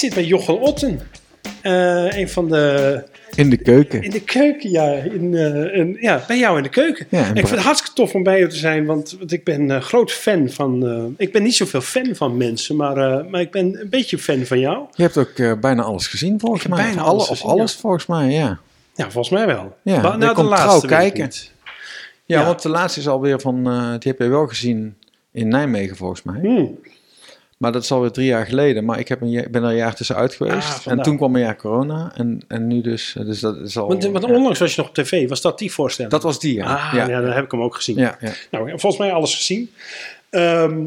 [0.00, 1.00] Zit bij Jochen Otten.
[1.62, 3.02] Eh, een van de...
[3.34, 4.02] In de keuken.
[4.02, 4.92] In de keuken, ja.
[4.92, 7.06] In, eh, in- ja, bij jou in de keuken.
[7.08, 9.44] Ja, en ik vind het hartstikke tof om bij je te zijn, want, want ik
[9.44, 11.14] ben eh, groot fan van...
[11.16, 14.58] ik ben niet zoveel fan van mensen, maar, maar ik ben een beetje fan van
[14.58, 14.86] jou.
[14.94, 16.84] Je hebt ook bijna alles gezien volgens mij.
[16.84, 18.58] bijna Of alles of alles volgens mij, ja.
[18.94, 19.76] Ja, volgens mij wel.
[19.82, 21.22] Ja, nou, komt kijken.
[21.24, 21.52] niet.
[22.24, 22.46] Ja, Ja.
[22.46, 23.62] want de laatste is alweer van,
[23.98, 24.96] die heb je wel gezien
[25.32, 26.40] in Nijmegen volgens mij.
[26.40, 26.78] Hmm.
[27.60, 28.84] Maar dat is alweer drie jaar geleden.
[28.84, 30.68] Maar ik heb een, ben er een jaar tussenuit geweest.
[30.68, 31.04] Ah, en vandaar.
[31.04, 32.12] toen kwam een jaar corona.
[32.14, 33.88] En, en nu dus, eh, dus dat is al...
[33.88, 36.12] Want, want onlangs was je nog op tv, was dat die voorstelling?
[36.12, 36.64] Dat was die, ja.
[36.64, 37.08] Ah, ja.
[37.08, 37.20] ja.
[37.20, 37.96] dan heb ik hem ook gezien.
[37.96, 38.32] ja, ja.
[38.50, 39.70] Nou, volgens mij alles gezien.
[40.30, 40.86] Ehm,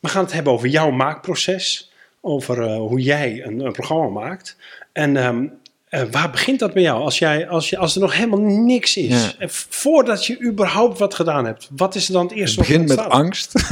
[0.00, 1.92] we gaan het hebben over jouw maakproces.
[2.20, 4.56] Over eh, hoe jij een, een programma maakt.
[4.92, 5.46] En ehm,
[5.88, 7.02] eh, waar begint dat bij jou?
[7.02, 9.24] Als, jij, als, je, als er nog helemaal niks is.
[9.24, 9.32] Ja.
[9.38, 11.68] En voordat je überhaupt wat gedaan hebt.
[11.76, 13.52] Wat is er dan het eerste Het begint met angst.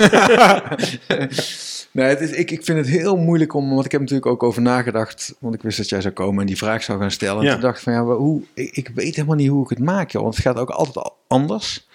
[1.95, 4.43] nee, het is, ik, ik vind het heel moeilijk om, want ik heb natuurlijk ook
[4.43, 7.39] over nagedacht, want ik wist dat jij zou komen en die vraag zou gaan stellen.
[7.39, 7.53] En Ja.
[7.53, 10.11] toen dacht ik van ja, hoe, ik, ik weet helemaal niet hoe ik het maak,
[10.11, 11.87] joh, want het gaat ook altijd al anders.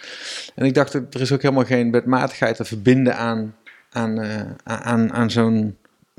[0.56, 3.56] En ik dacht, er is ook helemaal geen wetmatigheid te verbinden aan,
[3.92, 5.78] aan, eh, aan, aan, zo'n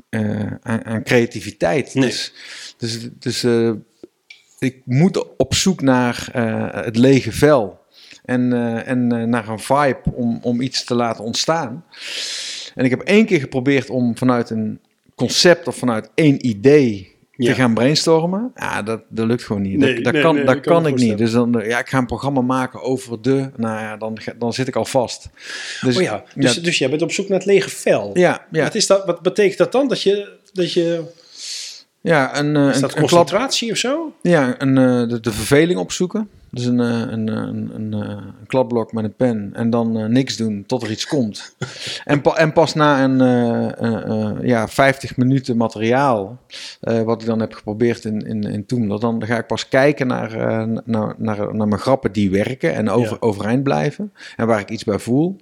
[0.09, 1.93] eh, aan, aan creativiteit.
[1.93, 2.05] Nee.
[2.05, 2.33] Dus,
[2.77, 3.71] dus, dus eh,
[4.59, 6.29] ik moet op zoek naar
[6.85, 7.79] het lege vel.
[8.25, 8.53] En,
[8.85, 11.85] en naar een vibe om, om iets te laten ontstaan.
[12.75, 14.79] En ik heb één keer geprobeerd om vanuit een
[15.15, 17.47] concept of vanuit één idee Ja.
[17.49, 18.51] te gaan brainstormen.
[18.55, 19.77] Ja, dat, dat lukt gewoon niet.
[19.77, 21.17] Nee, dat dat nee, kan, nee, dat ik kan kan me ik niet.
[21.17, 23.49] Dus dan, ja, ik ga een programma maken over de.
[23.55, 25.29] Nou ja, dan, dan zit ik al vast.
[25.81, 28.11] Dus, Oh ja, dus, ja, dus jij bent op zoek naar het lege vel.
[28.13, 29.87] ja, ja, Wat, is dat, wat betekent dat dan?
[29.87, 31.03] Dat je, dat je
[32.01, 34.13] ja, een, eh, is een, dat een klap, concentratie of zo?
[34.21, 36.29] Ja, een, eh, de, de verveling opzoeken.
[36.49, 40.63] Dus een, eh, een, een, een, een kladblok met een pen en dan niks doen
[40.67, 41.55] tot er iets komt.
[42.05, 43.17] en, pa- en pas na een
[44.47, 46.39] ja, 50 minuten materiaal,
[46.79, 50.37] wat ik dan heb geprobeerd in, in, in Toemler, dan ga ik pas kijken naar,
[50.85, 53.17] naar, naar, naar mijn grappen die werken en over, Ja.
[53.19, 54.13] overeind blijven.
[54.37, 55.35] En waar ik iets bij voel.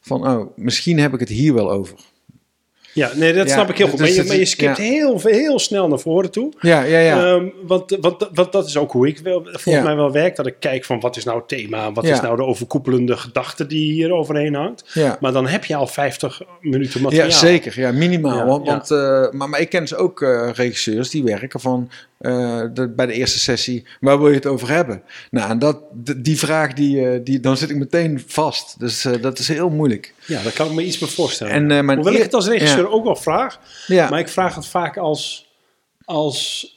[0.00, 1.98] Van, oh, misschien heb ik het hier wel over.
[2.94, 3.98] Ja, nee, dat Ja, snap ik heel goed.
[3.98, 4.82] dus Maar je, maar je skipt ja.
[4.84, 6.52] heel, heel snel naar voren toe.
[6.60, 7.24] Ja, ja, ja.
[7.34, 9.82] Ehm, want, want, want dat is ook hoe ik wel, volgens Ja.
[9.82, 10.36] mij wel werk.
[10.36, 11.92] Dat ik kijk van wat is nou het thema?
[11.92, 14.96] Wat is nou de overkoepelende gedachte die hier overheen hangt?
[15.20, 17.28] Maar dan heb je al 50 minuten materiaal.
[17.28, 17.80] Ja, zeker.
[17.80, 18.46] Ja, minimaal.
[18.46, 21.90] Want, want, eh, maar, maar ik ken dus ook eh, regisseurs die werken van
[22.22, 25.02] eh, de, bij de eerste sessie, waar wil je het over hebben?
[25.30, 25.82] Nou, en dat,
[26.16, 28.78] die vraag, die, eh, die, dan zit ik meteen vast.
[28.78, 30.14] Dus eh, dat is heel moeilijk.
[30.26, 31.52] Ja, daar kan ik me iets bij voorstellen.
[31.52, 32.90] En, mijn Hoewel ik het als regisseur ja.
[32.90, 33.60] ook wel vraag.
[33.86, 35.48] Ja, Maar ik vraag het vaak als,
[36.04, 36.70] als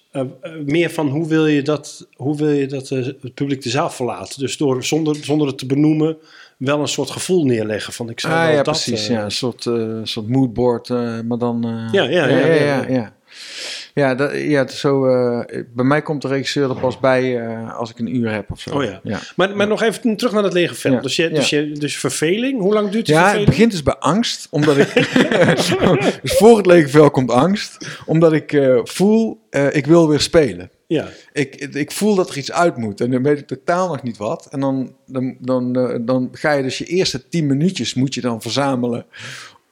[0.65, 4.39] meer van hoe wil je dat, hoe wil je dat het publiek de zaal verlaat.
[4.39, 6.17] Dus door zonder, zonder het te benoemen
[6.57, 8.63] wel een soort gevoel neerleggen van ik zou ah, ja dat...
[8.63, 9.07] precies.
[9.07, 9.61] ja, een soort,
[10.03, 10.89] soort moodboard,
[11.27, 11.89] maar dan...
[11.91, 13.13] Ja, ja, ja, ja, ja, ja,
[13.95, 14.15] ja.
[14.15, 17.77] dat, ja het is zo, eh, bij mij komt de regisseur er pas bij eh,
[17.77, 18.75] als ik een uur heb of zo.
[18.75, 18.99] Oh ja.
[19.03, 19.19] ja.
[19.35, 20.91] Maar, maar nog even terug naar het lege vel.
[20.91, 23.83] Ja, Dus, je, dus, je, dus verveling, hoe lang duurt de Ja, het begint dus
[23.83, 24.93] bij angst, omdat ik.
[26.21, 29.39] dus voor het lege vel komt angst, omdat ik eh, voel,
[29.71, 30.69] ik wil weer spelen.
[30.87, 34.03] Ja, Ik, ik voel dat er iets uit moet en dan weet ik totaal nog
[34.03, 34.47] niet wat.
[34.51, 35.73] En dan, dan, dan,
[36.05, 39.05] dan ga je dus je eerste tien minuutjes moet je dan verzamelen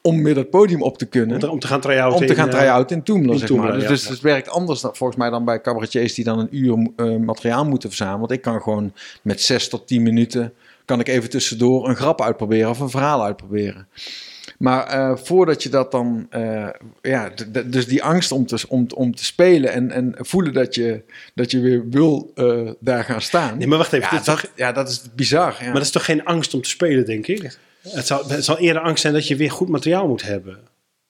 [0.06, 1.34] om weer dat podium op te kunnen.
[1.34, 2.22] om te, om te gaan try-outen.
[2.22, 3.74] Om te gaan eh, try-out in Toemler, in zeg maar.
[3.74, 4.10] Dus, ja, dus ja.
[4.10, 7.66] het werkt anders dan, volgens mij dan bij cabaretiers die dan een uur eh, materiaal
[7.66, 8.20] moeten verzamelen.
[8.20, 10.54] Want ik kan gewoon met zes tot tien minuten,
[10.86, 13.88] kan ik even tussendoor een grap uitproberen of een verhaal uitproberen.
[14.58, 16.28] Maar eh, voordat je dat dan,
[17.02, 17.32] ja,
[17.66, 21.04] dus die angst om te, om, om te spelen en, en voelen dat je,
[21.36, 22.34] dat je weer wil
[22.80, 23.58] daar gaan staan.
[23.58, 24.18] Nee, maar wacht even.
[24.18, 25.58] ja, dat, ja, dat is bizar.
[25.62, 27.58] Maar dat is toch geen angst om te spelen, denk ik?
[27.90, 30.58] Het zal, het zal eerder angst zijn dat je weer goed materiaal moet hebben.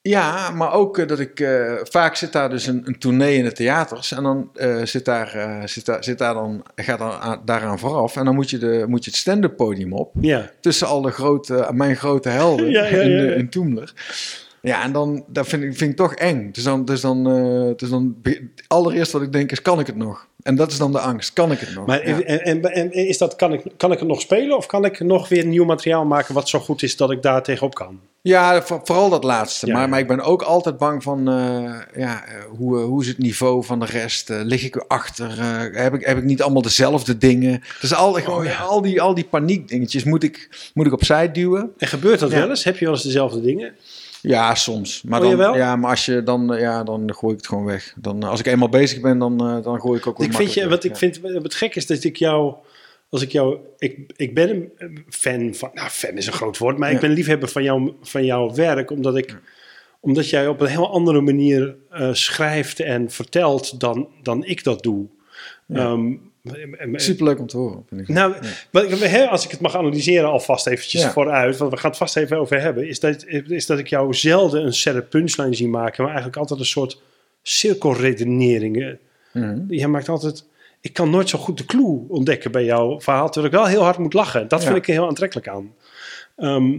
[0.02, 3.44] Ja, maar ook eh, dat ik eh, vaak zit daar dus een, een tournee in
[3.44, 7.42] de theaters en dan eh, zit, daar, zit, daar, zit daar dan gaat dan aan-
[7.44, 10.86] daaraan vooraf en dan moet je, de, moet je het stand-up podium op Ja, tussen
[10.86, 13.92] al de grote, mijn grote helden Ja, ja, in, in Toemler.
[14.64, 16.50] Ja, en dan dat vind, ik, vind ik toch eng.
[16.52, 17.24] Dus dan, dus dan,
[17.76, 18.16] dus dan
[18.66, 20.26] allereerst wat ik denk is, kan ik het nog?
[20.42, 21.32] En dat is dan de angst.
[21.32, 21.86] Kan ik het nog?
[21.86, 22.20] Maar Ja.
[22.20, 25.00] en, en, en is dat, kan, ik, kan ik het nog spelen of kan ik
[25.00, 28.00] nog weer nieuw materiaal maken wat zo goed is dat ik daar tegenop kan?
[28.22, 29.66] Ja, voor- vooral dat laatste.
[29.66, 29.88] Ja, maar, ja.
[29.88, 32.24] maar ik ben ook altijd bang van, eh, ja,
[32.56, 34.28] hoe, eh, hoe is het niveau van de rest?
[34.28, 35.38] Lig ik erachter?
[35.38, 37.62] Eh, heb, ik, heb ik niet allemaal dezelfde dingen?
[37.80, 38.58] Dus al, gewoon, Oh, ja.
[38.60, 41.72] al, die, al die paniekdingetjes moet ik, moet ik opzij duwen.
[41.78, 42.64] En gebeurt dat wel eens?
[42.64, 43.72] Heb je wel eens dezelfde dingen?
[44.26, 45.02] Ja, soms.
[45.02, 47.94] Maar, dan, ja, maar als je dan, eh, ja, dan gooi ik het gewoon weg.
[47.96, 50.54] Dan, eh, als ik eenmaal bezig ben, dan, eh, dan gooi ik ook Ik vind
[50.54, 50.96] je, wat weg, ik ja.
[50.96, 52.54] vind, wat gek is dat ik jou,
[53.08, 56.78] als ik jou, ik, ik ben een fan van, nou fan is een groot woord,
[56.78, 59.38] maar ik ben liefhebber van, jou, van jouw werk, omdat ik,
[60.00, 61.76] omdat jij op een heel andere manier
[62.12, 65.06] schrijft en vertelt dan, dan ik dat doe.
[65.68, 66.12] Ehm,
[66.94, 68.08] Superleuk om te horen, vind ik.
[68.08, 68.40] nou, Ja.
[68.70, 71.10] wat ik, hè, als ik het mag analyseren alvast eventjes Ja.
[71.10, 74.14] vooruit, want we gaan het vast even over hebben, is dat, is dat ik jou
[74.14, 77.00] zelden een setup punchline zie maken, maar eigenlijk altijd een soort
[77.42, 78.98] cirkelredeneringen.
[79.32, 79.58] Mhm.
[79.68, 80.44] Jij maakt altijd,
[80.80, 83.82] ik kan nooit zo goed de clue ontdekken bij jouw verhaal, terwijl ik wel heel
[83.82, 84.48] hard moet lachen.
[84.48, 85.74] Dat vind ik er heel aantrekkelijk aan.
[86.36, 86.76] Ehm,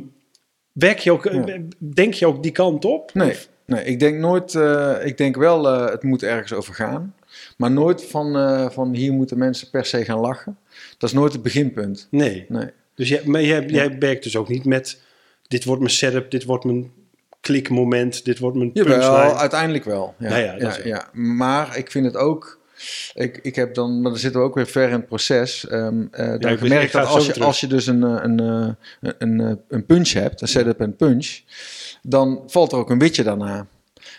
[0.72, 1.44] werk je ook, Ja.
[1.80, 3.14] denk je ook die kant op?
[3.14, 6.74] Nee, Of- nee, ik denk nooit, eh, ik denk wel, eh, het moet ergens over
[6.74, 7.16] gaan.
[7.56, 10.58] Maar nooit van, eh, van hier moeten mensen per se gaan lachen.
[10.98, 12.08] Dat is nooit het beginpunt.
[12.12, 12.46] Nee.
[12.50, 12.70] Nee.
[12.96, 15.02] Dus jij, maar jij, jij werkt dus ook niet met,
[15.48, 16.92] dit wordt mijn setup, dit wordt mijn
[17.40, 19.34] klikmoment, dit wordt mijn Jawel, punchline.
[19.40, 20.16] uiteindelijk wel.
[20.20, 21.10] Ja, Ja, ja.
[21.14, 22.64] Maar ik vind het ook.
[23.14, 25.68] Ik, ik heb dan, maar dan zitten we ook weer ver in het proces.
[25.68, 27.48] Ehm eh dan ik- ga dat als je, terug.
[27.48, 28.76] als je dus een, eh, een, een,
[29.18, 31.40] een, een punch hebt, een setup en punch,
[32.02, 33.68] dan valt er ook een witje daarna.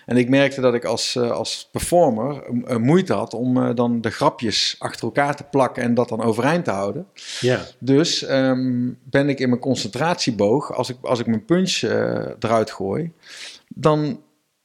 [0.06, 4.00] En ik merkte dat ik als, eh, als performer eh, moeite had om eh, dan
[4.00, 7.06] de grapjes achter elkaar te plakken en dat dan overeind te houden.
[7.40, 7.60] Ja.
[7.78, 11.80] Dus ehm, ben ik in mijn concentratieboog, als ik, als ik mijn punch
[12.38, 13.12] eruit gooi,
[13.68, 14.20] dan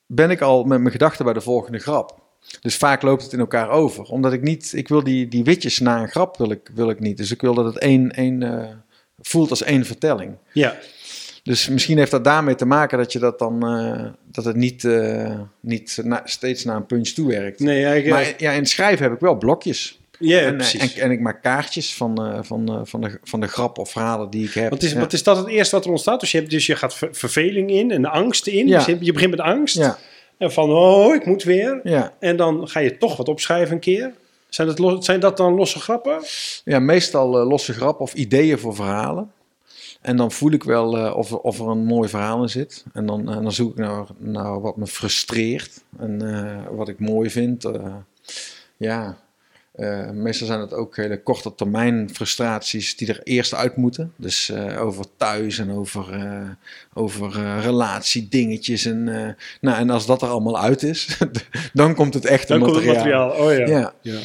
[0.05, 2.19] ben ik al met mijn gedachten bij de volgende grap.
[2.61, 4.03] Dus vaak loopt het in elkaar over.
[4.03, 6.99] Omdat ik niet, ik wil die, die witjes na een grap wil ik, wil ik
[6.99, 7.17] niet.
[7.17, 8.83] Dus ik wil dat het één, één
[9.19, 10.35] voelt als één vertelling.
[10.53, 10.77] ja.
[11.43, 13.59] Dus misschien heeft dat daarmee te maken dat je dat dan,
[14.31, 17.60] dat het niet, eh, niet na- steeds naar een punch toewerkt.
[17.60, 20.00] Nee, ja, ik, Maar ja, in het schrijven heb ik wel blokjes.
[20.19, 20.95] ja, en, eh, precies.
[20.95, 24.30] en, en ik maak kaartjes van, eh, van, van, de, van de grap of verhalen
[24.30, 24.69] die ik heb.
[24.69, 25.00] Wat is, Ja.
[25.00, 26.19] wat is dat het eerste wat er ontstaat?
[26.19, 28.68] Dus je, hebt, dus je gaat ver- verveling in en angst in.
[28.68, 28.78] Ja.
[28.78, 29.75] Dus je, je begint met angst.
[29.78, 29.98] Ja,
[30.38, 31.80] En van, oh, ik moet weer.
[31.84, 32.13] ja.
[32.19, 34.12] En dan ga je toch wat opschrijven een keer.
[34.50, 36.19] Zijn dat, los- zijn dat dan losse grappen?
[36.66, 39.31] ja, meestal losse grappen of ideeën voor verhalen.
[40.01, 42.86] En dan voel ik wel eh, of, er, of er een mooi verhaal in zit.
[42.94, 47.00] En dan, eh, dan zoek ik naar, naar wat me frustreert en eh, wat ik
[47.00, 47.69] mooi vind.
[48.77, 49.18] ja,
[50.13, 54.13] meestal zijn het ook hele korte termijn frustraties die er eerst uit moeten.
[54.15, 56.06] Dus over thuis en over,
[56.94, 58.86] over relatiedingetjes.
[58.86, 59.03] En,
[59.62, 61.18] nou, en als dat er allemaal uit is,
[61.74, 63.27] dan komt het echte Dan komt het materiaal.
[63.27, 63.48] materiaal.
[63.48, 63.80] Oh ja.
[63.80, 63.94] Ja.
[64.01, 64.19] Ja.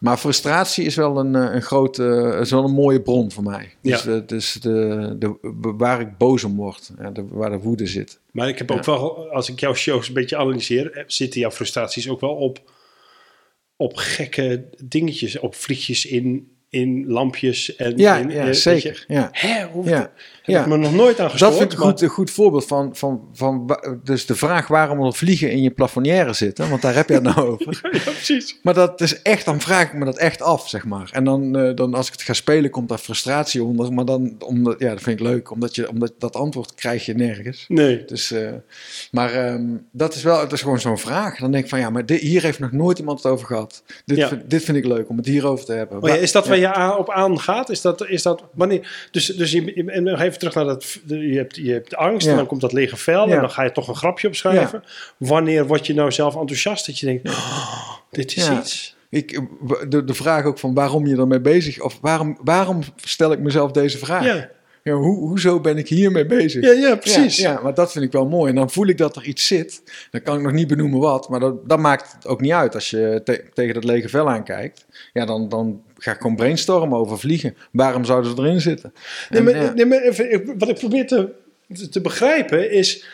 [0.00, 3.74] Maar frustratie is wel een, eh, een grote, is wel een mooie bron voor mij.
[3.82, 4.10] Dus, Ja.
[4.10, 5.36] de, dus de, de,
[5.76, 8.20] waar ik boos om word, ja, de, waar de woede zit.
[8.30, 11.50] Maar ik heb ook wel, als ik jouw shows een beetje analyseer, eh, zitten jouw
[11.50, 12.60] frustraties ook wel op,
[13.76, 17.76] op gekke dingetjes, op vliegjes in, in lampjes.
[17.76, 19.04] En Ja, in, ja eh, zeker.
[19.08, 19.28] je- ja.
[19.32, 20.10] Hè, hoe, Ja, heb
[20.42, 20.60] ja.
[20.60, 21.50] ik me nog nooit aan gestoord.
[21.50, 25.04] Dat vind ik maar- goed, een goed voorbeeld van, van, van, dus de vraag waarom
[25.06, 27.78] er vliegen in je plafonnière zitten, want daar heb je het nou over.
[27.92, 28.58] Ja, precies.
[28.62, 31.08] Maar dat is echt, dan vraag ik me dat echt af, zeg maar.
[31.12, 33.92] En dan, eh, dan als ik het ga spelen, komt daar frustratie onder.
[33.92, 37.14] Maar dan, omdat, ja, dat vind ik leuk, omdat, je, omdat dat antwoord krijg je
[37.14, 37.64] nergens.
[37.68, 38.04] Nee.
[38.04, 38.48] Dus, eh,
[39.10, 41.38] maar ehm, dat is wel, het is gewoon zo'n vraag.
[41.38, 43.82] Dan denk ik van ja, maar dit, hier heeft nog nooit iemand het over gehad.
[44.04, 46.02] Dit, vind, dit vind ik leuk om het hierover te hebben.
[46.02, 46.60] Oh is dat waar.
[46.62, 47.70] Je aan- op aangaat?
[47.70, 49.08] Is dat, is dat wanneer?
[49.10, 50.98] Dus, dus je, je- en nog even terug naar dat.
[51.06, 53.72] Je hebt, je hebt angst en dan komt dat lege vel en dan ga je
[53.72, 54.84] toch een grapje opschrijven.
[55.16, 58.96] Wanneer word je nou zelf enthousiast dat je denkt: oh, dit is iets.
[59.10, 59.40] Ik,
[59.88, 63.70] de, de vraag ook van waarom je ermee bezig of waarom, waarom stel ik mezelf
[63.72, 64.24] deze vraag?
[64.82, 66.64] Ja, hoe, hoezo ben ik hiermee bezig?
[66.64, 67.36] ja, ja precies.
[67.36, 68.50] Ja, ja, maar dat vind ik wel mooi.
[68.50, 69.82] En dan voel ik dat er iets zit.
[70.10, 71.28] Dan kan ik nog niet benoemen wat.
[71.28, 72.74] Maar dat, dat maakt het ook niet uit.
[72.74, 74.86] Als je te- tegen dat lege vel aankijkt.
[75.12, 77.56] Ja, dan, dan ga ik gewoon brainstormen over vliegen.
[77.72, 78.92] Waarom zouden ze erin zitten?
[79.30, 80.02] Nee, maar, nee, maar
[80.58, 81.28] wat ik probeer te,
[81.90, 83.04] te begrijpen is.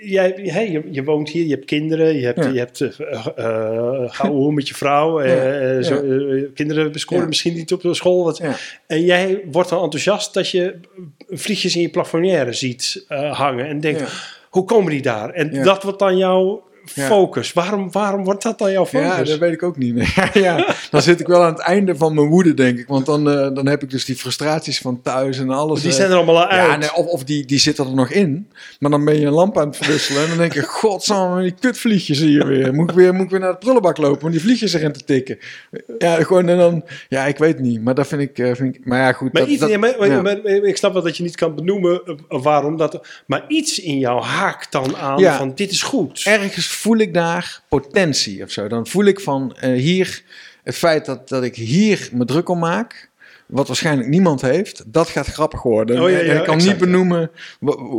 [0.00, 2.48] Jij, hey, je, je woont hier, je hebt kinderen, je hebt, Ja.
[2.50, 6.02] je hebt uh, met je vrouw, Ja, zo,
[6.54, 8.24] kinderen scoren misschien niet op de school.
[8.24, 8.42] Wat.
[8.86, 10.74] En jij wordt dan enthousiast dat je
[11.28, 14.02] vliegjes in je plafonnière ziet hangen en denkt,
[14.50, 15.30] hoe komen die daar?
[15.30, 17.52] En dat wordt dan jouw focus.
[17.52, 19.08] Waarom, waarom wordt dat dan jouw focus?
[19.08, 20.30] Ja, dat weet ik ook niet meer.
[20.42, 22.86] ja, dan zit ik wel aan het einde van mijn woede, denk ik.
[22.86, 25.80] Want dan, eh, dan heb ik dus die frustraties van thuis en alles.
[25.80, 26.70] die eh, zijn er allemaal uit.
[26.70, 28.50] Ja, nee, of, of die, die zitten er nog in.
[28.78, 30.22] Maar dan ben je een lamp aan het verwisselen.
[30.22, 32.74] En dan denk je, godsamme, die kutvliegjes hier weer.
[32.74, 35.04] Moet ik weer, moet ik weer naar de prullenbak lopen om die vliegjes erin te
[35.04, 35.38] tikken.
[35.98, 36.84] Ja, gewoon en dan...
[37.08, 37.82] Ja, ik weet niet.
[37.82, 38.38] Maar dat vind ik...
[38.38, 39.32] eh, vind ik maar ja, goed.
[39.32, 40.62] Maar dat, iets, dat- maar- ja.
[40.62, 43.06] ik snap wel dat je niet kan benoemen waarom dat.
[43.26, 45.36] Maar iets in jou haakt dan aan Ja.
[45.36, 46.22] van dit is goed.
[46.24, 48.68] ergens voel ik daar potentie of zo.
[48.68, 50.22] Dan voel ik van eh, hier,
[50.62, 53.10] het feit dat, dat ik hier me druk om maak,
[53.46, 56.02] wat waarschijnlijk niemand heeft, dat gaat grappig worden.
[56.02, 57.30] Oh, ja, En ja, ik kan exact, niet benoemen,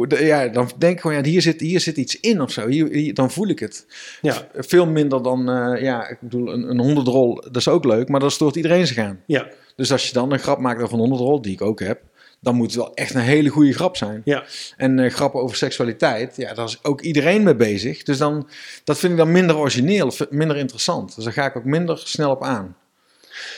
[0.08, 2.68] ja, dan denk ik gewoon, ja, hier zit, hier zit iets in of zo.
[2.68, 3.86] Hier, hier- dan voel ik het.
[4.22, 8.10] Ja, Veel minder dan, eh, ja, ik bedoel, een, een honderdrol, dat is ook leuk,
[8.10, 9.20] maar dat stoort iedereen zich aan.
[9.26, 12.02] ja, Dus als je dan een grap maakt over een honderdrol, die ik ook heb,
[12.44, 14.22] dan moet het wel echt een hele goede grap zijn.
[14.26, 14.44] ja.
[14.78, 18.04] En eh, grappen over seksualiteit, ja, daar is ook iedereen mee bezig.
[18.04, 18.50] Dus dan,
[18.84, 21.16] dat vind ik dan minder origineel, of minder interessant.
[21.16, 22.76] Dus daar ga ik ook minder snel op aan.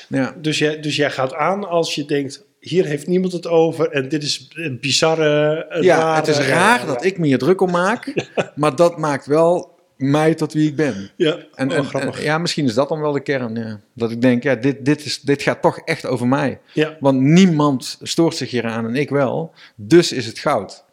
[0.09, 3.91] Ja, Dus, jij, dus jij gaat aan als je denkt: hier heeft niemand het over
[3.91, 5.65] en dit is een bizarre.
[5.69, 8.13] een ja rare- het is raar dat ik me hier druk om maak,
[8.55, 11.09] maar dat maakt wel mij tot wie ik ben.
[11.15, 12.17] Ja, En, oh, en- grappig.
[12.19, 13.55] en- ja, misschien is dat dan wel de kern.
[13.55, 13.79] Ja.
[13.93, 16.59] Dat ik denk, ja, dit, dit, is, dit gaat toch echt over mij.
[16.73, 16.97] ja.
[16.99, 19.51] Want niemand stoort zich hier aan en ik wel.
[19.75, 20.83] Dus is het goud.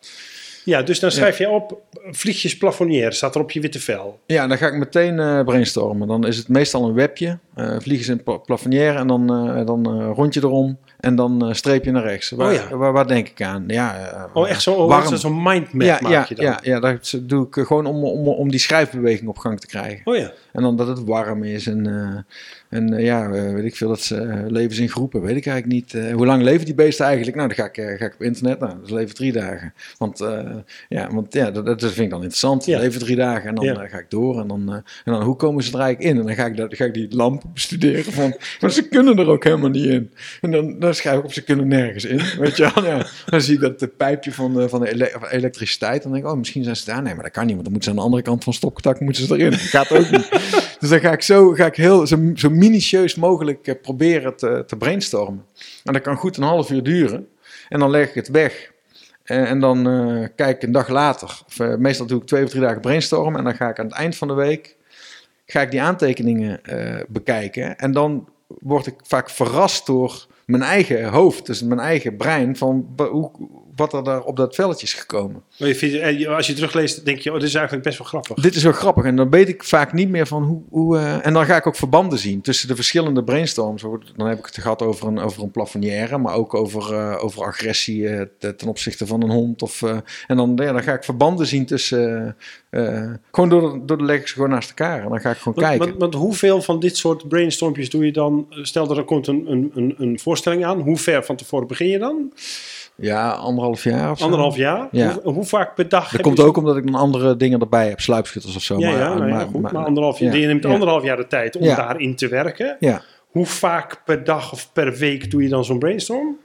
[0.64, 1.80] ja, dus dan schrijf je op:
[2.10, 4.18] vliegjes plafonieren staat er op je witte vel.
[4.26, 6.08] Ja, dan ga ik meteen eh, brainstormen.
[6.08, 7.38] Dan is het meestal een webje.
[7.54, 8.56] eh vliegen ze in pla-
[8.96, 10.78] en dan, eh, dan eh, rond je erom.
[11.02, 12.30] En dan eh, streep je naar rechts.
[12.30, 12.76] Waar, Oh ja.
[12.76, 13.64] waar, waar denk ik aan?
[13.66, 15.16] Ja, eh, Oh, echt zo- warm.
[15.16, 16.44] zo'n mindmap ja, maak ja, je dan.
[16.44, 20.00] Ja, ja, dat doe ik gewoon om, om, om die schrijfbeweging op gang te krijgen.
[20.04, 20.32] Oh ja.
[20.52, 21.66] En dan dat het warm is.
[21.66, 22.34] En, eh,
[22.72, 25.20] en eh, ja, eh, weet ik veel, dat ze eh, leven ze in groepen.
[25.20, 26.12] Weet ik eigenlijk niet.
[26.12, 27.36] Hoe lang leven die beesten eigenlijk?
[27.36, 28.58] Nou, dan ga ik, ga ik op internet.
[28.58, 29.74] Nou, dat leven drie dagen.
[29.98, 30.18] Want,
[30.88, 32.64] ja, want ja, dat, dat vind ik dan interessant.
[32.64, 32.78] Ja.
[32.78, 33.88] Leven drie dagen en dan Ja.
[33.88, 34.40] ga ik door.
[34.40, 34.72] En dan,
[35.04, 36.20] en dan, hoe komen ze er eigenlijk in?
[36.20, 39.28] En dan ga ik, dat, ga ik die lamp bestuderen van, maar ze kunnen er
[39.28, 40.10] ook helemaal niet in.
[40.40, 42.20] En dan, dan schrijf ik op, ze kunnen nergens in.
[42.38, 42.84] Weet je wel?
[42.84, 43.06] Ja.
[43.26, 46.02] Dan zie ik dat het pijpje van de, van de ele- van elektriciteit.
[46.02, 47.02] Dan denk ik, oh, misschien zijn ze daar.
[47.02, 49.00] Nee, maar dat kan niet, want dan moeten ze aan de andere kant van stopcontact
[49.00, 49.50] moeten ze erin.
[49.50, 50.28] Dat gaat ook niet.
[50.80, 54.64] Dus dan ga ik zo, ga ik heel, zo, zo minutieus mogelijk eh, proberen te,
[54.66, 55.44] te brainstormen.
[55.84, 57.28] En dat kan goed een half uur duren.
[57.68, 58.72] En dan leg ik het weg.
[59.24, 61.42] En, en dan eh, kijk ik een dag later.
[61.46, 63.38] Of, eh, meestal doe ik twee of drie dagen brainstormen.
[63.38, 64.76] En dan ga ik aan het eind van de week
[65.46, 67.78] ga ik die aantekeningen eh, bekijken.
[67.78, 72.94] En dan word ik vaak verrast door mijn eigen hoofd, dus mijn eigen brein, van
[72.96, 73.30] hoe,
[73.76, 75.42] wat er daar op dat velletje is gekomen.
[75.58, 77.98] Maar je vindt, eh, je- als je terugleest, denk je: oh, dit is eigenlijk best
[77.98, 78.36] wel grappig.
[78.36, 80.62] Dit is wel grappig en dan weet ik vaak niet meer van hoe...
[80.70, 83.82] hoe eh, en dan ga ik ook verbanden zien tussen de verschillende brainstorms.
[84.16, 87.44] Dan heb ik het gehad over een, over een plafonière, maar ook over, eh, over
[87.44, 88.02] agressie
[88.38, 89.62] te- ten opzichte van een hond.
[89.62, 89.82] Of,
[90.26, 92.36] en dan, ja, dan ga ik verbanden zien tussen...
[93.30, 95.54] gewoon door, door de leg ik ze gewoon naast elkaar en dan ga ik gewoon
[95.54, 95.86] Want, kijken.
[95.88, 98.46] want, want hoeveel van dit soort brainstormpjes doe je dan?
[98.50, 100.80] Stel dat er komt een, een, een, een voorstelling aan.
[100.80, 102.32] Hoe ver van tevoren begin je dan?
[103.02, 104.24] Ja, anderhalf jaar of zo.
[104.24, 104.88] Anderhalf jaar?
[104.90, 105.18] Ja.
[105.22, 106.10] Hoe, hoe vaak per dag?
[106.10, 108.78] Dat komt ook omdat ik dan andere dingen erbij heb, sluipschutters of zo.
[108.78, 109.60] Ja, maar, ja, nou ja, goed.
[109.60, 110.34] Maar, anderhalf jaar.
[110.34, 112.76] ja, je neemt anderhalf jaar de tijd om daarin te werken.
[112.80, 113.02] Ja.
[113.30, 116.36] Hoe vaak per dag of per week doe je dan zo'n brainstorm?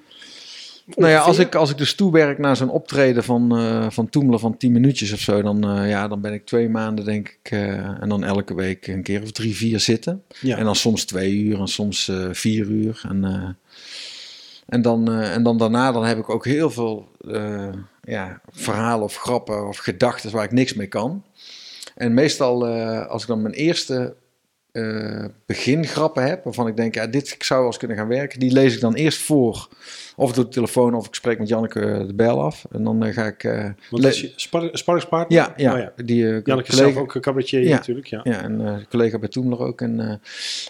[0.96, 4.40] Nou ja, als ik, als ik dus toewerk naar zo'n optreden van, eh van Toemelen
[4.40, 7.52] van 10 minuutjes of zo, dan, eh, ja, dan ben ik twee maanden denk ik,
[7.52, 10.24] eh, en dan elke week een keer of drie, vier zitten.
[10.42, 10.58] Ja.
[10.58, 13.02] En dan soms twee uur en soms vier uur.
[13.10, 13.58] En,
[14.68, 17.70] en, dan, eh, en dan daarna dan heb ik ook heel veel eh,
[18.02, 21.24] ja, verhalen of grappen of gedachten waar ik niks mee kan.
[21.96, 24.16] En meestal eh, als ik dan mijn eerste
[25.46, 28.74] begingrappen heb, waarvan ik denk, ja, dit zou wel eens kunnen gaan werken, die lees
[28.74, 29.70] ik dan eerst voor.
[30.20, 32.66] Of door de telefoon, of ik spreek met Janneke de bel af.
[32.72, 33.44] En dan eh, ga ik...
[33.44, 35.38] eh, Want is je spar sparringspartner?
[35.40, 35.92] ja, ja, Oh ja.
[36.06, 37.70] Die, eh, Janneke collega- zelf ook een cabaretier Ja.
[37.76, 38.08] natuurlijk.
[38.08, 38.20] Ja.
[38.24, 39.82] ja, en eh, collega bij Toemler ook.
[39.82, 40.14] En, eh,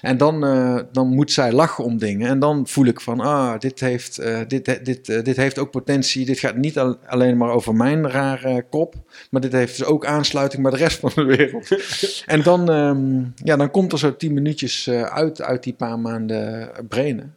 [0.01, 2.27] en dan, eh, dan moet zij lachen om dingen.
[2.29, 5.71] En dan voel ik van, ah, dit heeft, eh, dit, dit, eh, dit heeft ook
[5.71, 6.25] potentie.
[6.25, 8.95] Dit gaat niet al- alleen maar over mijn rare kop.
[9.31, 11.67] Maar dit heeft dus ook aansluiting bij de rest van de wereld.
[12.25, 15.99] en dan, ehm, ja, dan komt er zo tien minuutjes eh, uit, uit die paar
[15.99, 17.35] maanden brainen.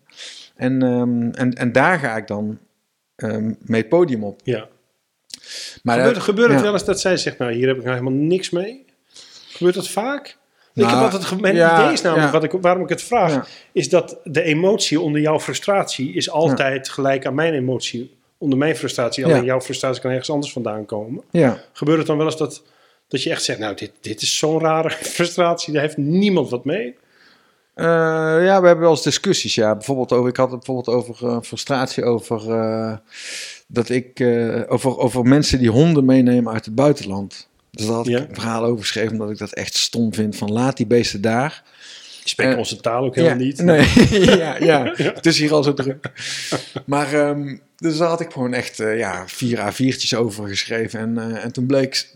[0.60, 2.58] En, ehm, en, en daar ga ik dan
[3.16, 4.40] ehm, mee het podium op.
[4.44, 4.68] Ja.
[5.82, 6.64] Maar, Gebeurt, gebeurt het ja.
[6.64, 8.84] wel eens dat zij zegt, nou hier heb ik nou helemaal niks mee?
[9.48, 10.26] Gebeurt dat vaak?
[10.26, 10.36] ik
[10.74, 12.40] Nou, heb altijd, ge- mijn ja, idee is namelijk, ja.
[12.40, 16.88] wat ik, waarom ik het vraag, is dat de emotie onder jouw frustratie is altijd
[16.88, 19.24] gelijk aan mijn emotie onder mijn frustratie.
[19.24, 21.24] Alleen jouw frustratie kan ergens anders vandaan komen.
[21.30, 21.60] Ja.
[21.72, 22.62] Gebeurt het dan wel eens dat,
[23.08, 26.64] dat je echt zegt, nou dit, dit is zo'n rare frustratie, daar heeft niemand wat
[26.64, 26.96] mee?
[27.74, 27.86] Eh,
[28.44, 29.54] ja, we hebben wel eens discussies.
[29.54, 29.74] Ja.
[29.74, 32.96] Bijvoorbeeld over, ik had het bijvoorbeeld over eh, frustratie over eh,
[33.66, 34.20] dat ik
[34.68, 37.48] over, over mensen die honden meenemen uit het buitenland.
[37.70, 38.18] Dus daar had Ja.
[38.18, 40.36] ik een verhaal over geschreven, omdat ik dat echt stom vind.
[40.36, 41.62] Van laat die beesten daar.
[42.36, 43.62] Eh, onze taal ook helemaal ja, niet.
[43.62, 43.86] Nee,
[44.38, 46.10] ja, ja, het is hier al zo druk.
[46.86, 51.00] Maar ehm, dus daar had ik gewoon echt ja, vier A4'tjes over geschreven.
[51.00, 52.12] En, en toen bleek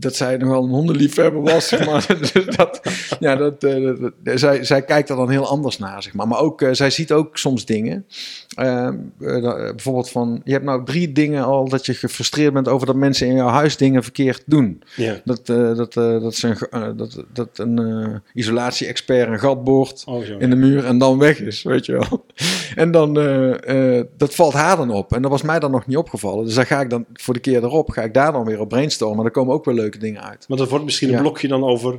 [0.00, 1.68] dat zij nogal een hondenliefhebber was.
[1.68, 2.06] zeg maar.
[2.32, 2.80] dus dat,
[3.20, 6.28] ja, dat, eh, dat- dat- zij, zij kijkt er dan heel anders naar, zeg maar.
[6.28, 8.06] Maar ook, eh, zij ziet ook soms dingen.
[8.54, 12.68] Ehm, eh, eh, bijvoorbeeld van, je hebt nou drie dingen al dat je gefrustreerd bent
[12.68, 14.82] over dat mensen in jouw huis dingen verkeerd doen.
[14.96, 15.20] Ja.
[15.24, 19.64] Dat, eh, dat, eh, dat, ze een, eh, dat, dat een eh, isolatie-expert een gat
[19.64, 20.36] boort Oh, zo.
[20.38, 22.24] in de muur en dan weg is, weet je wel.
[22.74, 25.12] En dan, eh, eh, dat valt haar dan op.
[25.12, 26.44] En dat was mij dan nog niet opgevallen.
[26.44, 28.68] Dus daar ga ik dan, voor de keer erop, ga ik daar dan weer op
[28.68, 29.16] brainstormen.
[29.16, 30.44] Maar er komen ook wel leuke dingen uit.
[30.48, 31.20] Want dat wordt misschien een Ja.
[31.20, 31.98] blokje dan over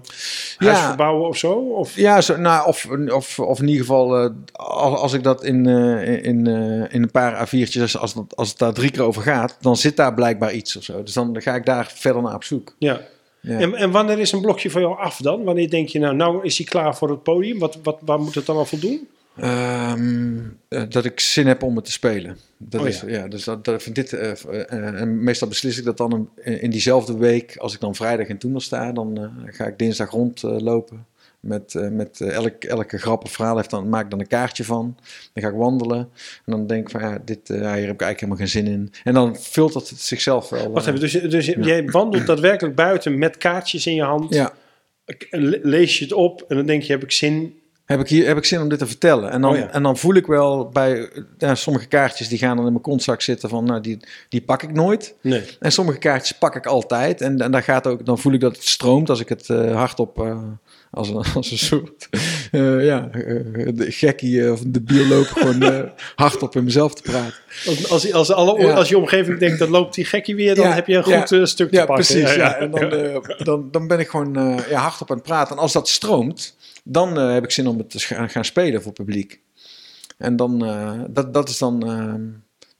[0.57, 0.65] Ja.
[0.71, 1.51] huis verbouwen of zo?
[1.51, 1.95] Of?
[1.95, 5.65] Ja, zo, nou, of, of, of in ieder geval, eh, als, als ik dat in,
[5.67, 9.21] eh, in, eh, in een paar A4'tjes, als, dat- als het daar drie keer over
[9.21, 11.03] gaat, dan zit daar blijkbaar iets of zo.
[11.03, 12.75] Dus dan ga ik daar verder naar op zoek.
[12.77, 13.01] Ja.
[13.41, 13.59] Ja.
[13.59, 15.43] En, en wanneer is een blokje van jou af dan?
[15.43, 17.59] Wanneer denk je, nou, nou is hij klaar voor het podium?
[17.59, 19.07] Wat, wat, waar moet het dan al voldoen?
[19.41, 22.37] Ehm, eh, dat ik zin heb om het te spelen.
[22.57, 23.07] Dat Oh, is, ja.
[23.07, 23.27] ja.
[23.27, 26.69] dus dat, dat, van dit, eh, eh, en meestal beslis ik dat dan in, in
[26.69, 27.57] diezelfde week.
[27.57, 31.05] Als ik dan vrijdag in Toemel sta, dan ga ik dinsdag rondlopen.
[31.39, 34.95] met met elk, elke grap of verhaal heeft dan, maak ik dan een kaartje van.
[35.33, 35.97] Dan ga ik wandelen.
[36.45, 38.67] En dan denk ik van ja, dit, ja, hier heb ik eigenlijk helemaal geen zin
[38.67, 38.91] in.
[39.03, 40.71] En dan filtert het zichzelf wel.
[40.71, 44.33] Wacht even, dus, dus jij wandelt daadwerkelijk buiten met kaartjes in je hand.
[44.33, 44.53] ja,
[45.29, 47.53] Le- Lees je het op en dan denk je, heb ik zin?
[47.89, 49.31] Heb ik, hier, heb ik zin om dit te vertellen.
[49.31, 49.69] En dan, Oh ja.
[49.71, 53.21] en dan voel ik wel bij ja, sommige kaartjes die gaan dan in mijn kontzak
[53.21, 55.15] zitten van nou, die, die pak ik nooit.
[55.21, 55.43] Nee.
[55.59, 57.21] En sommige kaartjes pak ik altijd.
[57.21, 59.75] En, en daar gaat ook, dan voel ik dat het stroomt als ik het eh,
[59.75, 60.19] hardop.
[60.19, 60.41] eh,
[60.91, 62.07] als, een, als een soort
[62.51, 63.09] eh, ja,
[63.73, 67.33] de gekkie of de bioloog gewoon hardop in mezelf te praten.
[67.67, 68.73] Als, als, als, alle, Ja.
[68.73, 71.31] als je omgeving denkt, dat loopt die gekkie weer, dan Ja, heb je een goed
[71.31, 72.05] eh, stuk te Ja, pakken.
[72.05, 72.35] precies.
[72.35, 74.33] Ja, En dan, dan, dan ben ik gewoon
[74.69, 75.55] ja, hardop aan het praten.
[75.55, 78.93] En als dat stroomt, dan eh, heb ik zin om het te gaan spelen voor
[78.93, 79.41] publiek.
[80.17, 82.13] En dan, eh, dat, dat is dan, eh,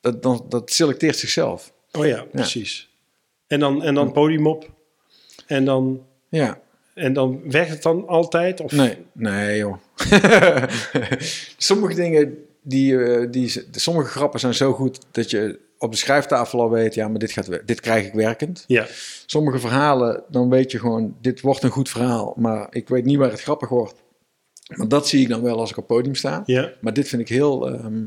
[0.01, 1.74] dat, dan, dat selecteert zichzelf.
[1.91, 2.89] Oh ja, precies.
[3.48, 4.70] En dan, en dan podium op.
[5.48, 6.60] En dan, Ja.
[6.94, 8.60] en dan werkt het dan altijd?
[8.62, 8.72] Of?
[8.72, 9.77] Nee, nee joh.
[11.58, 16.69] sommige dingen, die, die, sommige grappen zijn zo goed dat je op de schrijftafel al
[16.69, 18.63] weet, ja, maar dit, gaat, dit krijg ik werkend.
[18.67, 18.86] Ja.
[19.25, 23.18] Sommige verhalen, dan weet je gewoon, dit wordt een goed verhaal, maar ik weet niet
[23.18, 23.96] waar het grappig wordt.
[24.75, 26.44] Maar dat zie ik dan wel als ik op het podium sta.
[26.46, 26.72] Ja.
[26.81, 27.70] Maar dit vind ik heel.
[27.70, 28.03] ehm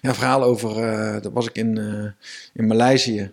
[0.00, 0.82] ja, verhaal over.
[0.82, 3.32] eh dat was ik in, eh, in Maleisië.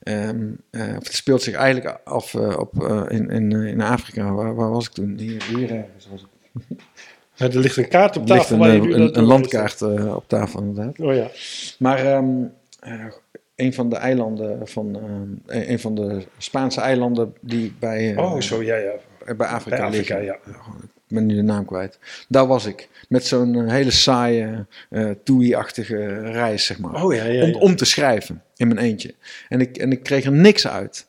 [0.00, 0.30] Eh,
[0.70, 4.32] het speelt zich eigenlijk af op, in, in, in Afrika.
[4.32, 5.18] Waar, waar was ik toen?
[5.18, 6.28] Hier, hier ergens was ik.
[7.36, 8.66] Ja, er ligt een kaart op Er ligt tafel.
[8.66, 10.98] een, een, landkaart eh, op tafel, inderdaad.
[10.98, 11.30] Oh ja.
[11.78, 12.26] Maar ehm,
[12.80, 12.92] eh,
[13.56, 14.96] een van de eilanden van.
[15.46, 18.92] ehm, een van de Spaanse eilanden die bij, eh, Oh, zo, ja, ja.
[19.34, 20.24] bij Afrika, Bij Afrika, liggen.
[20.24, 20.36] ja.
[21.08, 21.98] Ik ben nu de naam kwijt.
[22.28, 22.88] Daar was ik.
[23.08, 27.04] Met zo'n hele saaie, eh toei-achtige reis, zeg maar.
[27.04, 27.44] Oh ja, ja.
[27.44, 29.14] om, om te schrijven in mijn eentje.
[29.48, 31.06] En ik, en ik kreeg er niks uit.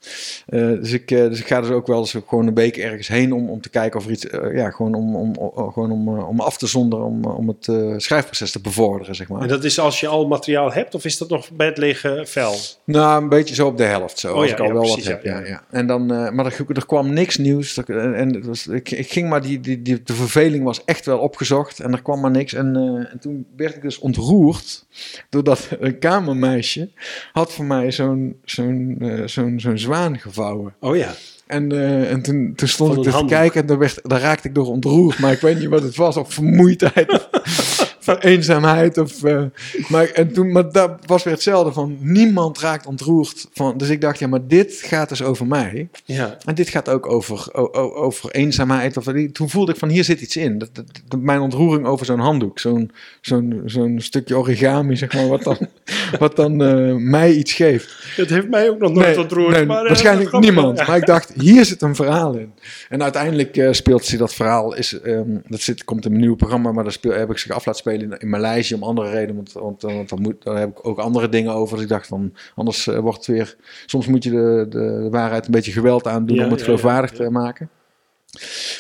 [0.48, 3.08] Eh, dus, ik, eh, dus ik ga dus ook wel eens gewoon een week ergens
[3.08, 4.28] heen om, om te kijken of er iets...
[4.28, 8.02] eh, ja, gewoon om, om, om- gewoon om, om af te zonderen, om, om het
[8.04, 9.42] schrijfproces te bevorderen, zeg maar.
[9.42, 12.24] En dat is als je al materiaal hebt, of is dat nog bij het lege
[12.28, 12.54] vel?
[12.84, 14.20] Nou, een beetje zo op de helft.
[14.20, 15.24] Zo, Oh als ja, ik al ja, wel precies, wat heb.
[15.24, 15.64] ja, Ja.
[15.70, 17.74] En dan, maar er, er kwam niks nieuws.
[17.74, 20.84] Dat- En, en het was, ik, ik ging maar, die, die, die, de verveling was
[20.86, 21.80] echt wel opgezocht.
[21.80, 22.54] En er kwam maar niks.
[22.54, 22.76] En,
[23.12, 24.86] en toen werd ik dus ontroerd.
[25.30, 26.90] Doordat een kamermeisje
[27.38, 30.74] had voor mij zo'n zo'n eh, zo'n zo'n zwaan gevouwen.
[30.80, 31.14] Oh ja.
[31.48, 33.38] En, eh, en toen, toen stond ik te handdoek.
[33.38, 35.20] kijken en daar, werd, daar raakte ik door ontroerd.
[35.20, 36.18] Maar ik weet niet wat het was.
[36.18, 37.28] Of vermoeidheid.
[38.08, 38.98] van eenzaamheid.
[38.98, 39.44] Of, eh,
[39.88, 43.48] maar, en toen, maar dat was weer hetzelfde van niemand raakt ontroerd.
[43.54, 45.90] Van, dus ik dacht, ja, maar dit gaat dus over mij.
[46.06, 46.38] Ja.
[46.46, 48.98] En dit gaat ook over, o- o- over eenzaamheid.
[48.98, 50.58] Of, toen voelde ik van, hier zit iets in.
[50.58, 52.60] Dat, dat, dat- mijn ontroering over zo'n handdoek.
[52.60, 52.92] Zo'n
[53.22, 55.28] zo'n zo'n stukje origami, zeg maar.
[55.28, 55.58] Wat dan,
[56.20, 58.14] wat dan eh, mij iets geeft.
[58.18, 59.56] Dat heeft mij ook nog nooit ontroerd.
[59.56, 60.88] nee, maar, eh, waarschijnlijk niemand.
[60.88, 62.52] Maar ik dacht, hier zit een verhaal in.
[62.90, 66.72] En uiteindelijk speelt zich dat verhaal, is, ehm, dat zit, komt in mijn nieuwe programma,
[66.72, 69.36] maar daar speel, heb ik zich af laten spelen in, in Maleisië om andere redenen.
[69.36, 71.76] Want, want, want dan moet, daar heb ik ook andere dingen over.
[71.76, 73.56] Dus ik dacht van, anders eh, wordt het weer,
[73.86, 77.12] soms moet je de, de, waarheid een beetje geweld aandoen Ja, om het ja, geloofwaardig
[77.12, 77.70] te maken.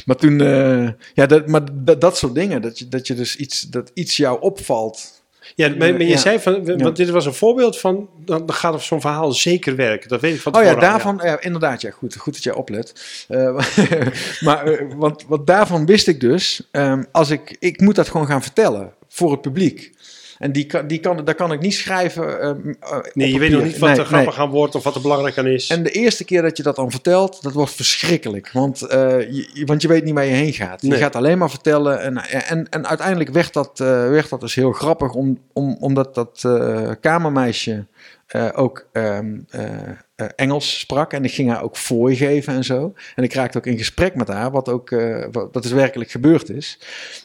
[0.05, 3.35] Maar toen, eh, ja, dat, maar dat, dat soort dingen, dat je, dat je dus
[3.35, 5.15] iets, dat iets jou opvalt.
[5.55, 6.17] Ja, maar, maar je Ja.
[6.17, 6.89] zei van, want Ja.
[6.89, 10.09] dit was een voorbeeld van, dan gaat zo'n verhaal zeker werken.
[10.09, 11.41] Dat weet ik van Oh ja, daarvan, ja.
[11.41, 12.93] inderdaad, ja, goed, goed dat jij oplet.
[13.27, 13.59] Eh,
[14.45, 18.41] maar, want, want daarvan wist ik dus, ehm, als ik, ik moet dat gewoon gaan
[18.41, 19.91] vertellen voor het publiek.
[20.37, 22.41] En die kan, die kan, daar kan ik niet schrijven.
[22.41, 24.45] ehm, eh, Nee, je weet nog niet wat Nee, er grappig nee.
[24.45, 25.67] aan wordt of wat er belangrijk aan is.
[25.69, 28.51] En de eerste keer dat je dat dan vertelt, dat wordt verschrikkelijk.
[28.51, 30.81] Want, eh, je, want je weet niet waar je heen gaat.
[30.81, 30.91] Nee.
[30.91, 32.01] Je gaat alleen maar vertellen.
[32.01, 36.15] En, en, en uiteindelijk werd dat, eh, werd dat dus heel grappig, om, om, omdat
[36.15, 37.85] dat eh, kamermeisje
[38.27, 39.97] eh, ook ehm, eh, eh,
[40.35, 41.13] Engels sprak.
[41.13, 42.93] En ik ging haar ook fooi geven en zo.
[43.15, 46.11] En ik raakte ook in gesprek met haar, wat ook eh, wat, dat is werkelijk
[46.11, 46.79] gebeurd is.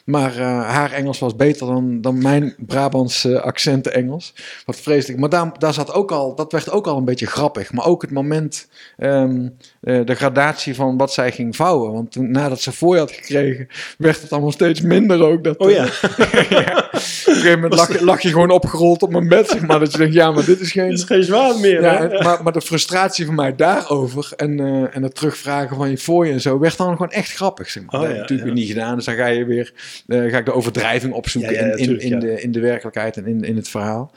[0.05, 4.33] Maar eh, haar Engels was beter dan, dan mijn Brabantse accent Engels.
[4.65, 5.19] Wat vreselijk.
[5.19, 7.71] Maar daar, daar zat ook al, dat werd ook al een beetje grappig.
[7.71, 9.47] Maar ook het moment, ehm,
[9.81, 11.91] eh, de gradatie van wat zij ging vouwen.
[11.93, 15.43] Want toen, nadat ze fooi had gekregen, werd het allemaal steeds minder ook.
[15.43, 15.85] Dat, Oh ja.
[16.31, 16.77] eh, ja.
[16.77, 19.79] Op een gegeven moment lag, lag je gewoon opgerold op mijn bed, zeg maar.
[19.79, 20.89] Dat je denkt, ja, maar dit is geen...
[20.89, 21.81] Het is geen zwaar meer.
[21.81, 25.97] Ja, maar, maar de frustratie van mij daarover en, eh, en het terugvragen van je
[25.97, 27.69] fooi en zo werd dan gewoon echt grappig.
[27.69, 27.95] Zeg maar.
[27.95, 28.95] Oh, dat heb ik natuurlijk weer niet gedaan.
[28.95, 29.73] Dus dan ga je weer
[30.07, 33.41] eh, ga ik de overdrijving opzoeken in, in, in, de, in de werkelijkheid en in,
[33.43, 34.11] in het verhaal.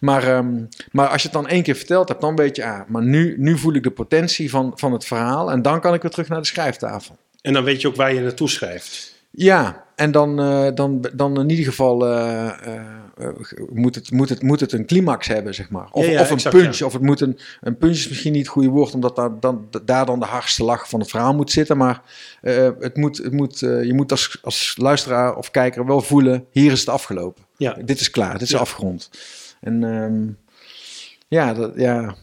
[0.00, 0.54] Maar, ehm,
[0.90, 3.34] maar als je het dan één keer verteld hebt, dan weet je, ah, maar nu,
[3.38, 6.28] nu voel ik de potentie van, van het verhaal en dan kan ik weer terug
[6.28, 7.16] naar de schrijftafel.
[7.40, 9.11] En dan weet je ook waar je naartoe schrijft.
[9.32, 13.28] Ja, en dan, eh, dan, dan in ieder geval eh, eh,
[13.72, 15.88] moet, het, moet, het, moet het een climax hebben, zeg maar.
[15.90, 16.76] Of, Ja, ja, of een exact, punch.
[16.76, 16.86] ja.
[16.86, 19.68] Of het moet een, een punch is misschien niet het goede woord, omdat daar dan,
[19.84, 21.76] daar dan de hardste lach van het verhaal moet zitten.
[21.76, 22.02] Maar
[22.40, 26.80] het moet, het moet, je moet als, als luisteraar of kijker wel voelen, hier is
[26.80, 27.44] het afgelopen.
[27.56, 27.76] Ja.
[27.84, 29.10] Dit is klaar, dit is afgerond.
[29.60, 30.22] En ehm,
[31.28, 32.14] ja, dat, ja,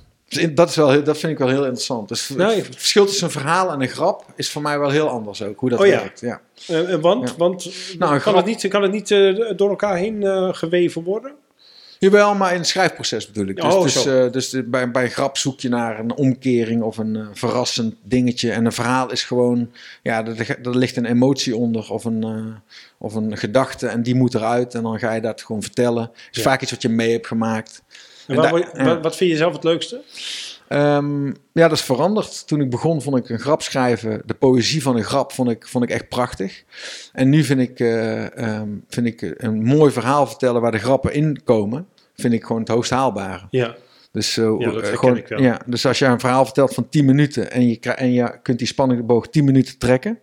[0.53, 2.07] dat, is wel, dat vind ik wel heel interessant.
[2.09, 5.09] Dus Nou, het verschil tussen een verhaal en een grap is voor mij wel heel
[5.09, 5.99] anders ook, hoe dat Oh ja.
[5.99, 6.19] werkt.
[6.19, 6.41] Ja.
[6.67, 7.35] Eh, eh, want Ja.
[7.37, 7.65] want
[7.97, 10.23] Nou, kan, grap- het niet, kan het niet eh, door elkaar heen
[10.55, 11.31] geweven worden?
[11.99, 13.55] Jawel, maar in het schrijfproces bedoel ik.
[13.61, 16.97] Dus, Oh, dus, dus de- bij, bij een grap zoek je naar een omkering of
[16.97, 18.51] een verrassend dingetje.
[18.51, 19.71] En een verhaal is gewoon,
[20.03, 22.53] ja, er, ligt een emotie onder of een,
[22.97, 24.73] of een gedachte en die moet eruit.
[24.73, 26.01] En dan ga je dat gewoon vertellen.
[26.01, 26.49] Het is Ja.
[26.49, 27.81] vaak iets wat je mee hebt gemaakt.
[28.29, 30.01] En daar- wat, wat vind je zelf het leukste?
[30.67, 32.47] Ehm, ja, dat is veranderd.
[32.47, 35.67] Toen ik begon, vond ik een grap schrijven, de poëzie van een grap, vond ik,
[35.67, 36.63] vond ik echt prachtig.
[37.13, 41.13] En nu vind ik, eh, ehm, vind ik een mooi verhaal vertellen waar de grappen
[41.13, 43.45] in komen, vind ik gewoon het hoogst haalbare.
[43.49, 43.75] Ja.
[44.11, 45.41] Dus, eh, Ja, dat eh, gewoon, ik wel.
[45.41, 48.57] Ja, dus als je een verhaal vertelt van 10 minuten en je, en je kunt
[48.57, 50.19] die spanningsboog 10 minuten trekken,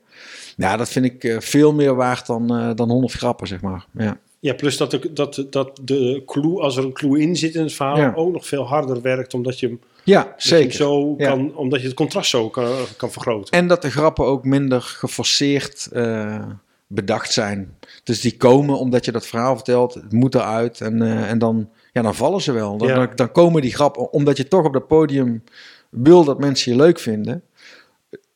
[0.57, 3.87] ja, dat vind ik veel meer waard dan, dan 100 grappen, zeg maar.
[3.93, 4.19] Ja.
[4.41, 7.63] Ja, plus dat de, dat, dat de clue, als er een clue in zit in
[7.63, 8.13] het verhaal, Ja.
[8.17, 9.35] ook nog veel harder werkt.
[9.35, 10.73] Omdat je hem, Ja, hem zeker.
[10.73, 11.29] zo Ja.
[11.29, 13.53] kan, omdat je het contrast zo kan, kan vergroten.
[13.59, 16.43] En dat de grappen ook minder geforceerd eh,
[16.87, 17.77] bedacht zijn.
[18.05, 21.69] Dus die komen omdat je dat verhaal vertelt, het moet eruit en, eh, en dan,
[21.93, 22.77] ja, dan vallen ze wel.
[22.77, 22.95] Dan, Ja.
[22.95, 25.43] dan, dan komen die grappen, omdat je toch op dat podium
[25.91, 27.43] wil dat mensen je leuk vinden.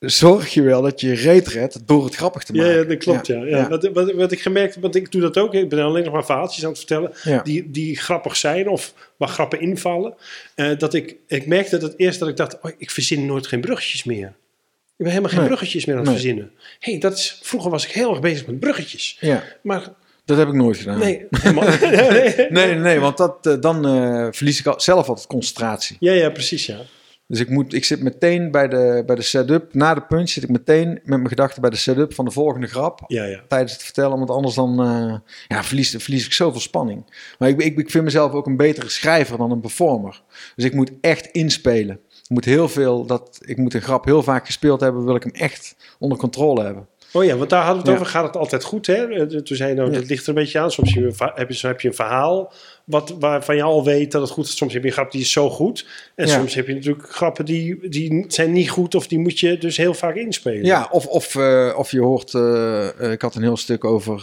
[0.01, 2.73] Zorg je wel dat je reet redt door het grappig te maken.
[2.79, 3.27] ja, dat klopt.
[3.27, 3.45] Ja.
[3.45, 5.55] Ja, Wat, wat, wat ik gemerkt heb, want ik doe dat ook.
[5.55, 7.13] Ik ben alleen nog maar verhaaltjes aan het vertellen.
[7.45, 10.15] Die, die grappig zijn of waar grappen invallen.
[10.55, 13.47] eh, dat ik, ik merkte dat het eerst dat ik dacht, oh, ik verzin nooit
[13.47, 14.27] geen bruggetjes meer.
[14.27, 14.33] Ik
[14.97, 15.49] ben helemaal geen Nee.
[15.49, 16.21] bruggetjes meer aan het Nee.
[16.21, 16.51] verzinnen.
[16.79, 19.17] hey, dat is, vroeger was ik heel erg bezig met bruggetjes.
[19.21, 19.89] Ja, Maar
[20.25, 20.99] dat heb ik nooit gedaan.
[20.99, 21.27] nee,
[22.11, 22.47] nee.
[22.51, 25.97] nee, nee, want dat, eh, dan eh, verlies ik al, zelf altijd concentratie.
[26.01, 26.79] Ja, ja, precies, ja.
[27.31, 29.75] Dus ik, moet, ik zit meteen bij de, bij de setup.
[29.75, 32.67] Na de punch zit ik meteen met mijn gedachten bij de setup van de volgende
[32.67, 33.05] grap.
[33.07, 33.41] Ja, ja.
[33.49, 35.15] Tijdens het vertellen, want anders dan eh,
[35.49, 37.05] ja, verlies, verlies ik zoveel spanning.
[37.39, 40.23] Maar ik, ik, ik vind mezelf ook een betere schrijver dan een performer.
[40.57, 42.01] Dus ik moet echt inspelen.
[42.09, 45.23] Ik moet heel veel, dat, ik moet een grap heel vaak gespeeld hebben, wil ik
[45.23, 46.87] hem echt onder controle hebben.
[47.13, 48.05] Oh ja, want daar hadden we het Ja.
[48.05, 48.13] over.
[48.19, 49.07] Gaat het altijd goed, hè?
[49.07, 50.71] Eh, Toen zei je, nou, dat ligt er een beetje aan.
[50.71, 52.53] Soms heb je, heb je, een verhaal
[52.85, 54.57] wat, waarvan je al weet dat het goed is.
[54.57, 55.87] Soms heb je een grap die is zo goed.
[56.15, 56.33] En Ja.
[56.35, 58.95] soms heb je natuurlijk grappen die, die zijn niet goed...
[58.95, 60.65] of die moet je dus heel vaak inspelen.
[60.65, 64.23] Ja, of, of, eh, of je hoort, eh, ik had een heel stuk over,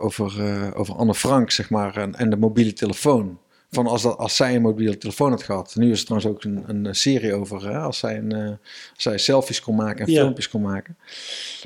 [0.00, 0.32] over,
[0.74, 3.38] over Anne Frank, zeg maar, en, en de mobiele telefoon.
[3.74, 5.74] Van als, dat, als zij een mobiele telefoon had gehad.
[5.76, 8.46] Nu is er trouwens ook een, een serie over, hè, als, zij een, eh,
[8.94, 10.20] als zij selfies kon maken en Ja.
[10.20, 10.96] filmpjes kon maken.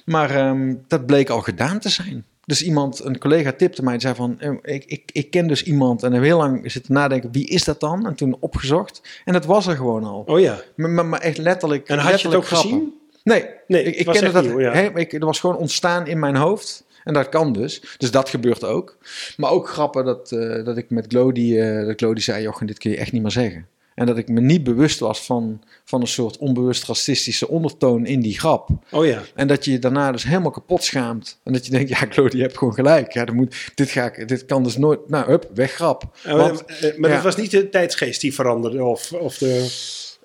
[0.05, 2.25] Maar ehm, dat bleek al gedaan te zijn.
[2.45, 5.63] Dus iemand, een collega tipte mij en zei van, eh, ik, ik, ik ken dus
[5.63, 8.07] iemand en heb heel lang zitten nadenken, wie is dat dan?
[8.07, 9.01] En toen opgezocht.
[9.25, 10.23] En dat was er gewoon al.
[10.27, 10.61] Oh ja.
[10.77, 11.89] Maar, maar, maar echt letterlijk.
[11.89, 12.71] En had je het ook letterlijk grappen.
[12.71, 12.97] gezien?
[13.23, 14.45] Nee, Nee, ik, ik kende dat.
[14.45, 14.73] nieuw, ja.
[14.73, 16.85] hè, ik, er was gewoon ontstaan in mijn hoofd.
[17.09, 17.83] En dat kan dus.
[17.99, 18.97] Dus dat gebeurt ook.
[19.37, 22.79] Maar ook grappen dat, eh, dat ik met Glody, eh dat Glody zei: Jochen, dit
[22.79, 23.67] kun je echt niet meer zeggen.
[23.95, 28.21] En dat ik me niet bewust was van, van een soort onbewust racistische ondertoon in
[28.21, 28.69] die grap.
[28.91, 29.23] Oh ja.
[29.35, 31.41] En dat je je daarna dus helemaal kapot schaamt.
[31.45, 33.13] En dat je denkt, ja, Glody, je hebt gewoon gelijk.
[33.13, 35.09] Ja, dat moet, dit, ga ik, dit kan dus nooit...
[35.09, 36.05] Nou, hup, weg grap.
[36.25, 37.15] Want, eh, maar ja.
[37.15, 38.85] dat was niet de tijdsgeest die veranderde?
[38.85, 39.67] Of, of de...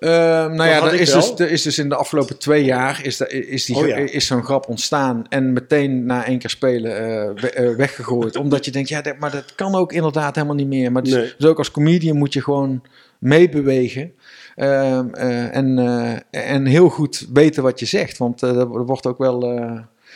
[0.04, 1.20] Uh, nou Dat ja, er is, wel.
[1.20, 3.96] dus, er is dus in de afgelopen twee jaar is, da- is, die, Oh ja.
[3.96, 8.36] is zo'n grap ontstaan en meteen na één keer spelen eh, we- eh, weggegooid.
[8.44, 10.92] omdat je denkt, ja, dat, maar dat kan ook inderdaad helemaal niet meer.
[10.92, 11.32] Maar dus, Nee.
[11.38, 12.82] dus ook als comedian moet je gewoon
[13.18, 14.12] meebewegen.
[14.54, 15.78] Ehm, eh, en,
[16.30, 18.18] en heel goed weten wat je zegt.
[18.18, 19.40] Want er wordt ook wel...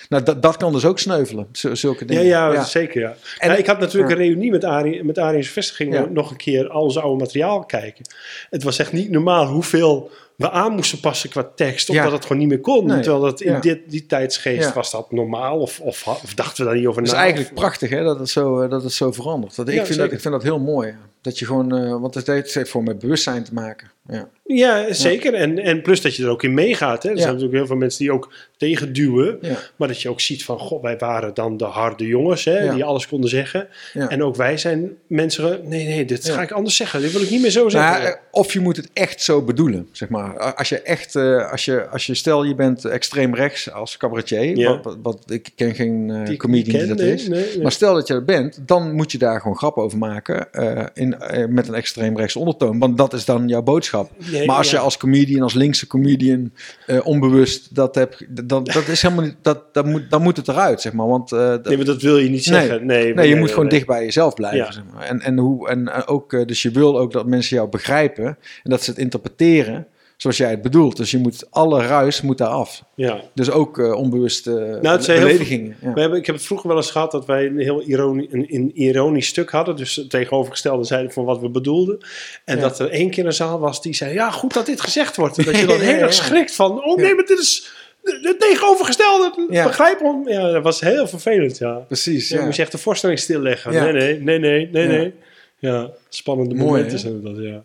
[0.09, 2.25] nou, dat, dat kan dus ook sneuvelen, zu- zulke Ja, dingen.
[2.25, 3.15] ja, zeker ja.
[3.39, 6.07] En- En ik had natuurlijk een reunie met Arie, met vestiging Ja.
[6.11, 8.05] nog een keer al zijn oude materiaal kijken.
[8.51, 12.13] Het was echt niet normaal hoeveel we aan moesten passen qua tekst, omdat Ja.
[12.13, 12.87] het gewoon niet meer kon.
[12.87, 13.01] Nee.
[13.01, 13.61] Terwijl dat in Ja.
[13.61, 14.73] dit, die tijdsgeest Ja.
[14.75, 17.21] was dat normaal of, of, of dachten we daar niet over Het is na?
[17.21, 19.57] eigenlijk Of- prachtig hè, dat, het zo, eh, dat het zo verandert.
[19.57, 20.95] Dat, ik, vind dat, ik vind dat heel mooi.
[21.21, 23.91] Dat je gewoon, eh, want het heeft voor met bewustzijn te maken.
[24.09, 24.29] Ja.
[24.51, 25.35] Ja, zeker.
[25.35, 27.03] En, en plus dat je er ook in meegaat.
[27.03, 27.09] Hè.
[27.09, 27.21] Er Ja.
[27.21, 29.39] zijn natuurlijk heel veel mensen die ook tegenduwen.
[29.41, 29.57] Ja.
[29.77, 32.85] Maar dat je ook ziet van, god, wij waren dan de harde jongens, hè, die
[32.85, 33.69] alles konden zeggen.
[33.95, 37.01] En ook wij zijn mensen, nee, nee, dit ga ik anders zeggen.
[37.01, 37.93] Dit wil ik niet meer zo zeggen.
[38.03, 40.55] Nou, eh, of je moet het echt zo bedoelen, zeg maar.
[40.55, 44.57] Als je echt, eh, als je, als je stel je bent extreem rechts als cabaretier,
[44.57, 44.69] Ja.
[44.69, 47.29] wat, wat, wat- ik ken geen eh, Die- comedian die, dat nee, is.
[47.29, 47.63] nee, nee.
[47.63, 50.49] Maar stel dat je dat bent, dan moet je daar gewoon grap over maken
[50.95, 51.17] in,
[51.49, 52.79] met een extreem rechts ondertoon.
[52.79, 54.11] Want dat is dan jouw boodschap.
[54.39, 54.77] Nee, maar als ja.
[54.79, 56.53] je als comedian, als linkse comedian,
[56.87, 60.49] eh, onbewust dat hebt, dan, dat is helemaal niet, dat, dat moet, dan moet het
[60.49, 61.07] eruit, zeg maar.
[61.09, 62.61] Want eh, dat- Nee, maar dat wil je niet Nee.
[62.61, 62.87] zeggen.
[62.87, 63.73] Nee, Nee, je moet gewoon nee.
[63.75, 64.59] dicht bij jezelf blijven.
[64.59, 64.73] Ja.
[64.73, 65.03] Zeg maar.
[65.03, 68.27] en, en, hoe, en eh, ook, dus je wil ook dat mensen jou begrijpen
[68.63, 69.87] en dat ze het interpreteren
[70.19, 70.97] zoals jij het bedoelt.
[70.97, 72.83] Dus je moet alle ruis moet daar af.
[72.95, 73.21] Ja.
[73.35, 75.77] Dus ook eh, onbewuste Nou, heel beledigingen.
[75.83, 75.93] Ja.
[75.93, 78.47] We hebben, ik heb het vroeger wel eens gehad dat wij een heel ironi, een,
[78.55, 79.77] een ironisch stuk hadden.
[79.77, 81.99] Dus het tegenovergestelde zeiden van wat we bedoelden.
[82.45, 82.63] En Ja.
[82.63, 85.39] dat er één keer een zaal was die zei: Ja, goed dat dit gezegd wordt.
[85.39, 87.71] En dat je dan heel erg schrikt van: Oh nee, maar dit is
[88.03, 89.47] het tegenovergestelde.
[89.51, 89.65] Ja.
[89.67, 90.29] Begrijp hem?
[90.29, 91.59] Ja, dat was heel vervelend.
[91.59, 91.73] Ja.
[91.75, 92.39] Precies, Ja.
[92.39, 92.45] ja.
[92.45, 93.73] moest je echt de voorstelling stilleggen.
[93.73, 94.89] Nee, nee, nee, nee, nee, Ja.
[94.91, 95.13] nee.
[95.61, 96.99] Ja, spannende Mooi, momenten hè?
[96.99, 97.63] zijn dat, ja.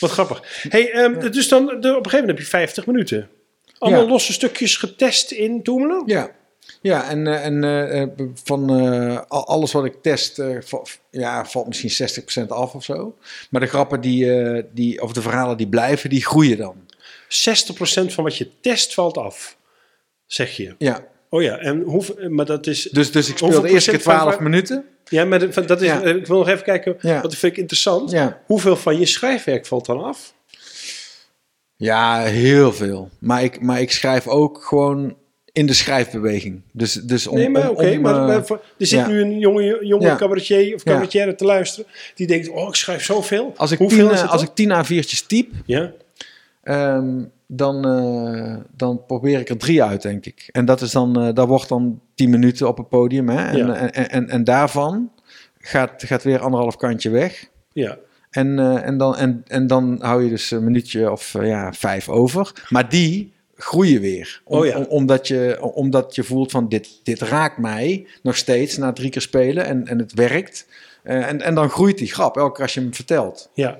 [0.00, 0.62] Wat grappig.
[0.68, 3.28] Hey, ehm, dus dan, de, op een gegeven moment heb je 50 minuten.
[3.78, 4.08] Allemaal Ja.
[4.08, 6.02] losse stukjes getest in Toemelen?
[6.06, 6.30] Ja,
[6.82, 8.08] ja en, eh, en eh, eh,
[8.44, 8.70] van
[9.28, 10.42] al- alles wat ik test,
[11.10, 13.16] ja, valt misschien 60% af of zo.
[13.50, 16.76] Maar de grappen die, die, of de verhalen die blijven, die groeien dan.
[17.28, 19.56] 60% van wat je test valt af,
[20.26, 20.74] zeg je.
[20.78, 21.04] Ja,
[21.34, 22.82] Oh ja, en hoeveel, maar dat is...
[22.82, 24.84] dus, dus ik speel Hoeveel de eerste keer procent van 12 waar- minuten.
[25.04, 26.02] Ja, maar dat dat is, Ja.
[26.02, 27.20] ik wil nog even kijken, Ja.
[27.22, 28.10] wat vind ik interessant.
[28.10, 28.40] Ja.
[28.46, 30.34] Hoeveel van je schrijfwerk valt dan af?
[31.76, 33.10] Ja, heel veel.
[33.20, 35.16] Maar ik, maar ik schrijf ook gewoon
[35.52, 36.62] in de schrijfbeweging.
[36.72, 39.06] Dus, dus om, nee, maar oké, maar, eh, maar er zit ja.
[39.06, 40.16] nu een jonge, jonge Ja.
[40.16, 40.90] cabaretier of Ja.
[40.90, 41.90] cabaretière te luisteren.
[42.14, 43.52] Die denkt, oh, ik schrijf zoveel.
[43.56, 45.92] als ik Hoeveel tien, eh, als ik tien A4'tjes type, Ja,
[46.64, 50.48] Ehm, dan, eh, dan probeer ik er drie uit, denk ik.
[50.52, 53.28] En dat is dan, eh dat wordt dan tien minuten op het podium.
[53.28, 53.46] Hè?
[53.46, 53.74] En, Ja.
[53.74, 55.10] en, en, en, daarvan
[55.58, 57.48] gaat, gaat weer anderhalf kantje weg.
[57.72, 57.98] ja.
[58.30, 61.72] En, eh, en, dan, en, en dan hou je dus een minuutje of eh, ja,
[61.72, 62.52] vijf over.
[62.68, 64.40] Maar die groeien weer.
[64.44, 64.76] Om- Oh ja.
[64.78, 69.10] om- omdat, je, omdat je voelt van dit, dit raakt mij nog steeds na drie
[69.10, 70.66] keer spelen en, en het werkt.
[71.02, 73.50] Eh, en, en dan groeit die grap elke keer als je hem vertelt.
[73.54, 73.78] ja.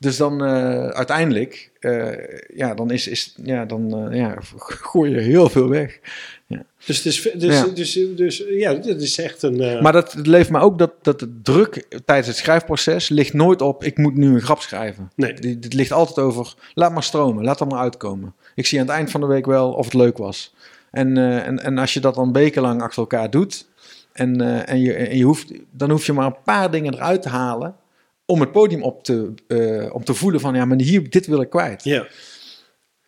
[0.00, 2.08] Dus dan eh, uiteindelijk, eh,
[2.54, 4.36] ja, dan is, is ja, dan eh, ja,
[4.90, 5.98] gooi je heel veel weg.
[6.86, 7.66] Dus, het is, dus, Ja.
[7.66, 9.82] dus, dus, ja, dit is echt een...
[9.82, 13.84] Maar dat leeft me ook dat, dat de druk tijdens het schrijfproces ligt nooit op,
[13.84, 15.10] ik moet nu een grap schrijven.
[15.14, 15.34] Nee.
[15.58, 18.34] Dit ligt altijd over, laat maar stromen, laat er maar uitkomen.
[18.54, 20.54] Ik zie aan het eind van de week wel of het leuk was.
[20.90, 23.68] En, en, en als je dat dan wekenlang achter elkaar doet,
[24.12, 27.28] en, en, je, en je hoeft, dan hoef je maar een paar dingen eruit te
[27.28, 27.74] halen
[28.30, 31.40] om het podium op te, eh, om te voelen van, ja, maar hier, dit wil
[31.40, 31.84] ik kwijt.
[31.84, 32.06] ja.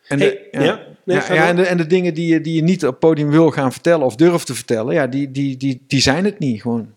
[0.07, 1.49] En Hey, de, ja, ja, nee, ja, ga ja, door.
[1.49, 3.71] en, de, en de dingen die je, die je niet op het podium wil gaan
[3.71, 6.93] vertellen of durft te vertellen, ja, die, die, die, die zijn het niet gewoon.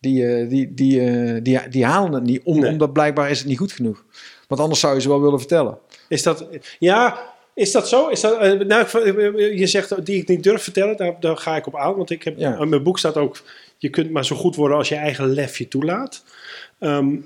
[0.00, 2.70] Die, eh, die, die, eh, die, die halen het niet, om, Nee.
[2.70, 4.04] omdat blijkbaar is het niet goed genoeg.
[4.48, 5.78] Want anders zou je ze wel willen vertellen.
[6.08, 6.46] Is dat,
[6.78, 7.18] ja,
[7.54, 8.08] is dat zo?
[8.08, 8.86] Is dat, nou,
[9.56, 11.96] je zegt die ik niet durf vertellen, daar, daar ga ik op aan.
[11.96, 12.58] Want ik heb, Ja.
[12.58, 13.42] in mijn boek staat ook,
[13.78, 16.24] je kunt maar zo goed worden als je eigen lef je toelaat.
[16.78, 17.16] Ehm,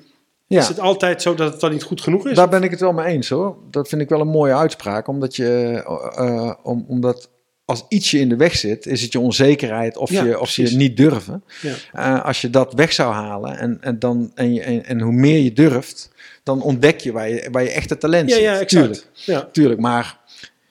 [0.53, 2.37] Ja, Is het altijd zo dat het dan niet goed genoeg is?
[2.37, 3.57] daar ben ik het wel mee eens hoor.
[3.71, 5.83] Dat vind ik wel een mooie uitspraak, omdat je,
[6.17, 7.31] eh, om, omdat
[7.65, 10.51] als iets je in de weg zit, is het je onzekerheid of, Ja, je, of
[10.51, 11.45] je niet durven.
[11.63, 11.75] Ja.
[11.93, 15.13] Eh, als je dat weg zou halen en, en, dan, en, je, en, en hoe
[15.13, 16.11] meer je durft,
[16.43, 18.45] dan ontdek je waar je, waar je echte talent ja, zit.
[18.45, 18.69] ja, exact.
[18.69, 19.07] Tuurlijk.
[19.13, 19.49] Ja.
[19.53, 20.19] Tuurlijk, maar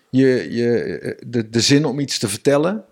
[0.10, 2.84] je, je, de, de zin om iets te vertellen.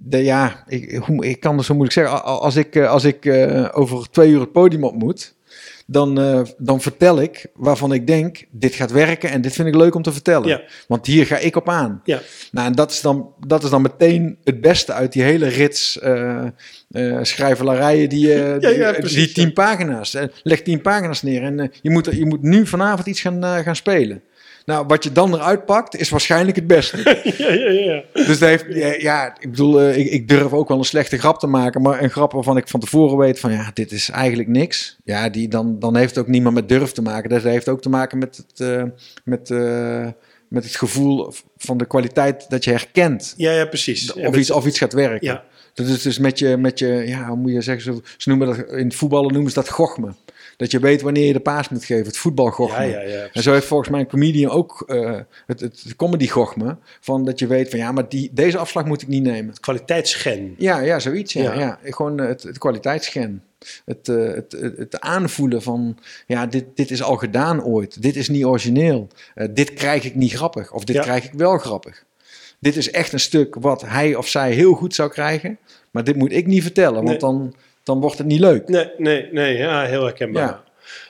[0.00, 2.24] De, ja, ik, hoe, ik kan het zo moeilijk zeggen.
[2.24, 5.36] Als ik, eh, als ik eh, over twee uur het podium op moet,
[5.86, 9.74] dan, eh, dan vertel ik waarvan ik denk, dit gaat werken en dit vind ik
[9.74, 10.48] leuk om te vertellen.
[10.48, 10.62] Ja.
[10.88, 12.00] Want hier ga ik op aan.
[12.04, 12.20] Ja.
[12.52, 15.98] Nou, en dat is dan, dat is dan meteen het beste uit die hele rits
[15.98, 16.46] eh
[16.88, 20.16] eh, schrijvelarijen die, Ja, die, precies, die tien pagina's.
[20.42, 24.22] Leg tien pagina's neer en je, moet, je moet nu vanavond iets gaan, gaan spelen.
[24.68, 26.96] Nou, wat je dan eruit pakt, is waarschijnlijk het beste.
[27.38, 28.02] ja, ja, ja.
[28.12, 31.18] Dus dat heeft, ja, ja, ik bedoel, eh, ik, ik durf ook wel een slechte
[31.18, 34.10] grap te maken, maar een grap waarvan ik van tevoren weet van, ja, dit is
[34.10, 34.98] eigenlijk niks.
[35.04, 37.30] Ja, die, dan, dan heeft het ook niet meer met durf te maken.
[37.30, 38.82] Dat heeft ook te maken met het, eh,
[39.24, 40.06] met, eh,
[40.48, 43.34] met het gevoel van de kwaliteit dat je herkent.
[43.36, 44.12] Ja, ja, precies.
[44.12, 45.26] Of iets, of iets gaat werken.
[45.26, 45.44] Ja.
[45.74, 48.46] Dat is dus met je, met je, ja, hoe moet je zeggen, ze, ze noemen
[48.46, 50.14] dat, in het voetballen noemen ze dat gochme.
[50.58, 52.86] Dat je weet wanneer je de paas moet geven, het voetbalgochme.
[52.86, 53.28] Ja, ja, ja.
[53.32, 56.76] En zo heeft volgens mij een comedian ook eh, het, het comedy-gochme.
[57.00, 59.54] Van dat je weet van ja, maar die, deze afslag moet ik niet nemen.
[59.60, 60.54] Kwaliteitsgen.
[60.56, 61.32] Ja, ja zoiets.
[61.32, 61.78] Ja, Ja.
[61.82, 63.42] Gewoon het, het kwaliteitsgen.
[63.84, 68.02] Het, eh, het, het, het aanvoelen van ja, dit, dit is al gedaan ooit.
[68.02, 69.08] Dit is niet origineel.
[69.34, 70.72] Eh, dit krijg ik niet grappig.
[70.72, 71.02] Of dit Ja.
[71.02, 72.04] krijg ik wel grappig.
[72.60, 75.58] Dit is echt een stuk wat hij of zij heel goed zou krijgen.
[75.90, 77.18] Maar dit moet ik niet vertellen, want Nee.
[77.18, 77.54] dan,
[77.88, 78.68] dan wordt het niet leuk.
[78.68, 79.56] Nee, nee, nee.
[79.56, 80.42] Ja, heel herkenbaar.
[80.42, 80.62] Ja.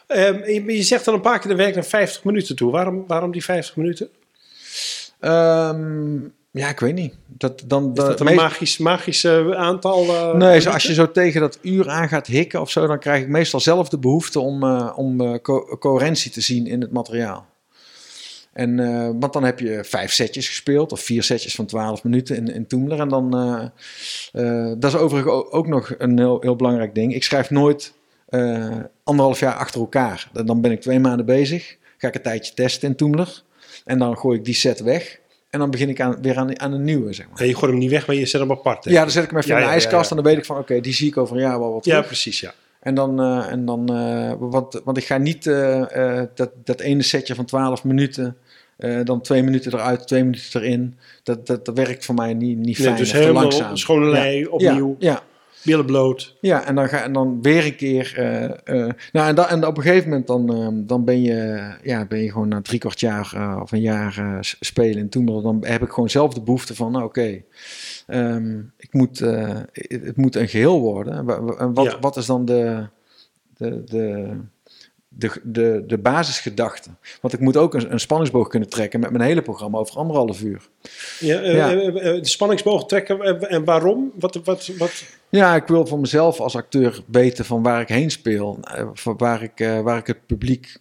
[0.07, 2.71] Ehm, je, je zegt dan een paar keer de werk naar 50 minuten toe.
[2.73, 4.09] Waarom, waarom die 50 minuten?
[5.21, 6.17] Ehm,
[6.51, 7.15] ja, ik weet niet.
[7.27, 10.05] Dat, dan, Is dat een meest- magisch, magisch aantal?
[10.09, 12.99] eh, Nee, zo, als je zo tegen dat uur aan gaat hikken of zo, dan
[12.99, 16.81] krijg ik meestal zelf de behoefte om, eh, om eh, co- coherentie te zien in
[16.81, 17.47] het materiaal.
[18.53, 22.37] En, eh, want dan heb je vijf setjes gespeeld, of vier setjes van 12 minuten
[22.37, 23.01] in, in Toemler.
[23.01, 23.65] En dan, eh,
[24.69, 27.15] eh, dat is overigens ook nog een heel, heel belangrijk ding.
[27.15, 27.93] Ik schrijf nooit
[29.05, 30.29] anderhalf jaar achter elkaar.
[30.33, 33.43] Dan- ben ik twee maanden bezig, ga ik een tijdje testen in Toemler.
[33.85, 35.19] En dan gooi ik die set weg.
[35.51, 37.47] En dan begin ik aan, weer aan, aan een nieuwe, zeg maar.
[37.47, 38.85] Je gooit hem niet weg, maar je zet hem apart.
[38.85, 38.91] hè?
[38.91, 40.17] Ja, dan zet ik hem even Ja, in de ja, ijskast ja.
[40.17, 42.01] en dan weet ik van, oké, die zie ik over een jaar wel wat Ja,
[42.03, 42.55] precies, ja.
[42.81, 47.03] En dan, eh, en dan eh, want, want ik ga niet eh, dat, dat ene
[47.03, 48.37] setje van 12 minuten,
[49.05, 50.99] dan twee minuten eruit, twee minuten erin.
[51.23, 53.77] Dat, dat, dat werkt voor mij niet, niet fijn Nee, dus helemaal langzaam.
[53.77, 55.23] schone lei, opnieuw, Ja, ja,
[55.65, 56.37] billen bloot.
[56.41, 58.13] ja, en dan, ga, en dan weer een keer.
[58.17, 61.71] eh, eh, nou, en, dan, en op een gegeven moment dan, eh, dan ben, je,
[61.83, 64.99] ja, ben je gewoon na drie kwart jaar eh, of een jaar spelen.
[64.99, 67.43] En toen dan heb ik gewoon zelf de behoefte van, nou, oké,
[68.07, 69.19] ehm, ik moet,
[69.73, 71.15] het, moet een geheel worden.
[71.59, 71.99] En wat, Ja.
[72.01, 72.87] wat is dan de,
[73.57, 74.37] de, de,
[75.19, 76.91] de, de, de basisgedachte?
[77.21, 80.43] Want ik moet ook een, een spanningsboog kunnen trekken met mijn hele programma over anderhalf
[80.43, 80.69] uur.
[81.21, 81.73] Ja, eh, Ja.
[81.73, 84.13] eh, eh, de spanningsboog trekken en, waarom?
[84.15, 85.05] Wat, wat, wat?
[85.29, 88.61] Ja, ik wil voor mezelf als acteur weten van waar ik heen speel.
[89.05, 90.77] waar, ik, waar ik het publiek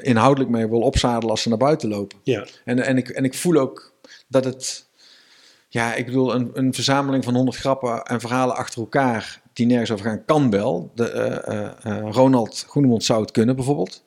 [0.00, 2.18] inhoudelijk mee wil opzadelen als ze naar buiten lopen.
[2.22, 3.92] Ja, En, en, ik, en ik voel ook
[4.28, 4.86] dat het...
[5.68, 9.40] Ja, ik bedoel, een, een verzameling van 100 grappen en verhalen achter elkaar...
[9.58, 10.90] die nergens over gaan, kan wel.
[10.94, 14.04] De, eh, eh, eh, Ronald Groenemond zou het kunnen bijvoorbeeld.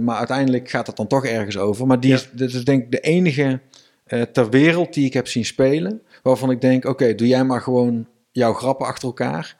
[0.00, 1.86] Maar uiteindelijk gaat het dan toch ergens over.
[1.86, 2.16] Maar die Ja.
[2.16, 3.60] is, dit is denk ik de enige
[4.32, 6.02] ter wereld die ik heb zien spelen...
[6.22, 9.56] waarvan ik denk, oké, doe jij maar gewoon jouw grappen achter elkaar...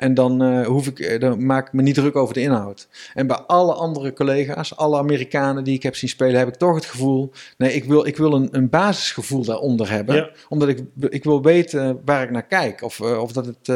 [0.00, 2.88] En dan, eh, hoef ik, eh, dan maak ik me niet druk over de inhoud.
[3.14, 6.74] En bij alle andere collega's, alle Amerikanen die ik heb zien spelen, heb ik toch
[6.74, 7.32] het gevoel.
[7.56, 10.14] Nee, ik wil, ik wil een, een basisgevoel daaronder hebben.
[10.14, 10.30] Ja.
[10.48, 12.82] Omdat ik, ik wil weten waar ik naar kijk.
[12.82, 13.68] Of, eh, of dat het.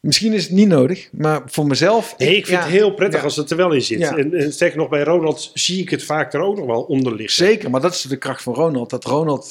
[0.00, 2.14] misschien is het niet nodig, maar voor mezelf.
[2.18, 3.98] nee, ik vind ja, het heel prettig ja, als het er wel in zit.
[3.98, 4.16] Ja.
[4.16, 7.14] En, en sterker nog, bij Ronald zie ik het vaak er ook nog wel onder
[7.14, 7.46] liggen.
[7.46, 8.90] Zeker, maar dat is de kracht van Ronald.
[8.90, 9.50] Dat Ronald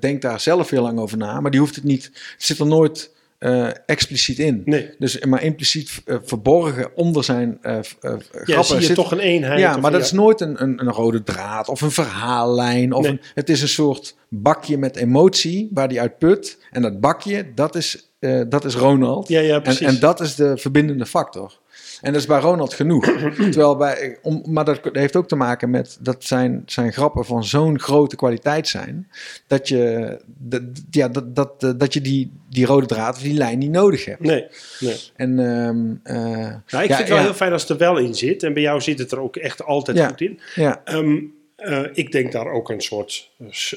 [0.00, 2.04] denkt daar zelf heel lang over na, maar die hoeft het niet.
[2.04, 4.62] Het zit er nooit eh, expliciet in.
[4.64, 8.94] Nee, Dus, maar impliciet eh, verborgen onder zijn f- eh, ja, grappen zie je zit,
[8.94, 9.58] toch een eenheid.
[9.60, 12.92] Ja, maar dat is nooit een, een, een rode draad of een verhaallijn.
[12.92, 13.10] Of Nee.
[13.12, 16.58] een, het is een soort bakje met emotie waar die uit put.
[16.70, 18.10] En dat bakje, dat is,
[18.48, 19.28] dat is Ronald.
[19.28, 19.86] Ja, ja, en, precies.
[19.86, 21.58] en dat is de verbindende factor.
[22.00, 23.04] En dat is bij Ronald genoeg.
[23.36, 27.44] Terwijl bij, om, maar dat heeft ook te maken met dat zijn, zijn grappen van
[27.44, 29.08] zo'n grote kwaliteit zijn.
[29.46, 33.34] Dat je, dat, ja, dat, dat, eh, dat je die, die rode draad of die
[33.34, 34.20] lijn niet nodig hebt.
[34.20, 34.46] Nee,
[34.80, 34.96] nee.
[35.16, 37.22] En, Nou, ik Ja, vind het wel ja.
[37.22, 38.42] heel fijn als het er wel in zit.
[38.42, 40.08] En bij jou zit het er ook echt altijd Ja.
[40.08, 40.40] goed in.
[40.54, 41.16] ja, Ehm,
[41.56, 43.30] eh, ik denk daar ook een soort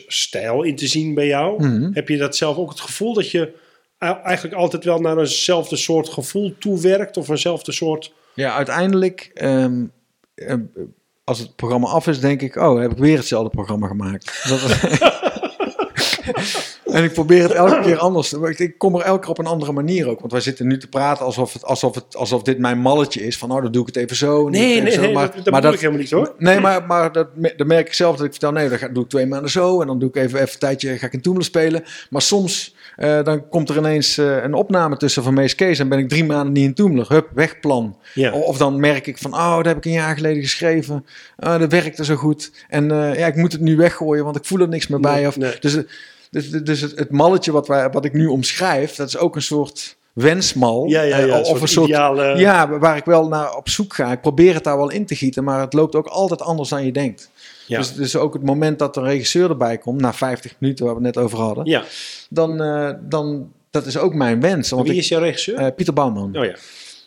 [0.08, 1.64] stijl in te zien bij jou.
[1.68, 1.90] Mhm.
[1.94, 3.54] Heb je dat zelf ook het gevoel dat je
[4.24, 7.18] eigenlijk altijd wel naar eenzelfde soort gevoel toewerkt?
[7.18, 8.14] Of eenzelfde soort...
[8.34, 9.86] Ja, uiteindelijk, ehm,
[10.36, 10.56] eh,
[11.24, 14.46] als het programma af is, denk ik, oh, heb ik weer hetzelfde programma gemaakt.
[14.50, 14.62] Dat,
[16.94, 18.34] En ik probeer het elke keer anders.
[18.34, 20.20] Ik, ik kom er elke keer op een andere manier ook.
[20.20, 23.38] Want wij zitten nu te praten alsof, het, alsof, het, alsof dit mijn malletje is.
[23.38, 24.50] Van nou, dan doe ik het even zo.
[24.50, 25.02] Nee, nee, zo.
[25.02, 26.34] nee, Maar, dat, dat maar ik helemaal niet hoor.
[26.38, 27.28] Nee, maar, maar dat,
[27.58, 29.82] dan merk ik zelf dat ik vertel, nee, dan ga, doe ik twee maanden zo
[29.82, 31.84] en dan doe ik even, even een tijdje, ga ik in Toemelen spelen.
[32.10, 35.90] Maar soms, eh, dan komt er ineens eh, een opname tussen van Mees Kees en
[35.90, 37.06] ben ik drie maanden niet in Toemelen.
[37.08, 37.98] Hup, wegplan.
[38.32, 41.06] Of dan merk ik van, oh, dat heb ik een jaar geleden geschreven.
[41.40, 42.52] Oh, dat werkte zo goed.
[42.70, 45.16] En eh, ja, ik moet het nu weggooien, want ik voel er niks meer bij.
[45.16, 45.56] Nee, Of, nee.
[45.60, 45.78] Dus,
[46.34, 49.42] dus, dus het, het malletje wat, wij, wat ik nu omschrijf, dat is ook een
[49.42, 50.86] soort wensmal.
[50.88, 51.40] Ja, ja, Eh, ja.
[51.42, 52.38] of een soort ideale...
[52.38, 54.12] ja, waar ik wel naar op zoek ga.
[54.12, 56.86] Ik probeer het daar wel in te gieten, maar het loopt ook altijd anders dan
[56.86, 57.32] je denkt.
[57.68, 61.06] Dus, dus ook het moment dat een regisseur erbij komt, na 50 minuten waar we
[61.06, 61.84] het net over hadden, ja.
[62.30, 64.70] dan, eh, dan dat is ook mijn wens.
[64.70, 65.56] Want Wie is jouw regisseur?
[65.58, 66.38] eh, Pieter Bouwman.
[66.38, 66.56] oh ja.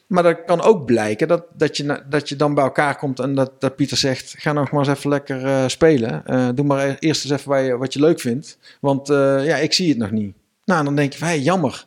[0.07, 3.35] Maar dat kan ook blijken dat, dat, je, dat je dan bij elkaar komt en
[3.35, 6.27] dat, dat Pieter zegt: ga nog maar eens even lekker eh, spelen.
[6.27, 8.59] Eh, doe maar e- eerst eens even wat je, wat je leuk vindt.
[8.81, 10.35] Want eh, ja, ik zie het nog niet.
[10.65, 11.87] Nou, dan denk je: van, hey, jammer.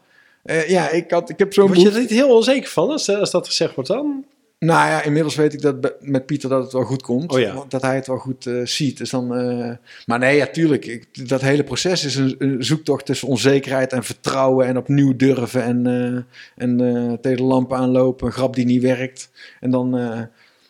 [0.67, 3.31] Ja, ik, had, ik heb zo'n Word je er niet heel onzeker van als, als
[3.31, 4.25] dat gezegd wordt dan?
[4.59, 7.31] Nou ja, inmiddels weet ik dat met Pieter dat het wel goed komt.
[7.31, 7.65] Oh ja.
[7.67, 8.97] Dat hij het wel goed eh, ziet.
[8.97, 9.71] Dus dan, eh,
[10.05, 10.85] maar nee, ja, tuurlijk.
[10.85, 15.63] Ik, dat hele proces is een, een zoektocht tussen onzekerheid en vertrouwen en opnieuw durven.
[15.63, 16.77] En, eh, en
[17.21, 19.29] tegen de lampen aanlopen, een grap die niet werkt.
[19.59, 20.27] En dan, dan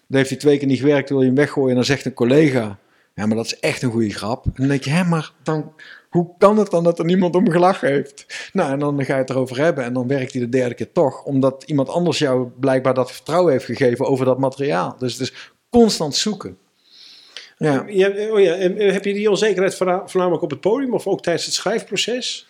[0.08, 1.70] heeft hij twee keer niet gewerkt, wil je hem weggooien.
[1.70, 2.78] En dan zegt een collega,
[3.16, 4.46] ja, maar dat is echt een goede grap.
[4.46, 5.74] En dan denk je, hè, maar dan,
[6.10, 8.49] hoe kan het dan dat er niemand om gelachen heeft?
[8.53, 10.91] Nou, en dan ga je het erover hebben en dan werkt hij de derde keer
[10.91, 11.24] toch.
[11.24, 14.95] Omdat iemand anders jou blijkbaar dat vertrouwen heeft gegeven over dat materiaal.
[14.97, 16.57] Dus het is constant zoeken.
[17.57, 17.84] Ja.
[17.88, 18.53] Ja, oh ja.
[18.53, 21.53] en, eh, heb je die onzekerheid voorna- voornamelijk op het podium of ook tijdens het
[21.53, 22.47] schrijfproces?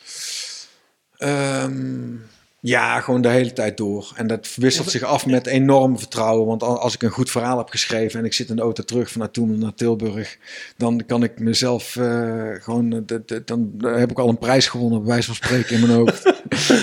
[1.18, 2.16] Ehm,
[2.62, 4.12] ja, gewoon de hele tijd door.
[4.16, 6.48] En dat wisselt zich af met enorm vertrouwen.
[6.48, 8.84] Want al- als ik een goed verhaal heb geschreven en ik zit in de auto
[8.84, 10.38] terug vanuit toen naar Tilburg,
[10.78, 15.08] dan kan ik mezelf eh, gewoon, eh, dan heb ik al een prijs gewonnen, bij
[15.10, 16.24] wijze van spreken, in mijn hoofd.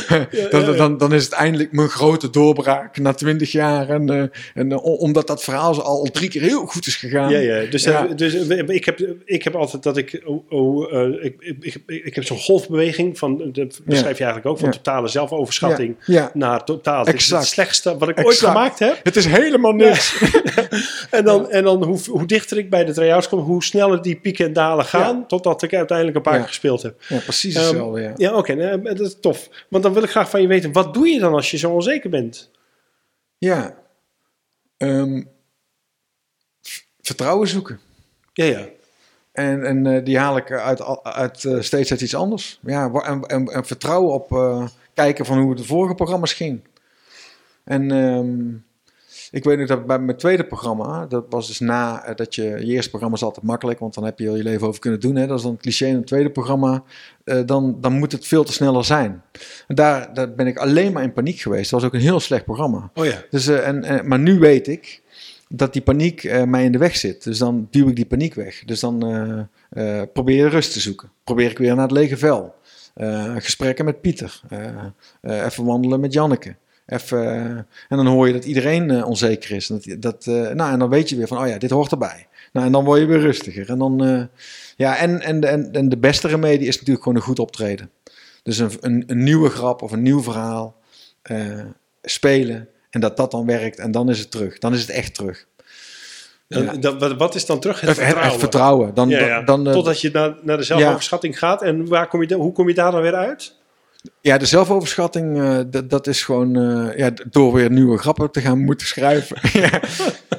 [0.51, 0.77] dan.
[0.77, 3.89] Dan, dan is het eindelijk mijn grote doorbraak na twintig jaar.
[3.89, 4.22] En, eh,
[4.55, 7.31] en omdat dat verhaal al drie keer heel goed is gegaan.
[7.31, 7.70] Ja, ja.
[7.70, 8.07] Dus, Ja.
[8.07, 10.22] dus ik, heb, ik heb altijd dat ik.
[10.24, 13.51] Oh, oh, eh, ik, ik, ik, heb zo'n golfbeweging van.
[13.53, 14.59] Dat beschrijf je eigenlijk ook.
[14.59, 16.31] Van totale zelfoverschatting Ja, ja.
[16.35, 16.99] naar totaal.
[16.99, 17.43] Het is Exact.
[17.43, 19.01] het slechtste wat ik ooit gemaakt heb.
[19.03, 20.14] Het is helemaal niks.
[21.11, 24.17] En dan, en dan hoe, hoe dichter ik bij de try-outs kom, hoe sneller die
[24.17, 25.27] pieken en dalen gaan.
[25.27, 27.03] Totdat ik uiteindelijk een paar keer gespeeld heb.
[27.09, 28.12] Ja, precies Ehm, hetzelfde, ja.
[28.17, 28.55] Ja, oké.
[28.55, 29.49] nou, dat is tof.
[29.69, 30.73] Want dan wil ik graag van je weten.
[30.73, 32.51] Wat doe je dan als je zo onzeker bent?
[33.39, 33.77] Ja.
[34.77, 35.23] Ehm,
[37.01, 37.81] vertrouwen zoeken.
[38.33, 38.69] Ja, ja.
[39.33, 42.59] En, en eh, die haal ik uit, uit, eh, steeds uit iets anders.
[42.62, 46.61] Ja, en, en, en vertrouwen op eh, kijken van hoe het de vorige programma's ging.
[47.64, 48.55] En ehm,
[49.30, 52.42] ik weet nog dat bij mijn tweede programma, dat was dus na eh, dat je,
[52.42, 55.01] je eerste programma is altijd makkelijk, want dan heb je heel je leven over kunnen
[55.01, 55.16] doen.
[55.16, 55.26] Hè?
[55.26, 56.82] Dat is dan het cliché in het tweede programma.
[57.24, 59.22] eh, dan, dan moet het veel te sneller zijn.
[59.66, 61.70] En daar, daar ben ik alleen maar in paniek geweest.
[61.70, 62.90] Dat was ook een heel slecht programma.
[62.94, 63.22] Oh ja.
[63.30, 65.03] Dus, eh, en, en, maar nu weet ik
[65.49, 67.24] dat die paniek mij in de weg zit.
[67.24, 68.62] Dus dan duw ik die paniek weg.
[68.64, 68.99] Dus dan
[70.12, 71.11] probeer je rust te zoeken.
[71.24, 72.55] Probeer ik weer naar het lege vel.
[72.97, 74.40] Eh, gesprekken met Pieter.
[74.49, 74.66] Eh,
[75.20, 76.57] eh, even wandelen met Janneke.
[76.86, 77.18] Even,
[77.88, 79.66] en dan hoor je dat iedereen onzeker is.
[79.66, 82.26] Dat, dat, nou, en dan weet je weer van, oh ja, dit hoort erbij.
[82.53, 83.70] Nou, en dan word je weer rustiger.
[83.70, 84.28] En, dan,
[84.76, 87.90] ja, en, en, en, en de beste remedie is natuurlijk gewoon een goed optreden.
[88.42, 90.76] Dus een, een, een nieuwe grap of een nieuw verhaal
[92.03, 92.68] spelen.
[92.90, 94.59] En dat dat dan werkt en dan is het terug.
[94.59, 95.47] Dan is het echt terug.
[96.49, 96.72] Dan- Ja.
[96.72, 97.80] dan- wat, is dan terug?
[97.80, 98.30] Het vertrouwen.
[98.30, 98.94] het vertrouwen.
[98.94, 99.42] Dan, Ja, ja.
[99.42, 101.62] dan, eh, Totdat je naar, naar de zelfoverschatting gaat.
[101.62, 103.55] En waar kom je, hoe kom je daar dan weer uit?
[104.20, 108.40] ja, de zelfoverschatting, eh, dat, dat is gewoon eh, ja, door weer nieuwe grappen te
[108.40, 109.36] gaan moeten schrijven.
[109.61, 109.80] ja.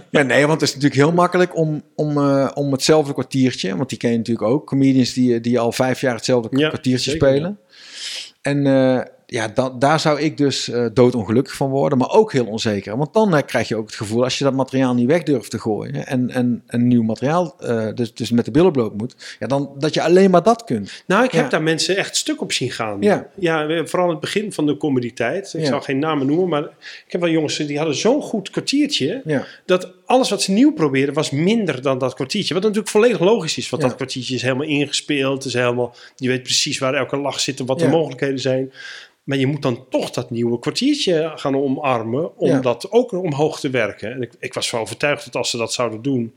[0.09, 2.17] ja, nee, want het is natuurlijk heel makkelijk om, om,
[2.53, 6.15] om hetzelfde kwartiertje, want die ken je natuurlijk ook, comedians die, die al vijf jaar
[6.15, 7.59] hetzelfde Ja, kwartiertje zeker, spelen.
[8.41, 12.45] En eh, ja, da- daar zou ik dus eh, doodongelukkig van worden, maar ook heel
[12.45, 12.97] onzeker.
[12.97, 15.49] Want dan eh, krijg je ook het gevoel, als je dat materiaal niet weg durft
[15.51, 19.35] te gooien en, en een nieuw materiaal eh, dus, dus met de billen bloot moet,
[19.39, 21.03] ja, dan dat je alleen maar dat kunt.
[21.07, 22.97] Nou, ik heb daar mensen echt stuk op zien gaan.
[23.01, 23.27] Ja.
[23.35, 25.53] ja vooral in het begin van de comedy-tijd.
[25.53, 25.67] Ik Ja.
[25.67, 26.63] zal geen namen noemen, maar
[27.05, 29.21] ik heb wel jongens die hadden zo'n goed kwartiertje.
[29.25, 29.45] Ja.
[29.65, 32.53] Dat alles wat ze nieuw probeerden was minder dan dat kwartiertje.
[32.53, 35.45] Wat natuurlijk volledig logisch is, want dat kwartiertje is helemaal ingespeeld.
[35.45, 38.71] Is helemaal, je weet precies waar elke lach zit en wat de mogelijkheden zijn.
[39.27, 42.59] Maar je moet dan toch dat nieuwe kwartiertje gaan omarmen om Ja.
[42.59, 44.11] dat ook omhoog te werken.
[44.11, 46.33] En ik, ik was wel overtuigd dat als ze dat zouden doen,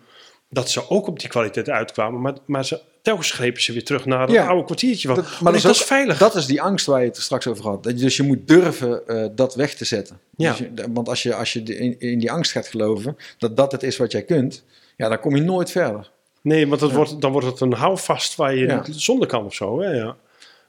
[0.48, 2.20] dat ze ook op die kwaliteit uitkwamen.
[2.20, 4.46] Maar, maar ze, telkens grepen ze weer terug naar het Ja.
[4.46, 5.08] oude kwartiertje.
[5.08, 6.18] Dat- maar dat, dat is veilig.
[6.18, 7.82] Dat is die angst waar je het straks over had.
[7.82, 10.20] Dat je- Dus je moet durven eh, dat weg te zetten.
[10.36, 10.50] Ja.
[10.50, 13.72] Dus je- want als je, als je in, in die angst gaat geloven dat dat
[13.72, 14.64] het is wat jij kunt,
[14.96, 16.10] ja, dan kom je nooit verder.
[16.42, 19.54] Nee, want dat wordt, dan wordt het een houvast waar je niet zonder kan of
[19.54, 19.80] zo.
[19.80, 19.90] Hè?
[19.90, 20.16] Ja.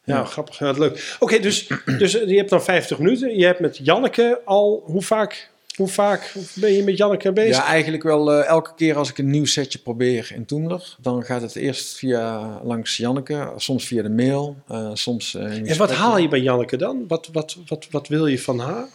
[0.04, 0.24] Ja, Ja.
[0.26, 0.60] grappig.
[0.60, 1.16] Ja, leuk.
[1.20, 3.38] Oké, dus, dus je hebt dan 50 minuten.
[3.38, 4.82] Je hebt met Janneke al...
[4.86, 7.56] Hoe vaak, hoe vaak ben je met Janneke bezig?
[7.56, 11.24] Ja, eigenlijk wel eh, elke keer als ik een nieuw setje probeer in Toemler, dan
[11.24, 15.36] gaat het eerst via langs Janneke, soms via de mail, eh, soms.
[15.36, 17.06] eh, en wat haal je bij Janneke dan?
[17.08, 18.88] Wat, wat, wat, wat wil je van haar?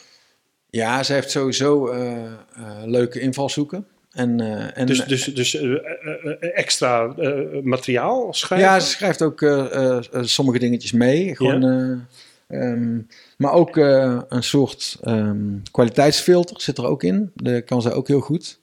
[0.70, 2.30] Ja, zij heeft sowieso eh, eh,
[2.84, 3.86] leuke invalshoeken.
[4.16, 5.78] En, eh, en, Dus, dus, dus eh, eh,
[6.24, 8.68] eh, extra eh, materiaal schrijven?
[8.68, 11.36] ja, ze schrijft ook eh, eh, eh, sommige dingetjes mee.
[11.36, 11.62] Gewoon,
[12.48, 12.98] eh, ehm,
[13.36, 15.38] maar ook eh, een soort ehm,
[15.70, 17.30] kwaliteitsfilter zit er ook in.
[17.34, 18.58] Dat kan zij ook heel goed.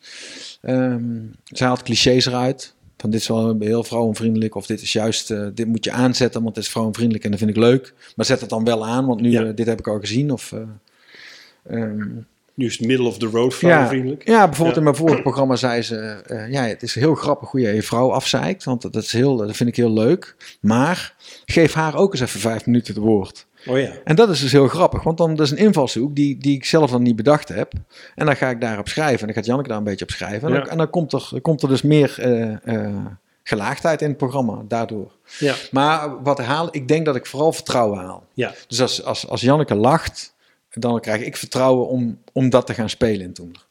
[0.62, 1.04] Ehm
[1.45, 2.74] zij haalt clichés eruit.
[2.97, 4.56] Van dit is wel heel vrouwenvriendelijk.
[4.56, 7.39] Of dit is juist, eh, dit moet je aanzetten, want het is vrouwenvriendelijk en dat
[7.39, 7.93] vind ik leuk.
[8.16, 9.43] Maar zet het dan wel aan, want nu, Ja.
[9.43, 10.32] eh, dit heb ik al gezien.
[10.32, 12.08] Of, eh, ehm,
[12.56, 14.28] Nu is het middle of the road vrouwenvriendelijk.
[14.28, 14.78] ja, bijvoorbeeld Ja.
[14.78, 15.95] in mijn vorige programma zei ze...
[16.26, 18.64] eh, ja, het is heel grappig hoe je je vrouw afzeikt.
[18.64, 20.36] Want dat, is heel, dat vind ik heel leuk.
[20.62, 23.45] Maar geef haar ook eens even vijf minuten het woord.
[23.68, 23.91] Oh ja.
[24.04, 25.04] En dat is dus heel grappig.
[25.04, 27.74] Want dan dat is een invalshoek die, die ik zelf dan niet bedacht heb.
[28.16, 29.20] En dan ga ik daarop schrijven.
[29.20, 30.47] En dan gaat Janneke daar een beetje op schrijven.
[30.47, 30.70] En, dan, Ja.
[30.72, 32.95] en dan komt er, komt er dus meer eh, eh,
[33.43, 35.12] gelaagdheid in het programma daardoor.
[35.39, 35.54] Ja.
[35.72, 38.24] Maar wat haal, ik denk dat ik vooral vertrouwen haal.
[38.34, 38.54] Ja.
[38.68, 40.32] Dus als, als, als Janneke lacht,
[40.74, 43.65] dan krijg ik vertrouwen om, om dat te gaan spelen in Toemler.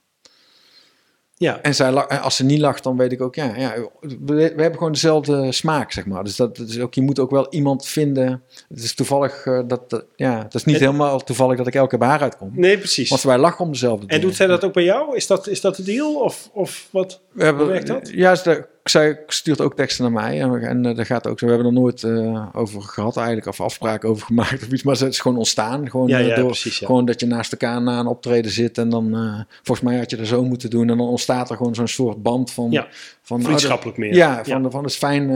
[1.37, 1.61] Ja.
[1.63, 4.75] En zij, als ze niet lacht, dan weet ik ook, ja, ja we, we hebben
[4.77, 6.25] gewoon dezelfde smaak, zeg maar.
[6.25, 8.43] Dus dat, dat is ook, je moet ook wel iemand vinden.
[8.69, 11.75] Het is toevallig, eh, dat, dat- ja, het is niet En- helemaal toevallig dat ik
[11.75, 12.51] elke keer bij haar uitkom.
[12.55, 13.09] Nee, precies.
[13.09, 14.27] Want wij lachen om dezelfde En dingen.
[14.27, 15.17] doet zij dat ook bij jou?
[15.17, 16.15] Is dat, is dat de deal?
[16.15, 17.21] Of, of wat?
[17.33, 18.11] We hebben, Hoe werkt dat?
[18.11, 20.41] Ja, ze- zij stuurt ook teksten naar mij.
[20.41, 21.47] En, en dat gaat ook zo.
[21.47, 24.83] We hebben er nooit eh, over gehad eigenlijk, of afspraken over gemaakt of iets.
[24.83, 25.91] Maar het is gewoon ontstaan.
[25.91, 26.87] Gewoon, Ja, eh, ja, door, precies, ja.
[26.87, 28.79] gewoon dat je naast elkaar na een optreden zit.
[28.79, 29.17] En dan,
[29.63, 30.91] volgens mij had je dat zo moeten doen.
[30.91, 32.85] En dan ontstaat er gewoon zo'n soort band van...
[33.23, 34.15] Van oh, Vriendschappelijk meer.
[34.15, 35.31] Ja, van, van het is fijn.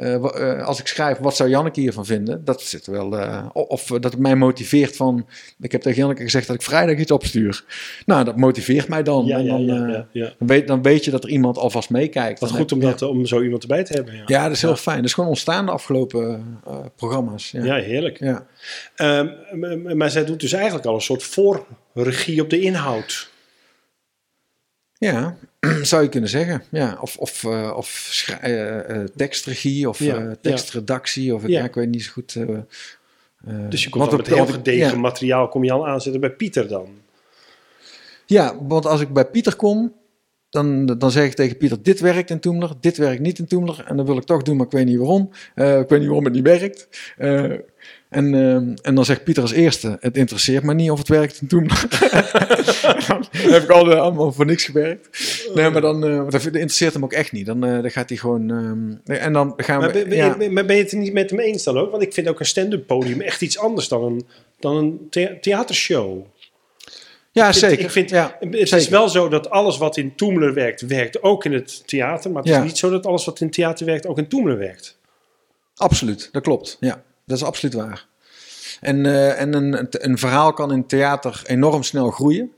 [0.00, 0.14] Eh,
[0.58, 2.44] eh, als ik schrijf, wat zou Janneke hiervan vinden?
[2.44, 3.18] Dat zit wel.
[3.18, 5.26] eh, of dat het mij motiveert van.
[5.60, 7.64] Ik heb tegen Janneke gezegd dat ik vrijdag iets opstuur.
[8.06, 9.26] Nou, dat motiveert mij dan.
[9.26, 10.32] Ja, en ja, dan, ja, ja, ja.
[10.38, 12.40] dan, weet, dan weet je dat er iemand alvast meekijkt.
[12.40, 14.14] Wat goed heb- om, dat, om zo iemand erbij te hebben.
[14.16, 14.76] Ja, Ja, dat is heel Ja.
[14.76, 14.96] fijn.
[14.96, 16.58] Dat is gewoon ontstaan de afgelopen
[16.96, 17.50] programma's.
[17.50, 17.64] Ja.
[17.64, 17.82] Ja, Ja.
[17.84, 18.18] heerlijk.
[18.18, 18.46] Ja.
[18.96, 23.30] Ehm, maar zij doet dus eigenlijk al een soort voorregie op de inhoud.
[25.82, 26.62] zou je kunnen zeggen.
[26.70, 26.98] Ja.
[27.00, 30.34] Of, of, eh, of eh, eh, tekstregie of Ja, ja.
[30.40, 31.34] tekstredactie.
[31.34, 31.64] Of ik, Ja.
[31.64, 32.36] ik weet niet zo goed.
[33.68, 36.68] Dus je komt want op- met heel gedegen materiaal kom je al aanzetten bij Pieter
[36.68, 36.88] dan.
[38.26, 39.94] Ja, want als ik bij Pieter kom,
[40.50, 43.84] dan, dan zeg ik tegen Pieter, dit werkt in Toemler, dit werkt niet in Toemler.
[43.86, 45.30] En dan wil ik toch doen, maar ik weet niet waarom.
[45.54, 46.88] Ik weet niet waarom het niet werkt.
[48.10, 48.54] En, eh,
[48.86, 51.86] en dan zegt Pieter als eerste, het interesseert me niet of het werkt in Toemler.
[53.08, 55.08] dan heb ik al, allemaal voor niks gewerkt.
[55.54, 56.00] Nee, maar dan,
[56.30, 57.46] dat interesseert hem ook echt niet.
[57.46, 58.50] Dan, eh, dan gaat hij gewoon...
[58.50, 60.06] ehm, en dan gaan Maar we...
[60.06, 60.36] ben, ja.
[60.50, 61.90] maar ben je het niet met hem eens dan ook?
[61.90, 64.26] Want ik vind ook een stand-up podium echt iets anders dan een,
[64.60, 66.24] dan een thea- theatershow.
[67.32, 67.84] ja, Ik vind- zeker.
[67.84, 71.44] Ik vind, ja, het is wel zo dat alles wat in Toemler werkt, werkt ook
[71.44, 72.30] in het theater.
[72.30, 72.58] Maar het Ja.
[72.58, 74.98] is niet zo dat alles wat in theater werkt, ook in Toemler werkt.
[75.74, 76.76] Absoluut, dat klopt.
[76.80, 78.06] Ja, dat is absoluut waar.
[78.80, 82.50] En, eh, en een, een verhaal kan in theater enorm snel groeien.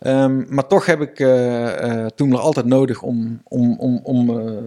[0.00, 1.16] Ehm, maar toch heb ik
[2.16, 4.26] toen er altijd nodig om, om, om, om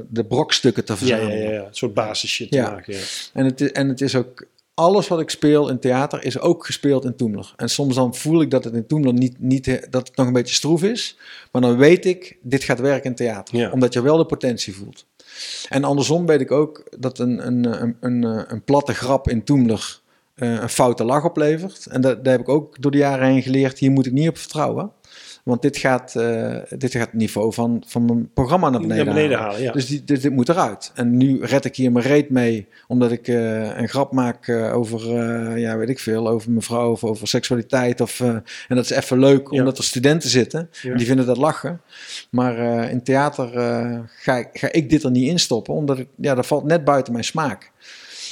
[0.09, 1.37] de brokstukken te verzamelen.
[1.37, 1.59] ja, ja, ja.
[1.65, 2.69] Een soort basisshit te Ja.
[2.69, 2.93] maken.
[2.93, 2.99] Ja.
[3.33, 6.65] En, het, is- en het is ook, alles wat ik speel in theater is ook
[6.65, 7.53] gespeeld in Toemler.
[7.55, 10.33] En soms dan voel ik dat het in Toemler niet, niet, dat het nog een
[10.33, 11.17] beetje stroef is.
[11.51, 13.57] Maar dan weet ik, dit gaat werken in theater.
[13.57, 13.71] Ja.
[13.71, 15.05] Omdat je wel de potentie voelt.
[15.69, 20.01] En andersom weet ik ook dat een, een, een, een, een platte grap in Toemler
[20.37, 21.85] eh, een foute lach oplevert.
[21.85, 24.29] En dat, daar heb ik ook door de jaren heen geleerd, hier moet ik niet
[24.29, 24.91] op vertrouwen.
[25.47, 29.13] Want dit gaat, eh, dit gaat het niveau van, van mijn programma naar beneden, Naar
[29.13, 29.51] beneden halen.
[29.51, 29.71] halen, ja.
[29.71, 30.91] Dus die, dit, dit moet eruit.
[30.95, 34.75] En nu red ik hier mijn reet mee, omdat ik eh, een grap maak eh,
[34.75, 38.01] over, eh, ja, weet ik veel, over mijn vrouw of over seksualiteit.
[38.01, 39.59] Of, en dat is even leuk, Ja.
[39.59, 40.69] omdat er studenten zitten.
[40.81, 40.95] Ja.
[40.95, 41.81] Die vinden dat lachen.
[42.29, 42.57] Maar
[42.89, 43.47] in theater
[44.19, 46.83] ga, ik, ga ik dit er niet in stoppen, omdat ik, ja, dat valt net
[46.83, 47.71] buiten mijn smaak.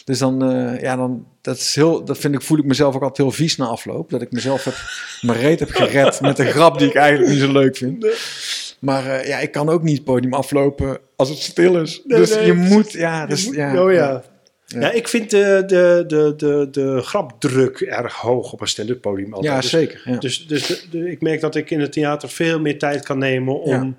[0.05, 3.01] Dus dan, eh, ja, dan dat is heel, dat vind ik, voel ik mezelf ook
[3.01, 4.09] altijd heel vies na afloop.
[4.09, 4.73] Dat ik mezelf heb,
[5.21, 8.07] mijn reet heb gered met een grap die ik eigenlijk niet zo leuk vind.
[8.79, 12.01] Maar eh, ja, ik kan ook niet het podium aflopen als het stil is.
[12.05, 14.23] Nee, dus nee, je moet, ja, dus, ja, oh ja.
[14.67, 14.79] Ja.
[14.79, 14.91] Ja.
[14.91, 19.53] ik vind de, de, de, de, de grapdruk erg hoog op een stand-up podium altijd.
[19.53, 20.01] Ja, Dus- zeker.
[20.05, 20.17] Ja.
[20.17, 23.17] Dus, dus de- de- ik merk dat ik in het theater veel meer tijd kan
[23.17, 23.97] nemen om,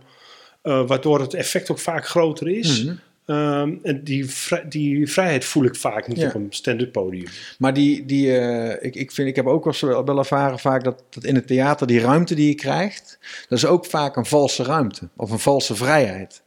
[0.62, 2.84] eh, waardoor het effect ook vaak groter is.
[2.84, 2.94] Mhm.
[3.26, 4.30] Ehm, en die,
[4.68, 6.26] die vrijheid voel ik vaak niet Ja.
[6.26, 7.26] op een stand-up podium.
[7.58, 11.24] Maar die, die, eh, ik, ik, vind, ik heb ook wel, ervaren vaak dat, dat
[11.24, 13.18] in het theater die ruimte die je krijgt,
[13.48, 16.42] dat is ook vaak een valse ruimte of een valse vrijheid.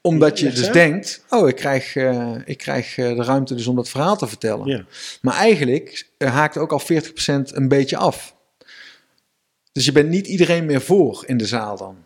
[0.00, 3.76] Omdat je dus denkt, oh, ik krijg, eh, ik krijg eh, de ruimte dus om
[3.76, 4.66] dat verhaal te vertellen.
[4.66, 4.84] Ja.
[5.20, 8.34] Maar eigenlijk haakt ook al 40% een beetje af.
[9.72, 11.96] Dus je bent niet iedereen meer voor in de zaal dan.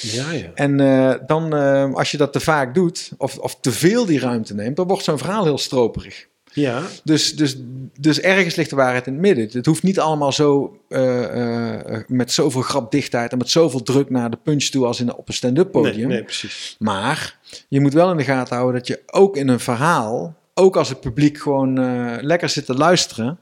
[0.00, 0.50] Ja, ja.
[0.54, 4.18] En eh, dan, eh, als je dat te vaak doet, of, of te veel die
[4.18, 6.26] ruimte neemt, dan wordt zo'n verhaal heel stroperig.
[6.54, 7.56] Ja, Dus, dus,
[7.98, 9.48] dus ergens ligt de waarheid in het midden.
[9.52, 14.30] Het hoeft niet allemaal zo eh, eh, met zoveel grapdichtheid en met zoveel druk naar
[14.30, 15.96] de punch toe als in, op een stand-up podium.
[15.96, 16.76] nee, nee, precies.
[16.78, 20.76] Maar je moet wel in de gaten houden dat je ook in een verhaal, ook
[20.76, 21.74] als het publiek gewoon
[22.22, 23.38] lekker zit te luisteren,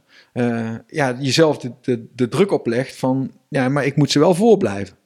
[0.87, 4.97] ja, jezelf de, de, de druk oplegt van, ja, maar ik moet ze wel voorblijven.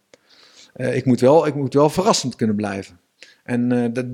[0.76, 2.98] Eh, ik, moet wel, ik moet wel verrassend kunnen blijven.
[3.44, 4.04] En eh, dat,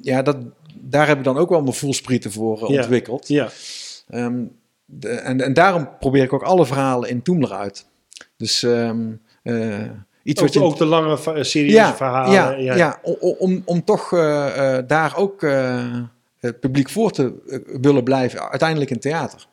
[0.00, 0.36] ja, dat,
[0.74, 2.80] daar heb ik dan ook wel mijn voelsprieten voor eh, Ja.
[2.80, 3.28] ontwikkeld.
[3.28, 3.48] Ja,
[4.84, 7.86] de- en, en daarom probeer ik ook alle verhalen in Toemler uit.
[8.36, 9.10] Dus ehm,
[9.42, 9.80] eh,
[10.22, 10.62] iets ook, wat je...
[10.62, 12.32] ook de lange, serieuze verhalen.
[12.62, 14.08] Ja, ja, o- om, om toch
[14.86, 15.40] daar ook
[16.38, 17.32] het publiek voor te
[17.80, 19.46] willen blijven, uiteindelijk in theater.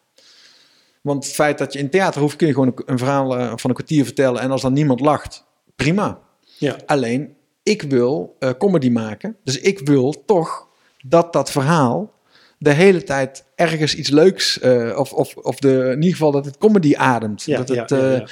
[1.02, 3.70] Want het feit dat je in theater hoeft, kun je gewoon een, een verhaal van
[3.70, 6.20] een kwartier vertellen en als dan niemand lacht, prima.
[6.60, 6.76] Ja.
[6.86, 10.68] Alleen, ik wil eh, comedy maken, dus ik wil toch
[11.04, 12.14] dat dat verhaal
[12.58, 16.46] de hele tijd ergens iets leuks, eh, of, of, of de, in ieder geval dat
[16.46, 17.44] het comedy ademt.
[17.44, 18.26] Ja, dat het, ja,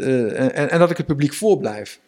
[0.00, 2.00] eh, en, en dat ik het publiek voorblijf.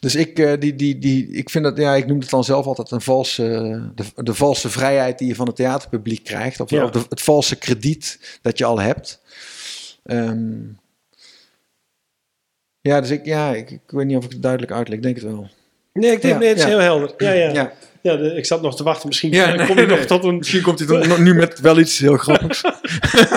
[0.00, 2.90] Dus ik, die, die, die, ik vind dat, ja, ik noem het dan zelf altijd
[2.90, 3.42] een valse,
[3.94, 6.60] de, de valse vrijheid die je van het theaterpubliek krijgt.
[6.60, 6.84] Of, Ja.
[6.84, 9.20] of de- het valse krediet dat je al hebt.
[10.04, 10.56] Ehm,
[12.80, 14.96] ja, dus ik, ja, ik, ik weet niet of ik het duidelijk uitleg.
[14.96, 15.48] Ik denk het wel.
[15.92, 16.68] Nee, ik denk, Ja, nee, het is ja.
[16.68, 17.14] heel helder.
[17.16, 17.50] Ja, ja.
[17.52, 17.72] ja.
[18.02, 19.08] Ja, de- ik zat nog te wachten.
[19.08, 19.86] Misschien Ja, kom nee, je nee.
[19.86, 20.36] nog tot een...
[20.36, 22.62] Misschien komt hij dan nu met wel iets heel grappigs.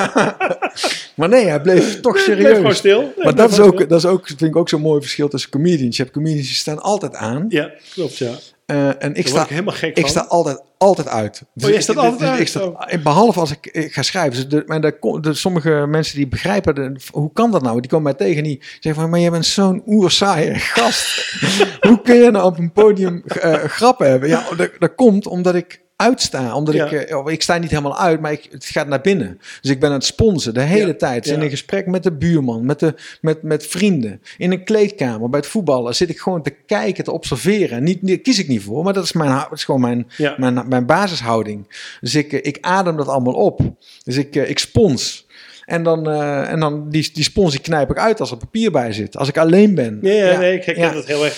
[1.15, 2.55] maar nee, hij bleef toch serieus.
[2.55, 3.01] gewoon stil.
[3.01, 3.87] Nee, Maar dat is, ook, stil.
[3.87, 5.95] dat is ook, vind ik ook zo'n mooi verschil tussen comedians.
[5.97, 7.45] Je hebt comedians die staan altijd aan.
[7.49, 8.31] Ja, klopt, ja.
[8.72, 10.09] Eh, en ik sta, ik helemaal gek ik van.
[10.09, 11.41] sta altijd, altijd uit.
[11.53, 13.03] Dus ik- staat dus- altijd dus uit, Ik sta, oh.
[13.03, 14.32] Behalve als ik, ik ga schrijven.
[14.34, 17.80] Dus de, maar de, de, sommige mensen die begrijpen, de- hoe kan dat nou?
[17.82, 21.36] Die komen mij tegen en die zeggen van, maar jij bent zo'n oerzaaie gast.
[21.88, 24.30] hoe kun je nou op een podium eh, grappen hebben?
[24.30, 26.56] Ja, dat, dat komt omdat ik uitsta.
[26.56, 26.86] Omdat Ja.
[26.86, 29.39] ik, eh, oh, ik sta niet helemaal uit, maar ik, het gaat naar binnen.
[29.62, 31.26] Dus ik ben aan het sponsen de hele Ja, tijd.
[31.26, 31.34] ja.
[31.34, 34.22] In een gesprek met de buurman, met, de, met, met vrienden.
[34.38, 35.95] In een kleedkamer, bij het voetballen.
[35.95, 37.84] Zit ik gewoon te kijken, te observeren.
[37.84, 40.36] Niet, niet, kies ik niet voor, maar dat is, mijn, dat is gewoon mijn, Ja.
[40.38, 41.68] mijn, mijn basishouding.
[42.02, 43.60] Dus ik, eh, ik adem dat allemaal op.
[44.04, 45.28] Dus ik, eh, ik spons.
[45.72, 48.72] En dan, eh, en dan die, die spons die knijp ik uit als er papier
[48.72, 49.17] bij zit.
[49.17, 49.99] Als ik alleen ben.
[50.01, 50.93] Nee, ja, Ja, nee, ik herken ja.
[50.93, 51.36] dat heel erg.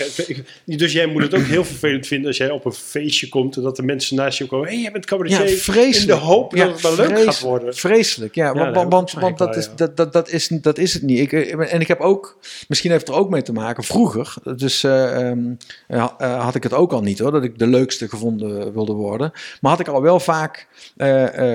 [0.65, 3.61] Dus jij moet het ook heel vervelend vinden als jij op een feestje komt en
[3.61, 4.67] dat de mensen naast je komen.
[4.67, 5.49] Hé, hey, jij bent cabaretier.
[5.49, 6.11] Ja, vreselijk.
[6.11, 7.75] In de hoop dat het wel leuk gaat worden.
[7.75, 8.53] Vreselijk, ja.
[8.53, 11.19] want want, want, dat, wel, is, dat, dat, dat, is, dat is het niet.
[11.19, 14.33] Ik, eh, en ik heb ook, misschien heeft het er ook mee te maken, vroeger,
[14.55, 15.53] dus eh, ehm,
[15.87, 18.93] eh, eh, had ik het ook al niet hoor, dat ik de leukste gevonden wilde
[18.93, 19.31] worden.
[19.61, 20.67] Maar had ik al wel vaak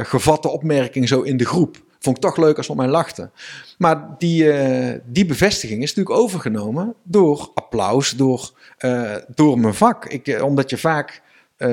[0.03, 1.87] gevatte opmerking zo in de groep.
[1.99, 3.33] Vond ik toch leuk als ze op mij lachten.
[3.79, 10.07] Maar die, eh, die bevestiging is natuurlijk overgenomen door applaus, door, eh, door mijn vak.
[10.07, 11.23] Ik, eh, omdat je vaak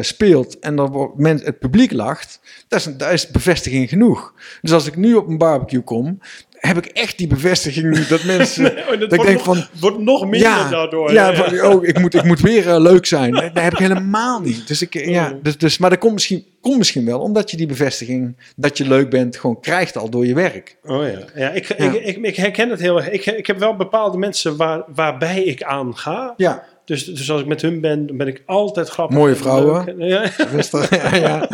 [0.02, 4.34] speelt en dan men, het publiek lacht, dat is, dat is bevestiging genoeg.
[4.62, 6.20] Dus als ik nu op een barbecue kom,
[6.66, 8.66] heb ik echt die bevestiging nu dat mensen...
[8.92, 11.14] Oh, dat ik denk nog, van- wordt nog minder ja, daardoor.
[11.14, 11.34] ja,
[11.70, 13.32] oh, ik moet, ik moet weer eh, leuk zijn.
[13.32, 14.68] Dat heb ik helemaal niet.
[14.68, 15.44] Dus ik, eh, ja, Oh.
[15.44, 18.88] dus, dus, maar dat komt misschien, komt misschien wel omdat je die bevestiging dat je
[18.88, 20.78] leuk bent gewoon krijgt al door je werk.
[20.84, 21.70] Oh ja, ja, ik.
[21.70, 23.10] Ik, ik, ik herken het heel erg.
[23.10, 26.34] Ik, ik heb wel bepaalde mensen waar, waarbij ik aan ga.
[26.38, 29.18] Ja, Dus, dus als ik met hun ben, dan ben ik altijd grappig.
[29.18, 29.96] Mooie en vrouwen.
[29.98, 31.48] Ja, ja, ja.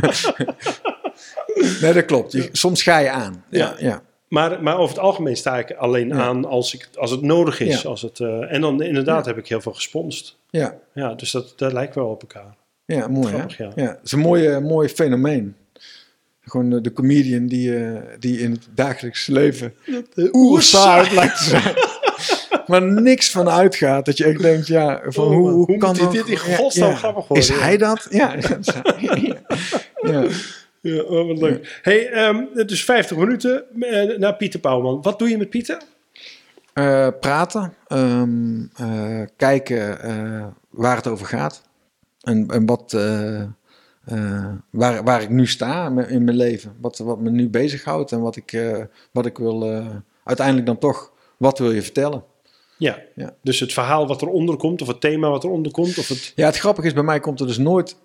[1.82, 2.32] Nee, dat klopt.
[2.32, 3.44] Je- soms ga je aan.
[3.50, 4.02] Ja, Ja.
[4.32, 6.16] Maar, maar over het algemeen sta ik alleen Ja.
[6.16, 7.82] aan als, ik, als het nodig is.
[7.82, 7.90] Ja.
[7.90, 10.38] Als het, eh, en dan inderdaad heb ik heel veel gesponst.
[10.50, 10.78] ja.
[10.94, 12.56] Ja, dus dat, dat lijkt wel op elkaar.
[12.86, 13.64] Ja, mooi Grappig, hè?
[13.64, 13.72] ja.
[13.76, 13.84] Ja.
[13.88, 15.56] Het is een mooi, mooi fenomeen.
[16.42, 19.74] Gewoon de, de comedian die, eh, die in het dagelijks leven
[20.32, 21.74] oerzaai lijkt te zijn.
[22.68, 24.06] maar niks van uitgaat.
[24.06, 26.12] Dat je echt denkt, ja, van Oh, hoe, hoe, hoe kan dat?
[26.12, 28.08] dit in godsnaam grappig worden, Is hij dat?
[28.10, 28.36] Ja.
[30.12, 30.26] ja.
[30.82, 30.94] Ja.
[30.94, 31.80] Ja, oh, wat leuk.
[31.82, 35.02] Hey, ehm, het is 50 minuten eh, naar Pieter Pauwman.
[35.02, 35.82] Wat doe je met Pieter?
[36.74, 39.98] Eh, praten, ehm, eh, kijken
[40.70, 41.62] waar het over gaat
[42.22, 42.92] en, en wat,
[44.70, 48.36] waar, waar ik nu sta in mijn- leven, wat, wat me nu bezighoudt en wat
[48.36, 48.62] ik,
[49.12, 49.84] wat ik wil
[50.24, 52.24] uiteindelijk dan toch, wat wil je vertellen?
[52.78, 53.00] Ja.
[53.16, 53.36] Ja.
[53.42, 56.34] dus het verhaal wat eronder komt, of het thema wat eronder komt, of het...
[56.36, 57.96] Ja, het grappige is, bij mij komt er dus nooit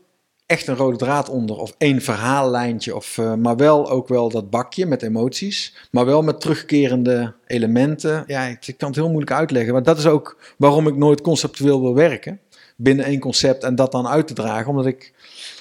[0.47, 4.51] echt een rode draad onder of één verhaallijntje, of, eh, maar wel ook wel dat
[4.51, 8.25] bakje met emoties, maar wel met terugkerende elementen.
[8.27, 11.21] Ja, ik, ik kan het heel moeilijk uitleggen, maar dat is ook waarom ik nooit
[11.21, 12.41] conceptueel wil werken.
[12.79, 14.67] binnen één concept en dat dan uit te dragen.
[14.67, 15.13] Omdat ik,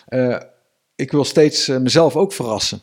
[0.05, 0.39] eh,
[0.95, 2.81] ik wil steeds eh, mezelf ook verrassen.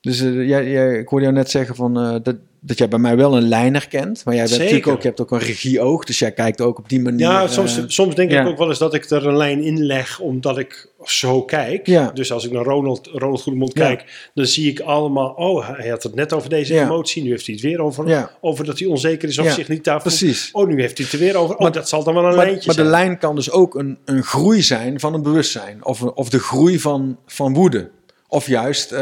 [0.00, 2.98] Dus eh, jij, jij, ik hoorde jou net zeggen van, eh, dat, dat jij bij
[2.98, 4.24] mij wel een lijn herkent.
[4.24, 6.04] Maar jij bent natuurlijk ook, je hebt ook een regieoog.
[6.04, 7.20] Dus jij kijkt ook op die manier.
[7.26, 8.40] Ja, eh, soms, soms denk ja.
[8.40, 11.86] ik ook wel eens dat ik er een lijn in leg omdat ik zo kijk.
[11.86, 12.10] Ja.
[12.14, 13.86] Dus als ik naar Ronald, Ronald Goedemond Ja.
[13.86, 17.46] kijk, dan zie ik allemaal, oh, hij had het net over deze emotie, nu heeft
[17.46, 20.10] hij het weer over, over dat hij onzeker is of zich niet daarvoor.
[20.10, 20.48] precies.
[20.52, 21.54] Oh, nu heeft hij het er weer over.
[21.54, 22.92] Oh, Maar- dat zal dan wel een Maar, lijntje maar de zijn.
[23.04, 25.84] lijn kan dus ook een, een groei zijn van een bewustzijn.
[25.84, 27.90] Of, of de groei van, van woede.
[28.28, 28.92] Of juist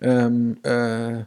[0.00, 1.24] ehm, eh, eh,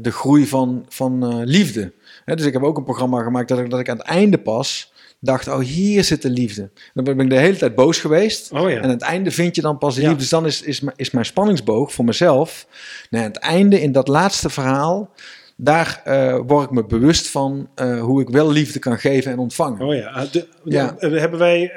[0.00, 1.92] de groei van, van eh, liefde.
[2.24, 4.92] Dus ik heb ook een programma gemaakt dat ik, dat ik aan het einde pas
[5.20, 5.48] dacht...
[5.48, 6.70] oh, hier zit de liefde.
[6.94, 8.52] Dan ben ik de hele tijd boos geweest.
[8.52, 8.76] Oh ja.
[8.76, 10.06] En aan het einde vind je dan pas de Ja.
[10.06, 10.22] liefde.
[10.22, 12.66] Dus dan is, is, mijn- is mijn spanningsboog voor mezelf...
[13.10, 15.10] Nou, aan het einde, in dat laatste verhaal...
[15.56, 16.02] daar
[16.46, 17.68] word ik me bewust van
[18.00, 19.86] hoe ik wel liefde kan geven en ontvangen.
[19.86, 20.96] Oh ja, Ah, de, Ja.
[20.98, 21.72] de- hebben wij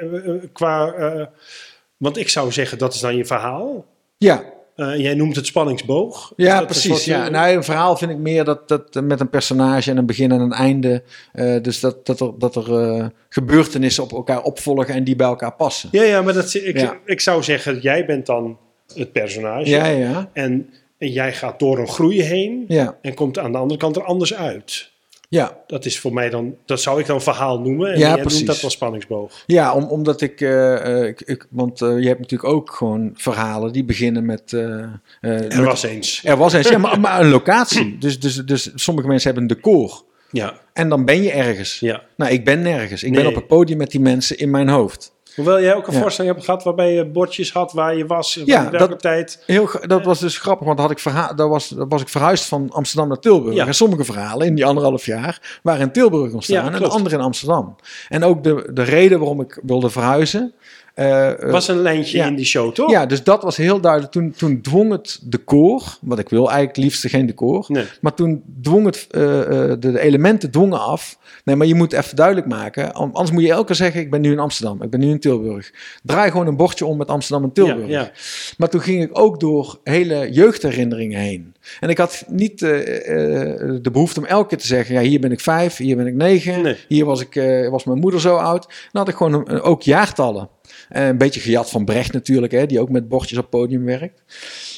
[0.52, 0.94] qua...
[1.96, 3.84] want ik zou zeggen, dat is dan je verhaal.
[4.18, 4.42] Ja,
[4.80, 6.32] Eh, jij noemt het spanningsboog.
[6.36, 6.84] Ja, precies.
[6.90, 7.24] soort, ja.
[7.24, 10.32] eh, Nou, een verhaal vind ik meer dat, dat met een personage en een begin
[10.32, 11.02] en een einde.
[11.32, 15.52] eh, dus dat, dat er, dat er gebeurtenissen op elkaar opvolgen en die bij elkaar
[15.54, 15.88] passen.
[15.92, 16.98] Ja, ja, maar dat, ik, Ja.
[17.04, 18.58] ik zou zeggen, jij bent dan
[18.94, 19.70] het personage.
[19.70, 20.30] Ja, ja.
[20.32, 23.96] En, en jij gaat door een groei heen Ja, en komt aan de andere kant
[23.96, 24.90] er anders uit.
[25.32, 25.56] Ja.
[25.66, 27.92] Dat is voor mij dan, dat zou ik dan verhaal noemen.
[27.92, 28.34] En Ja, jij precies.
[28.38, 29.42] noemt dat wel spanningsboog.
[29.46, 33.10] ja om, omdat ik, eh, eh, ik, ik- Want eh, je hebt natuurlijk ook gewoon
[33.14, 34.52] verhalen die beginnen met.
[34.52, 36.20] Er was eens.
[36.24, 37.98] er was eens, ja, maar, maar een locatie.
[37.98, 40.02] Dus, dus, dus sommige mensen hebben een decor.
[40.32, 41.78] Ja, En dan ben je ergens.
[41.80, 42.02] ja.
[42.16, 43.02] Nou, ik ben nergens.
[43.02, 45.12] Ik ben op het podium met die mensen in mijn hoofd.
[45.36, 46.00] Hoewel jij ook een Ja.
[46.00, 48.36] voorstelling hebt gehad waarbij je bordjes had waar je was.
[48.36, 49.42] in Ja, welke dat- tijd.
[49.46, 52.44] Heel, dat was dus grappig, want had ik verha- daar was, daar was ik verhuisd
[52.44, 53.54] van Amsterdam naar Tilburg.
[53.54, 53.66] Ja.
[53.66, 56.92] En sommige verhalen in die anderhalf jaar waren in Tilburg ontstaan Ja, en de klopt.
[56.94, 57.76] andere in Amsterdam.
[58.08, 60.52] En ook de, de reden waarom ik wilde verhuizen.
[61.08, 62.26] Eh, was een lijntje ja.
[62.26, 62.90] in die show, toch?
[62.90, 64.12] ja, dus dat was heel duidelijk.
[64.12, 67.64] Toen, toen dwong het decor, wat ik wil eigenlijk liefst geen decor.
[67.68, 67.84] Nee.
[68.00, 71.18] Maar toen dwong het, eh, de, de elementen dwongen af.
[71.44, 72.92] Nee, maar je moet even duidelijk maken.
[72.92, 75.08] an- Anders moet je elke keer zeggen, ik ben nu in Amsterdam, ik ben nu
[75.10, 75.72] in Tilburg.
[76.02, 77.88] Draai gewoon een bordje om met Amsterdam en Tilburg.
[77.88, 78.10] Ja, ja.
[78.56, 81.54] Maar toen ging ik ook door hele jeugdherinneringen heen.
[81.80, 85.40] En ik had niet de behoefte om elke keer te zeggen: ja, hier ben ik
[85.40, 86.76] vijf, hier ben ik negen, Nee.
[86.88, 87.34] hier was, ik,
[87.70, 88.66] was mijn moeder zo oud.
[88.66, 90.48] Dan had ik gewoon ook jaartallen.
[90.90, 94.22] Eh, een beetje gejat van Brecht natuurlijk, hè, die ook met bordjes op podium werkt.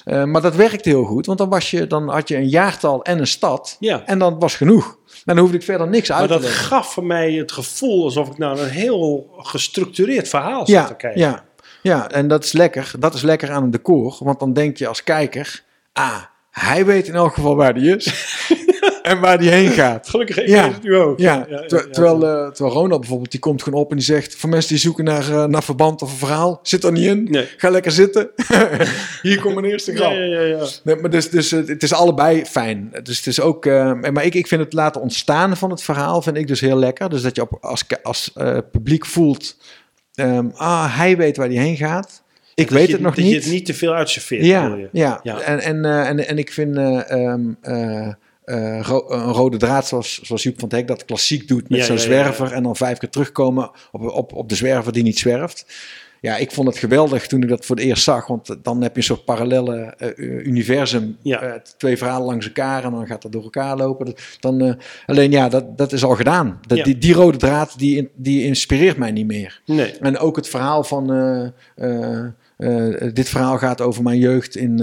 [0.05, 3.03] Eh, maar dat werkte heel goed, want dan, was je, dan had je een jaartal
[3.05, 3.77] en een stad.
[3.81, 4.03] Ja.
[4.07, 4.99] En dan was genoeg.
[5.09, 6.65] En dan hoefde ik verder niks Maar uit te dat leggen.
[6.65, 10.85] gaf voor mij het gevoel alsof ik naar een heel gestructureerd verhaal zat te Ja,
[10.85, 11.21] kijken.
[11.21, 11.45] ja,
[11.83, 12.93] ja, en dat is lekker.
[12.99, 14.17] Dat is lekker aan een decor.
[14.21, 15.65] Want dan denk je als kijker...
[15.93, 18.07] Ah, hij weet in elk geval waar die is.
[19.03, 20.09] en waar die heen gaat.
[20.09, 20.69] Gelukkig ik Ja.
[20.73, 21.19] het nu ook.
[21.19, 21.93] Ja, ja, ter- ja.
[21.93, 24.37] terwijl, eh, terwijl Ronald bijvoorbeeld, die komt gewoon op en die zegt...
[24.37, 26.61] Voor mensen die zoeken naar, eh, naar verband of een verhaal...
[26.63, 27.25] Zit er niet in.
[27.31, 27.49] Nee.
[27.57, 28.31] Ga lekker zitten.
[29.23, 30.13] Hier komt mijn eerste grap.
[30.13, 30.67] Ja, ja, ja, ja.
[30.85, 32.91] Nee, maar dus, dus eh, het is allebei fijn.
[33.03, 36.37] Dus het is ook, maar ik, ik vind het laten ontstaan van het verhaal vind
[36.37, 37.09] ik dus heel lekker.
[37.11, 38.33] Dus dat je op, als, als
[38.73, 39.57] publiek voelt,
[40.15, 42.23] ehm, ah, hij weet waar hij heen gaat.
[42.55, 43.33] Ik Dat weet je- het nog dat niet.
[43.35, 44.45] je het niet te veel uitserveert.
[44.45, 45.41] ja, ja, Ja.
[45.41, 50.21] En, en, eh, en, en ik vind eh, ehm, eh, ro- een rode draad zoals,
[50.23, 52.53] zoals Joep van het Hek dat klassiek doet met Ja, zo'n ja, zwerver ja.
[52.53, 55.67] en dan vijf keer terugkomen op, op, op de zwerver die niet zwerft.
[56.21, 58.93] Ja, ik vond het geweldig toen ik dat voor het eerst zag, want dan heb
[58.93, 60.09] je een soort parallelle eh,
[60.47, 61.17] universum.
[61.23, 61.41] Ja.
[61.43, 64.07] Eh, twee verhalen langs elkaar en dan gaat dat door elkaar lopen.
[64.07, 66.61] Dat- Dan, alleen ja, dat, dat is al gedaan.
[66.67, 69.61] Dat, die, die rode draad die, die inspireert mij niet meer.
[69.67, 69.93] Nee.
[70.01, 71.07] En ook het verhaal van.
[72.63, 74.81] Eh, dit verhaal gaat over mijn jeugd in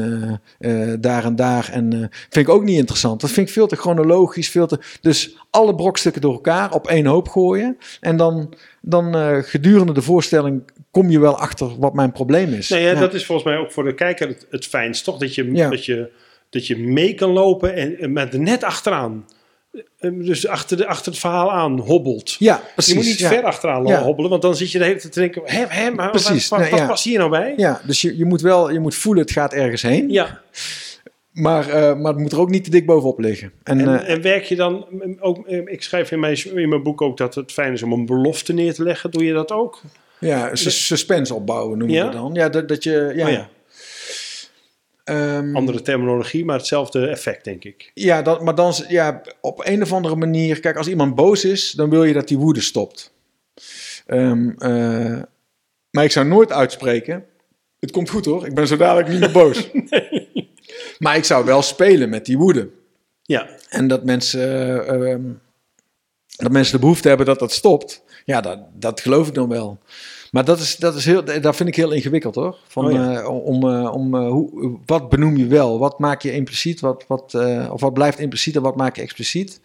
[0.59, 1.69] eh, eh, daar en daar.
[1.71, 1.91] En
[2.29, 3.21] vind ik ook niet interessant.
[3.21, 4.49] Dat vind ik veel te chronologisch.
[4.49, 7.77] Veel te, dus alle brokstukken door elkaar op één hoop gooien.
[7.99, 10.61] En dan, dan gedurende de voorstelling
[10.91, 12.69] kom je wel achter wat mijn probleem is.
[12.69, 12.99] Nee, ja, Ja.
[12.99, 15.17] dat is volgens mij ook voor de kijker het, het fijnst, toch?
[15.17, 15.69] Dat je, Ja.
[15.69, 16.09] dat, je,
[16.49, 19.25] dat je mee kan lopen en, en met er net achteraan.
[19.99, 22.35] Eh, Dus achter, de, achter het verhaal aan hobbelt.
[22.39, 22.91] Ja, precies.
[22.93, 23.29] je moet niet ja.
[23.29, 24.01] ver achteraan Ja.
[24.03, 26.69] hobbelen, want dan zit je de hele tijd te denken: hè, hè, maar Precies, wat,
[26.69, 27.53] wat, past hier nou bij?
[27.57, 30.09] Ja, dus je, je moet wel je moet voelen, het gaat ergens heen.
[30.09, 30.41] Ja.
[31.31, 33.51] Maar, eh, maar het moet er ook niet te dik bovenop liggen.
[33.63, 34.85] En, En, eh, en werk je dan
[35.19, 35.47] ook?
[35.47, 38.53] Ik schrijf in mijn, in mijn boek ook dat het fijn is om een belofte
[38.53, 39.11] neer te leggen.
[39.11, 39.81] Doe je dat ook?
[40.19, 42.07] ja, sus- suspense opbouwen noemen Ja?
[42.07, 42.33] we dan.
[42.33, 43.11] Ja, dat, dat je...
[43.15, 43.49] Ja, Oh ja.
[45.09, 47.91] Ehm, Andere terminologie, maar hetzelfde effect, denk ik.
[47.93, 50.59] Ja, dat, maar dan ja, op een of andere manier.
[50.59, 53.13] Kijk, als iemand boos is, dan wil je dat die woede stopt.
[54.05, 55.21] Ehm, eh,
[55.89, 57.25] maar ik zou nooit uitspreken.
[57.79, 59.69] Het komt goed hoor, ik ben zo dadelijk niet meer boos.
[60.99, 62.69] Maar ik zou wel spelen met die woede.
[63.23, 64.41] Ja, En dat mensen,
[64.87, 65.21] eh, ehm,
[66.37, 68.03] dat mensen de behoefte hebben dat dat stopt.
[68.25, 69.79] Ja, dat, dat geloof ik dan wel.
[70.31, 72.57] Maar dat, is, dat, is heel, dat vind ik heel ingewikkeld hoor.
[72.67, 73.19] Van, Oh ja.
[73.19, 75.79] eh, om, eh, om, eh, hoe, wat benoem je wel?
[75.79, 76.79] Wat maak je impliciet?
[76.79, 79.61] Wat, wat, eh, of wat blijft impliciet en wat maak je expliciet?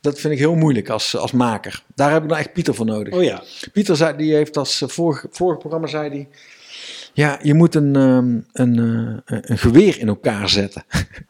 [0.00, 1.82] Dat vind ik heel moeilijk als, als maker.
[1.94, 3.14] Daar heb ik nou echt Pieter voor nodig.
[3.14, 3.42] Oh ja.
[3.72, 6.28] Pieter zei, die heeft als eh, vorige, vorige programma zei die,
[7.18, 8.78] ja, je moet een, ehm, een,
[9.24, 10.84] eh, een geweer in elkaar zetten.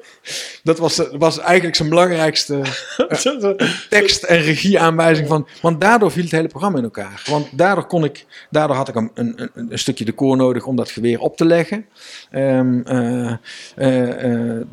[0.63, 2.63] dat was, eh, was eigenlijk zijn belangrijkste
[3.89, 5.49] tekst en regieaanwijzing van.
[5.61, 7.23] Want daardoor viel het hele programma in elkaar.
[7.27, 10.91] Want daardoor kon ik, daardoor had ik een, een, een, stukje decor nodig om dat
[10.91, 11.87] geweer op te leggen.
[12.31, 13.33] Ehm, eh,
[13.77, 14.67] eh, eh,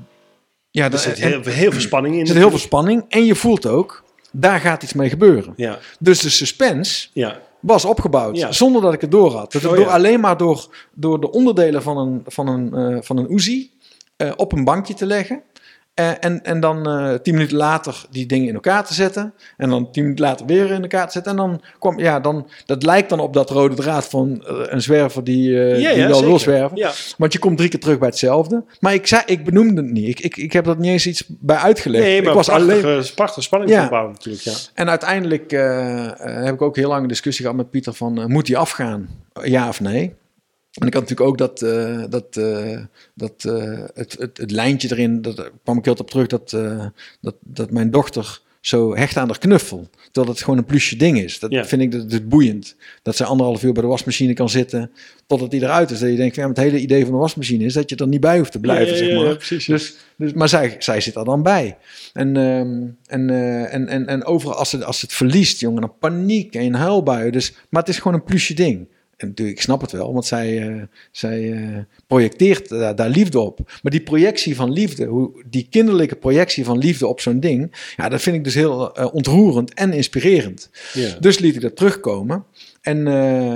[0.72, 2.22] ja, er zit heel, heel veel spanning in.
[2.22, 5.54] er zit heel veel spanning en je voelt ook, daar gaat iets mee gebeuren.
[5.56, 7.40] Ja, Dus de suspense ja.
[7.66, 8.52] Was opgebouwd, Ja.
[8.52, 9.52] zonder dat ik het door had.
[9.52, 9.86] Dat Oh, door, ja.
[9.86, 13.72] Alleen maar door, door de onderdelen van een, van een, eh, van een Uzi
[14.18, 15.42] eh, op een bankje te leggen.
[15.96, 19.34] Eh, en, en dan eh, tien minuten later die dingen in elkaar te zetten.
[19.58, 21.32] En dan tien minuten later weer in elkaar te zetten.
[21.32, 24.82] En dan kwam, ja, dan, dat lijkt dan op dat rode draad van eh, een
[24.82, 26.78] zwerver die, ja, die ja, wel wil zwerven.
[26.78, 26.92] Ja.
[27.18, 28.64] Want je komt drie keer terug bij hetzelfde.
[28.80, 30.08] Maar ik, zei, ik benoemde het niet.
[30.08, 32.04] Ik, ik, ik heb dat niet eens iets bij uitgelegd.
[32.04, 34.54] Nee, maar ik was prachtige, alleen, prachtige spanningsopbouw natuurlijk, ja.
[34.74, 35.52] en uiteindelijk
[36.22, 39.10] heb ik ook heel lang een discussie gehad met Pieter van, moet hij afgaan?
[39.44, 40.14] Ja of nee?
[40.76, 42.80] En ik had natuurlijk ook dat, eh, dat, eh,
[43.14, 46.50] dat eh, het, het, het lijntje erin, dat daar kwam ik heel op terug, dat,
[47.22, 49.88] dat, dat mijn dochter zo hecht aan haar knuffel.
[50.12, 51.40] Terwijl het gewoon een plusje ding is.
[51.40, 51.66] Dat Ja.
[51.66, 52.76] vind ik dat, dat is boeiend.
[53.02, 54.92] Dat ze anderhalf uur bij de wasmachine kan zitten
[55.28, 56.00] totdat die eruit is.
[56.00, 58.20] Dat je denkt, ja, het hele idee van de wasmachine is dat je er niet
[58.20, 59.60] bij hoeft te blijven, Ja, ja, zeg maar.
[59.68, 61.78] Dus, dus, maar zij, zij zit er dan bij.
[62.14, 63.30] En, ehm, en,
[63.70, 67.32] en, en, en overal, als ze, als het verliest, jongen, dan paniek en huilbuien.
[67.32, 68.88] Dus, maar het is gewoon een plusje ding.
[69.18, 73.40] En natuurlijk, ik snap het wel, want zij, eh, zij eh, projecteert daar, daar liefde
[73.40, 73.60] op.
[73.82, 78.10] Maar die projectie van liefde, hoe, die kinderlijke projectie van liefde op zo'n ding, ja,
[78.10, 80.70] dat vind ik dus heel eh, ontroerend en inspirerend.
[80.94, 81.16] ja.
[81.20, 82.44] Dus liet ik dat terugkomen.
[82.82, 83.04] En,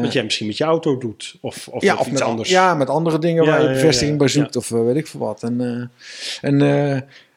[0.02, 1.36] Wat jij misschien met je auto doet.
[1.42, 2.50] Of, of, ja, of iets met, anders.
[2.50, 5.44] Ja, met andere dingen Ja, waar je bevestiging bij zoekt of weet ik veel wat.
[5.44, 5.92] En,
[6.42, 6.58] en,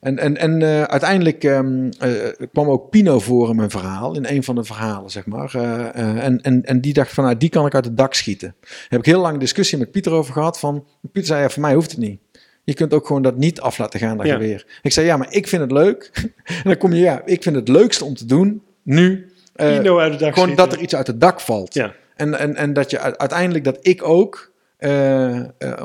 [0.02, 2.10] en, en, en eh, uiteindelijk ehm, eh,
[2.52, 5.54] kwam ook Pino voor in mijn verhaal, in een van de verhalen, zeg maar.
[5.54, 8.54] Eh, en, en, en die dacht van, nou, die kan ik uit het dak schieten.
[8.60, 10.58] Daar heb ik heel lang discussie met Pieter over gehad.
[10.58, 12.20] Van, Pieter zei, ja, voor mij hoeft het niet.
[12.64, 14.32] Je kunt ook gewoon dat niet af laten gaan, dat Ja.
[14.32, 14.66] geweer.
[14.82, 16.10] Ik zei, ja, maar ik vind het leuk.
[16.44, 20.12] en dan kom je, ja, ik vind het leukste om te doen, nu, Pino uit
[20.12, 20.68] de dak gewoon schieten.
[20.68, 21.74] dat er iets uit het dak valt.
[21.74, 21.94] Ja.
[22.16, 24.52] En, en, en dat je uiteindelijk dat ik ook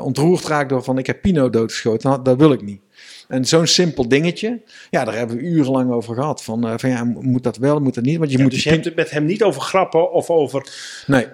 [0.00, 2.10] ontroerd raak door van ik heb Pino doodgeschoten.
[2.10, 2.80] Nou, dat wil ik niet.
[3.28, 6.42] En zo'n simpel dingetje, ja, daar hebben we urenlang over gehad.
[6.42, 8.18] Van, eh, van ja, moet dat wel, moet dat niet?
[8.18, 10.68] Want je Ja, moet dus je hebt het met hem niet over grappen of over...
[11.06, 11.26] Nee,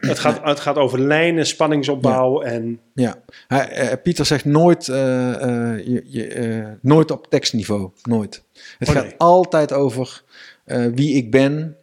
[0.00, 2.80] Het gaat, het gaat over lijnen, spanningsopbouw en...
[2.94, 3.14] ja.
[3.46, 4.94] Hij, eh, Pieter zegt nooit, eh,
[5.84, 7.90] je, je, nooit op tekstniveau.
[8.02, 8.44] Nooit.
[8.78, 9.14] Het Oh, gaat nee.
[9.18, 10.22] altijd over
[10.94, 11.76] wie ik ben.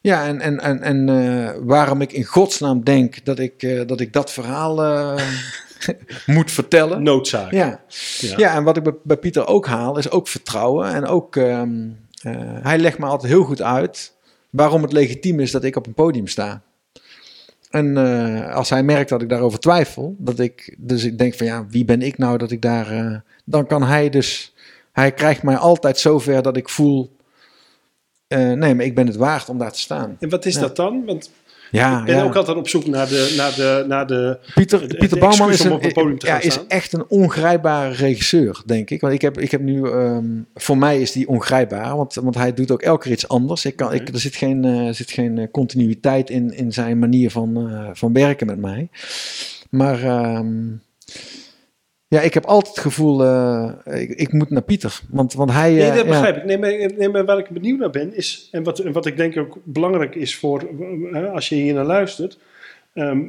[0.00, 4.32] ja, en, en, en, en waarom ik in godsnaam denk dat ik, dat, ik dat
[4.32, 4.76] verhaal
[6.26, 7.02] moet vertellen.
[7.02, 7.50] Noodzaak.
[7.50, 7.80] Ja.
[8.18, 8.34] Ja.
[8.36, 8.54] Ja.
[8.54, 10.94] en wat ik bij, bij Pieter ook haal, is ook vertrouwen.
[10.94, 11.88] En ook, ehm,
[12.22, 14.12] eh, hij legt me altijd heel goed uit
[14.50, 16.62] waarom het legitiem is dat ik op een podium sta.
[17.70, 21.46] En eh, als hij merkt dat ik daarover twijfel, dat ik, dus ik denk van
[21.46, 24.54] ja, wie ben ik nou dat ik daar, eh, dan kan hij dus,
[24.92, 27.16] hij krijgt mij altijd zover dat ik voel,
[28.28, 30.16] nee, maar ik ben het waard om daar te staan.
[30.20, 30.60] En wat is Ja.
[30.60, 31.04] dat dan?
[31.04, 31.30] Want
[31.70, 32.22] Ja, ik ben ja.
[32.22, 33.34] ook altijd op zoek naar de...
[33.36, 36.40] Naar de, naar de Pieter, het- Pieter Bouwman is, een, op een podium te ja,
[36.40, 39.00] is echt een ongrijpbare regisseur, denk ik.
[39.00, 42.54] Want ik heb, ik heb nu, ehm, voor mij is die ongrijpbaar, want, want hij
[42.54, 43.64] doet ook elke keer iets anders.
[43.64, 47.30] Ik kan, ik, er zit geen, eh, zit geen eh, continuïteit in, in zijn manier
[47.30, 48.88] van, eh, van werken met mij.
[49.70, 50.56] Maar ehm,
[52.10, 55.00] ja, ik heb altijd het gevoel, eh, ik, ik moet naar Pieter.
[55.08, 55.72] Want, want hij...
[55.72, 56.10] Nee, eh, dat ja.
[56.10, 56.44] begrijp ik.
[56.44, 59.16] Nee, maar, nee, maar waar ik benieuwd naar ben, is, en wat, en wat ik
[59.16, 60.68] denk ook belangrijk is voor,
[61.12, 62.38] eh, als je hier naar luistert,
[62.92, 63.20] ehm,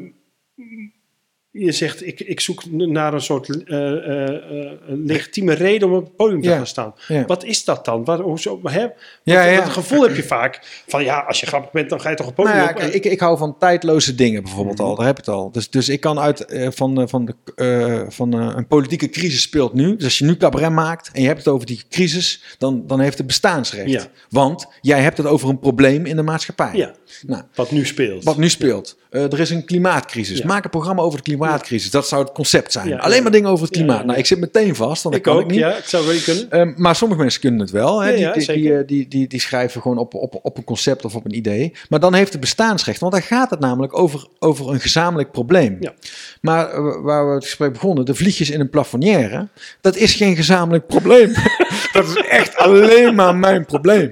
[1.53, 6.03] je zegt, ik, ik zoek naar een soort eh, eh, eh, legitieme reden om op
[6.03, 6.93] het podium te Ja, gaan staan.
[7.07, 7.25] ja.
[7.25, 8.03] Wat is dat dan?
[8.03, 8.79] Wat, hoezo, hè?
[8.79, 8.93] Want,
[9.23, 12.15] Ja, het gevoel heb je vaak van, ja, als je grappig bent, dan ga je
[12.15, 12.93] toch op het podium Nou op.
[12.93, 14.87] ik, ik hou van tijdloze dingen bijvoorbeeld Mhm.
[14.87, 14.95] al.
[14.95, 15.51] Daar heb ik het al.
[15.51, 19.95] Dus, dus ik kan uit van, van, de, van een politieke crisis speelt nu.
[19.95, 22.99] Dus als je nu cabaret maakt en je hebt het over die crisis, dan, dan
[22.99, 24.09] heeft het bestaansrecht.
[24.29, 26.93] Want jij hebt het over een probleem in de maatschappij.
[27.27, 28.23] Nou, wat nu speelt.
[28.23, 28.97] wat nu speelt.
[29.11, 30.37] Eh, er is een klimaatcrisis.
[30.37, 30.45] Ja.
[30.45, 31.91] Maak een programma over de klimaatcrisis.
[31.91, 32.87] Dat zou het concept zijn.
[32.87, 34.05] Ja, Alleen maar dingen over het klimaat.
[34.05, 35.65] Nou, ik zit meteen vast, want ik dat kan ook, ik niet.
[35.65, 36.51] ja, ik zou wel kunnen.
[36.51, 38.01] Ehm, maar sommige mensen kunnen het wel.
[38.01, 38.09] Hè?
[38.09, 41.25] Ja, die, eh, die, die, die schrijven gewoon op, op, op een concept of op
[41.25, 41.73] een idee.
[41.89, 42.99] Maar dan heeft het bestaansrecht.
[42.99, 45.77] Want dan gaat het namelijk over, over een gezamenlijk probleem.
[45.79, 45.93] Ja.
[46.41, 49.47] Maar eh, waar we het gesprek begonnen, de vliegjes in een plafonnière,
[49.81, 51.33] dat is geen gezamenlijk probleem.
[51.93, 54.11] dat is echt alleen maar mijn probleem.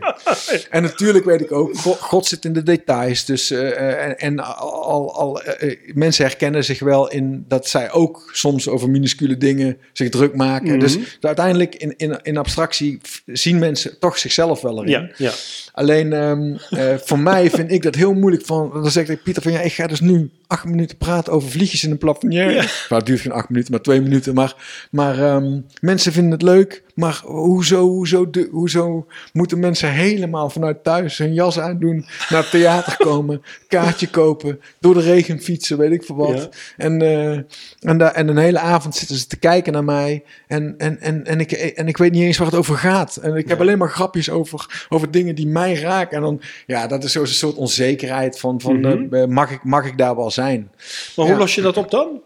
[0.70, 3.26] En natuurlijk weet ik ook, God, zit in de details.
[3.26, 7.92] Dus, eh, eh, en en al, al, eh, mensen herkennen zich wel in dat zij
[7.92, 10.70] ook soms over minuscule dingen zich druk maken.
[10.70, 10.80] Mhm.
[10.80, 14.90] Dus uiteindelijk in, in, in abstractie zien mensen toch zichzelf wel erin.
[14.90, 15.32] Ja, ja.
[15.80, 18.46] Alleen ehm, eh, voor mij vind ik dat heel moeilijk.
[18.46, 21.50] Van, dan zeg ik Pieter van ja, ik ga dus nu acht minuten praten over
[21.50, 22.54] vliegjes in een plafonnière.
[22.54, 24.34] Nou, het duurt geen acht minuten, maar twee minuten.
[24.34, 24.56] Maar,
[24.92, 26.84] maar ehm, mensen vinden het leuk.
[27.00, 32.50] Maar hoezo, hoezo, de, hoezo moeten mensen helemaal vanuit thuis hun jas aandoen, naar het
[32.50, 36.38] theater komen, kaartje kopen, door de regen fietsen, weet ik veel wat.
[36.38, 36.50] Ja.
[36.78, 37.32] En, eh,
[37.80, 40.24] en, daar, en een hele avond zitten ze te kijken naar mij.
[40.48, 43.16] En, en, en, en, ik, en ik weet niet eens waar het over gaat.
[43.16, 46.16] En ik heb alleen maar grapjes over, over dingen die mij raken.
[46.18, 49.14] En dan, ja, dat is zo'n soort onzekerheid van, van Mhm.
[49.16, 50.72] eh, mag, ik, mag ik daar wel zijn?
[51.16, 52.22] Maar hoe los je dat op dan?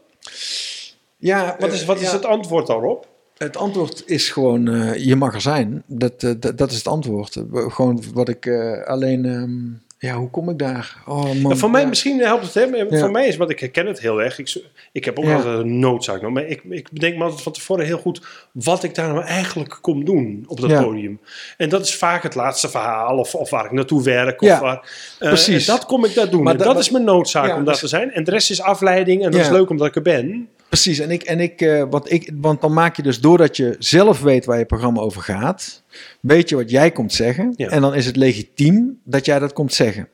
[1.18, 2.14] Ja, Wat is, eh, wat is ja.
[2.14, 3.08] het antwoord daarop?
[3.38, 5.84] Het antwoord is gewoon, eh, je mag er zijn.
[5.88, 7.36] Dat, eh, dat, dat is het antwoord.
[7.36, 9.60] Eh, Gewoon wat ik eh, alleen, ehm,
[10.04, 10.98] ja, hoe kom ik daar?
[11.06, 11.52] Oh man.
[11.52, 11.88] Ja, voor mij Ja.
[11.88, 12.62] misschien helpt het, hè?
[12.62, 13.00] Ja.
[13.00, 14.40] Voor mij is, want ik herken het heel erg.
[14.40, 16.22] Ik, ik heb ook altijd een noodzaak.
[16.22, 19.24] nou, Maar ik, ik bedenk me altijd van tevoren heel goed wat ik daar nou
[19.26, 21.20] eigenlijk kom doen op dat podium.
[21.58, 24.42] En dat is vaak het laatste verhaal of, of waar ik naartoe werk.
[24.42, 24.90] Of waar,
[25.20, 25.66] eh, precies.
[25.66, 26.44] dat kom ik daar doen.
[26.44, 28.12] Maar En dat- is mijn noodzaak om daar te zijn.
[28.12, 30.48] En de rest is afleiding en dat is leuk omdat ik er ben.
[30.70, 33.76] Precies, en ik, en ik, eh, want ik, want dan maak je dus doordat je
[33.80, 35.83] zelf weet waar je programma over gaat,
[36.22, 37.54] weet je wat jij komt zeggen.
[37.56, 37.70] Ja.
[37.70, 40.08] En dan is het legitiem dat jij dat komt zeggen.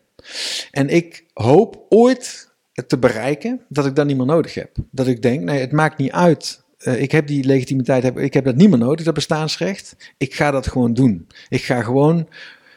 [0.72, 2.50] En ik hoop ooit
[2.88, 4.76] te bereiken dat ik dat niet meer nodig heb.
[4.92, 6.64] Dat ik denk, nee, het maakt niet uit.
[6.78, 9.96] Eh, ik heb die legitimiteit, heb, ik heb dat niet meer nodig, dat bestaansrecht.
[10.18, 11.28] Ik ga dat gewoon doen.
[11.50, 12.28] Ik ga gewoon,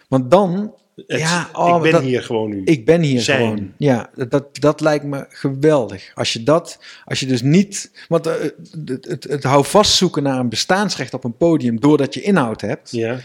[0.09, 0.75] want dan,
[1.07, 2.63] Het- ja, oh, ik ben dat- hier gewoon nu.
[2.65, 3.39] ik ben hier Zijn.
[3.41, 3.73] gewoon.
[3.77, 6.11] Ja, dat, dat lijkt me geweldig.
[6.15, 8.35] Als je dat, als je dus niet, want eh,
[8.85, 12.91] het, het, het houvast zoeken naar een bestaansrecht op een podium doordat je inhoud hebt,
[12.91, 13.19] ja.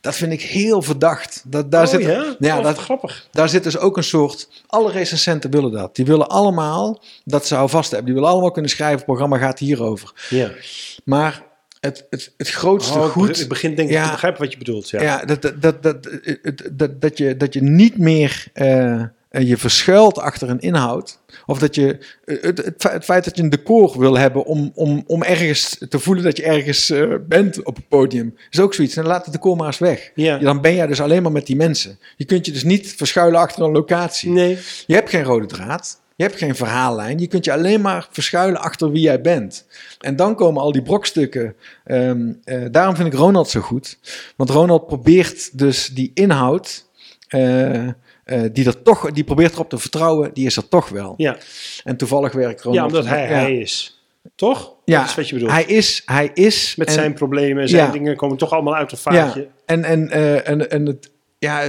[0.00, 1.42] dat vind ik heel verdacht.
[1.46, 2.36] Dat, daar, oh, zit, ja?
[2.38, 3.28] ja, Oh, dat, grappig.
[3.30, 5.96] daar zit dus ook een soort, alle recensenten willen dat.
[5.96, 8.06] Die willen allemaal dat ze houvast hebben.
[8.06, 10.12] Die willen allemaal kunnen schrijven, het programma gaat hierover.
[10.30, 10.50] Ja.
[11.04, 11.42] Maar
[11.80, 13.40] het, het, het grootste Oh, goed...
[13.40, 14.04] Ik begin denk ik Ja.
[14.04, 14.90] te begrijpen wat je bedoelt.
[14.90, 15.02] Ja.
[15.02, 16.06] Ja, dat, dat, dat, dat,
[16.72, 21.18] dat, dat, je, dat je niet meer eh, je verschuilt achter een inhoud.
[21.46, 24.44] Of dat je eh, het, het, fe- het feit dat je een decor wil hebben
[24.44, 28.60] om, om, om ergens te voelen dat je ergens eh, bent op het podium, is
[28.60, 28.94] ook zoiets.
[28.94, 30.10] Dan laat het decor maar eens weg.
[30.14, 30.38] Ja.
[30.38, 31.98] Dan ben jij dus alleen maar met die mensen.
[32.16, 34.30] Je kunt je dus niet verschuilen achter een locatie.
[34.30, 34.58] Nee.
[34.86, 36.00] Je hebt geen rode draad.
[36.20, 37.18] Je hebt geen verhaallijn.
[37.18, 39.66] Je kunt je alleen maar verschuilen achter wie jij bent.
[40.00, 41.54] En dan komen al die brokstukken.
[41.84, 43.98] Ehm, eh, daarom vind ik Ronald zo goed.
[44.36, 46.88] Want Ronald probeert dus die inhoud.
[47.28, 47.92] eh, eh,
[48.52, 51.14] die, er toch, die probeert erop te vertrouwen, die is er toch wel.
[51.16, 51.36] Ja.
[51.84, 52.90] En toevallig werkt Ronald.
[52.92, 53.34] ja, omdat hij ja.
[53.34, 54.02] hij is.
[54.34, 54.74] Toch?
[54.84, 55.52] Ja, Dat is wat je bedoelt.
[55.52, 56.76] Hij is, hij is.
[56.76, 57.92] Met en- zijn problemen en zijn Ja.
[57.92, 59.40] dingen komen toch allemaal uit een vaatje.
[59.40, 60.10] Ja, en, en,
[60.44, 61.62] en, en het, ja,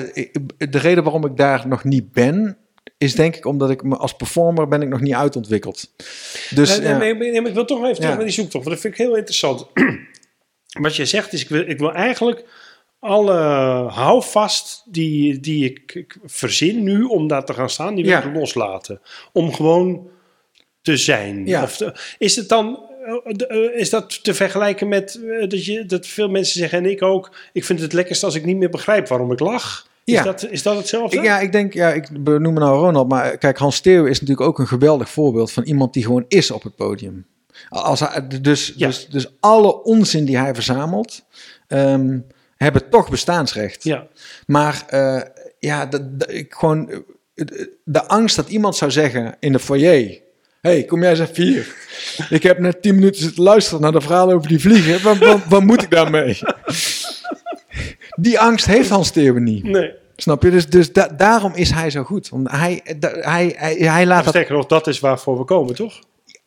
[0.57, 2.57] de reden waarom ik daar nog niet ben,
[3.01, 5.91] is denk ik omdat ik me als performer ben ik nog niet uitontwikkeld.
[6.49, 8.63] Dus Nee, nee, nee, nee, maar ik wil toch nog even terug naar die zoektocht.
[8.63, 9.67] Want dat vind ik heel interessant.
[10.81, 12.45] Wat je zegt is, ik wil, ik wil eigenlijk
[12.99, 13.33] alle
[13.89, 18.35] houvast die, die ik, ik verzin nu om daar te gaan staan, die wil ik
[18.35, 19.01] loslaten.
[19.33, 20.07] Om gewoon
[20.81, 21.45] te zijn.
[21.47, 21.63] Ja.
[21.63, 22.79] Of te- is het dan...
[23.25, 26.91] eh, eh, Is dat te vergelijken met eh, dat, je, dat veel mensen zeggen, en
[26.91, 29.89] ik ook, ik vind het lekkerst als ik niet meer begrijp waarom ik lach?
[30.03, 30.23] Is, Ja.
[30.23, 31.21] dat, is dat hetzelfde?
[31.21, 34.59] ja, ik denk, ja, ik benoem nou Ronald, maar kijk, Hans Theo is natuurlijk ook
[34.59, 37.25] een geweldig voorbeeld van iemand die gewoon is op het podium.
[37.69, 38.87] Als hij, dus, Ja.
[38.87, 41.23] dus, dus alle onzin die hij verzamelt,
[41.67, 42.19] ehm,
[42.57, 43.83] hebben toch bestaansrecht.
[43.83, 44.07] Ja.
[44.47, 45.21] Maar eh,
[45.59, 46.97] ja, dat, ik gewoon, eh,
[47.33, 50.19] de, de angst dat iemand zou zeggen in de foyer...
[50.61, 51.75] hey, kom jij eens even hier.
[52.29, 55.03] Ik heb net tien minuten zitten luisteren naar de verhalen over die vliegen.
[55.03, 56.39] Wat, wat, wat moet ik daarmee?
[58.21, 59.63] Die angst heeft Hans Theo niet.
[59.63, 59.91] Nee.
[60.15, 60.49] Snap je?
[60.49, 62.29] Dus, dus da- daarom is hij zo goed.
[62.29, 64.33] Want hij, hij, hij, hij laat dat...
[64.33, 65.99] Sterker nog, dat is waarvoor we komen, toch?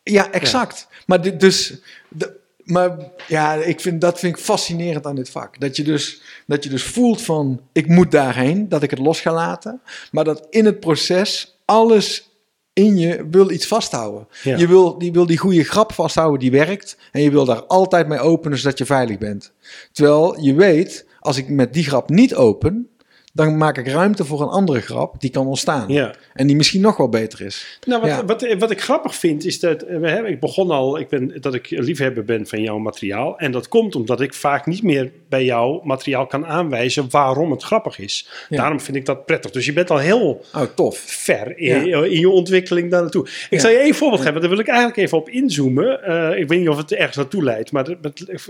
[0.03, 0.89] Ja, exact.
[1.07, 1.75] Maar dus...
[2.09, 2.97] de- maar
[3.29, 5.61] ja, ik vind, dat vind ik fascinerend aan dit vak.
[5.61, 9.21] Dat je, dus, dat je dus voelt van, ik moet daarheen, dat ik het los
[9.21, 9.81] ga laten.
[10.11, 12.31] Maar dat in het proces alles
[12.73, 14.29] in je wil iets vasthouden.
[14.43, 14.57] Ja.
[14.57, 16.97] Je wil die, wil die goede grap vasthouden die werkt.
[17.13, 19.53] En je wil daar altijd mee openen, zodat je veilig bent.
[19.93, 22.89] Terwijl je weet, als ik met die grap niet open,
[23.37, 25.89] dan maak ik ruimte voor een andere grap die kan ontstaan.
[25.89, 26.15] Ja.
[26.35, 27.79] En die misschien nog wel beter is.
[27.87, 28.25] Nou, wat, Ja.
[28.25, 31.37] wat, wat ik grappig vind is dat eh, we hebben, ik begon al, ik ben,
[31.41, 33.39] dat ik liefhebber ben van jouw materiaal.
[33.39, 37.63] En dat komt omdat ik vaak niet meer bij jouw materiaal kan aanwijzen waarom het
[37.63, 38.29] grappig is.
[38.49, 38.57] Ja.
[38.57, 39.51] Daarom vind ik dat prettig.
[39.51, 40.99] Dus je bent al heel Oh, tof.
[41.07, 43.27] ver in, in je ontwikkeling daar naartoe.
[43.51, 46.03] Ik zal je één voorbeeld geven, daar wil ik eigenlijk even op inzoomen.
[46.03, 47.85] Eh, ik weet niet of het ergens naartoe leidt, maar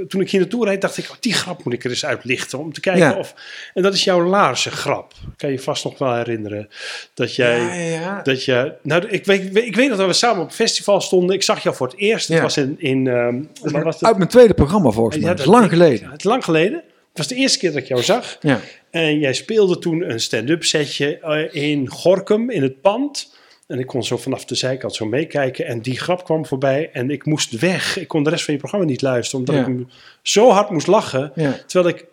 [0.09, 2.59] toen ik hier naartoe reed, dacht ik, oh, die grap moet ik er eens uitlichten
[2.59, 3.35] om te kijken of...
[3.75, 5.13] En dat is jouw laarse grap.
[5.37, 6.69] Kan je vast nog wel herinneren
[7.15, 7.59] dat jij...
[7.61, 8.23] Ja, ja, ja.
[8.23, 11.35] Dat je, nou, ik weet, ik weet nog dat we samen op een festival stonden.
[11.35, 12.29] Ik zag jou voor het eerst.
[12.29, 12.43] Het Ja.
[12.43, 12.75] was in.
[12.79, 14.05] in ehm, waar was het?
[14.05, 15.25] Uit mijn tweede programma volgens mij.
[15.29, 16.11] Ja, dat is lang ik- geleden.
[16.11, 16.79] Het is lang geleden.
[17.09, 18.37] Het was de eerste keer dat ik jou zag.
[18.41, 18.61] Ja.
[18.91, 23.33] En jij speelde toen een stand-up setje eh, in Gorkum in het pand.
[23.67, 25.67] En ik kon zo vanaf de zijkant zo meekijken.
[25.67, 26.91] En die grap kwam voorbij.
[26.93, 27.99] En ik moest weg.
[27.99, 29.41] Ik kon de rest van je programma niet luisteren.
[29.41, 29.61] Omdat Ja.
[29.61, 29.89] ik hem
[30.23, 31.33] zo hard moest lachen.
[31.35, 31.57] ja.
[31.67, 32.05] Terwijl ik.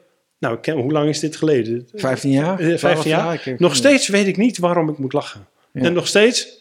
[0.41, 1.87] Nou, ik ken, hoe lang is dit geleden?
[1.93, 2.59] 15 jaar?
[2.59, 3.55] Eh, 15 12 jaar.
[3.57, 5.47] Nog steeds weet ik niet waarom ik moet lachen.
[5.71, 5.81] Ja.
[5.81, 6.59] En nog steeds.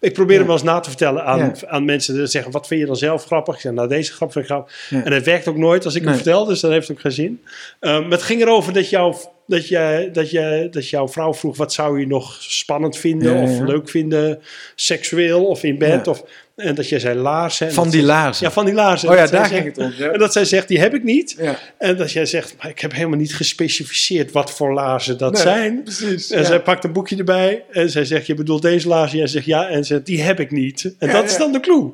[0.00, 1.54] Ik probeer hem wel eens na te vertellen aan, Ja.
[1.66, 3.54] aan mensen die zeggen: wat vind je dan zelf grappig?
[3.54, 4.86] Ik zeg: Nou, deze grap vind ik grappig.
[4.90, 5.04] Ja.
[5.04, 7.42] En het werkt ook nooit als ik hem vertel, dus dat heeft ook geen zin.
[7.80, 9.16] Um, maar het ging erover dat, jou,
[9.46, 13.60] dat, jij, dat, jij, dat jouw vrouw vroeg: wat zou je nog spannend vinden of
[13.60, 14.40] leuk vinden,
[14.74, 16.06] seksueel of in bed?
[16.06, 16.24] Of,
[16.58, 17.66] en dat jij zei laarzen.
[17.66, 18.46] En Van die laarzen.
[18.46, 19.08] Ja, van die laarzen.
[19.08, 19.92] Oh ja, daar ging het om.
[19.96, 20.10] Ja.
[20.10, 21.34] En dat zij zegt: die heb ik niet.
[21.38, 21.58] Ja.
[21.78, 25.42] En dat jij zegt: maar ik heb helemaal niet gespecificeerd wat voor laarzen dat Nee,
[25.42, 25.82] zijn.
[25.82, 26.30] Precies.
[26.30, 26.46] En ja.
[26.46, 29.18] zij pakt een boekje erbij en zij zegt, je bedoelt deze laarzen?
[29.18, 30.94] Jij zegt ja en ze zegt, die heb ik niet.
[30.98, 31.92] En dat is dan de clue.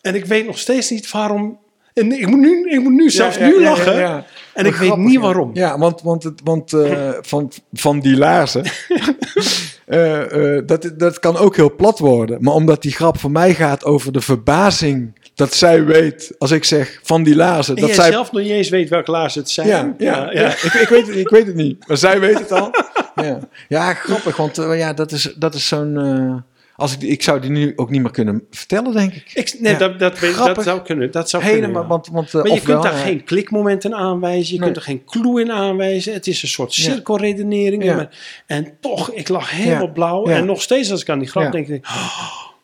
[0.00, 1.58] En ik weet nog steeds niet waarom...
[1.94, 4.24] En ik moet nu, ik moet nu zelfs nu lachen.
[4.54, 5.50] En ik weet niet waarom.
[5.54, 8.62] Ja, want, want, het, want eh, van, van die laarzen,
[9.86, 12.42] eh, eh, dat, dat kan ook heel plat worden.
[12.42, 16.64] Maar omdat die grap voor mij gaat over de verbazing dat zij weet, als ik
[16.64, 18.12] zeg van die laarzen, En dat jij zij...
[18.12, 19.68] zelf nog niet eens weet welke laarzen het zijn.
[19.68, 20.48] Ja, ja, ja.
[20.48, 22.70] Ik, ik, weet het, ik weet het niet, maar zij weet het al.
[23.14, 26.44] Ja, ja grappig, want eh, ja, dat is, dat is zo'n...
[26.76, 29.32] eh, als ik, ik zou die nu ook niet meer kunnen vertellen, denk ik.
[29.34, 29.78] Ik, nee, Ja.
[29.78, 30.20] dat, dat,
[30.54, 31.10] dat zou kunnen.
[31.10, 31.88] Dat zou Helemaal, kunnen, ja.
[31.88, 33.02] want, want, eh, Maar je kunt daar ja.
[33.02, 34.54] geen klikmomenten aanwijzen.
[34.54, 34.70] Je Nee.
[34.72, 36.12] kunt er geen clue in aanwijzen.
[36.12, 37.82] Het is een soort cirkelredenering.
[37.84, 38.08] En,
[38.46, 40.26] en toch, ik lag helemaal blauw.
[40.26, 41.86] En nog steeds als ik aan die grap denk.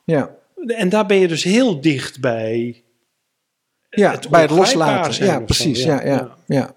[0.04, 0.30] Ja,
[0.66, 2.82] En daar ben je dus heel dicht bij...
[3.90, 5.14] ja het bij het loslaten.
[5.14, 5.82] zijn Ja, precies.
[5.82, 6.04] ja.
[6.04, 6.74] Ja, ja.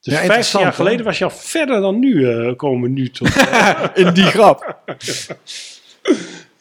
[0.00, 3.10] Dus Ja, 15 interessant, jaar geleden was je al verder dan nu eh, komen nu
[3.10, 3.28] tot.
[3.94, 4.76] In die grap.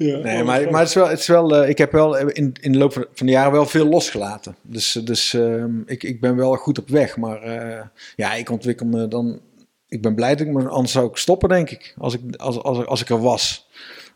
[0.07, 0.17] ja.
[0.17, 2.71] Nee, maar, maar het is wel, het is wel eh, ik heb wel in, in
[2.71, 4.55] de loop van, de jaren wel veel losgelaten.
[4.61, 7.17] Dus, eh, dus ehm, ik, ik ben wel goed op weg.
[7.17, 7.85] Maar eh,
[8.15, 9.39] ja, ik ontwikkel me dan.
[9.87, 11.95] Ik ben blij dat ik me, anders zou ik stoppen, denk ik.
[11.97, 13.67] Als ik, als, als, als ik er was.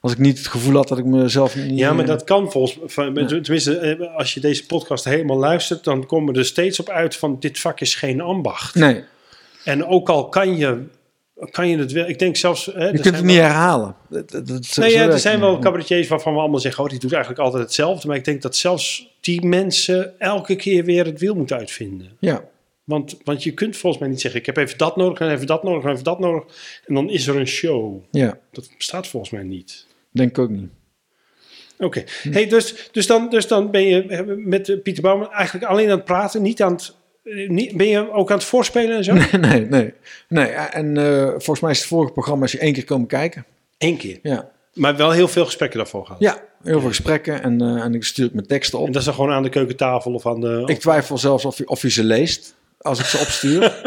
[0.04, 1.80] Als ik niet het gevoel had dat ik mezelf niet.
[1.80, 5.84] Ja, maar eh, dat kan volgens van, Tenminste, eh, als je deze podcast helemaal luistert,
[5.84, 8.76] dan komen we er steeds op uit van dit vak is geen ambacht.
[8.76, 9.04] Nee,
[9.64, 10.84] En ook al kan je,
[11.52, 12.08] kan je het wel.
[12.08, 12.66] Ik denk zelfs.
[12.66, 13.96] Hè, je kunt het niet herhalen.
[14.10, 16.90] Dat, dat, dat- zo- Nee, ja, er zijn wel cabaretiers waarvan we allemaal zeggen: oh,
[16.90, 18.08] die doet eigenlijk altijd hetzelfde.
[18.08, 22.18] Maar ik denk dat zelfs die mensen elke keer weer het wiel moeten uitvinden.
[22.20, 22.44] Ja,
[22.84, 25.48] Want, want je kunt volgens mij niet zeggen: ik heb even dat nodig en even
[25.48, 26.44] dat nodig en even dat nodig.
[26.86, 28.04] En dan is er een show.
[28.12, 29.88] ja, Dat bestaat volgens mij niet.
[30.12, 30.70] denk ik ook niet.
[31.78, 32.32] Oké, Hm.
[32.32, 35.96] hey, dus, dus, dan, dus dan ben je eh, met Pieter Bouwman eigenlijk alleen aan
[35.96, 36.94] het praten, niet aan het.
[37.24, 39.14] Eh, Niet, ben je ook aan het voorspelen en zo?
[39.32, 39.94] Nee, nee, nee.
[40.28, 43.08] nee ja, en eh, volgens mij is het vorige programma als je één keer komen
[43.08, 43.46] kijken.
[43.78, 44.20] Eén keer.
[44.22, 46.22] Ja, Maar wel heel veel gesprekken daarvoor gehad.
[46.22, 48.86] ja heel veel gesprekken en, eh, en ik stuur mijn teksten op.
[48.86, 50.64] En dat is dan gewoon aan de keukentafel of aan de.
[50.66, 53.62] Ik twijfel zelfs of hij, of hij ze leest als ik ze opstuur.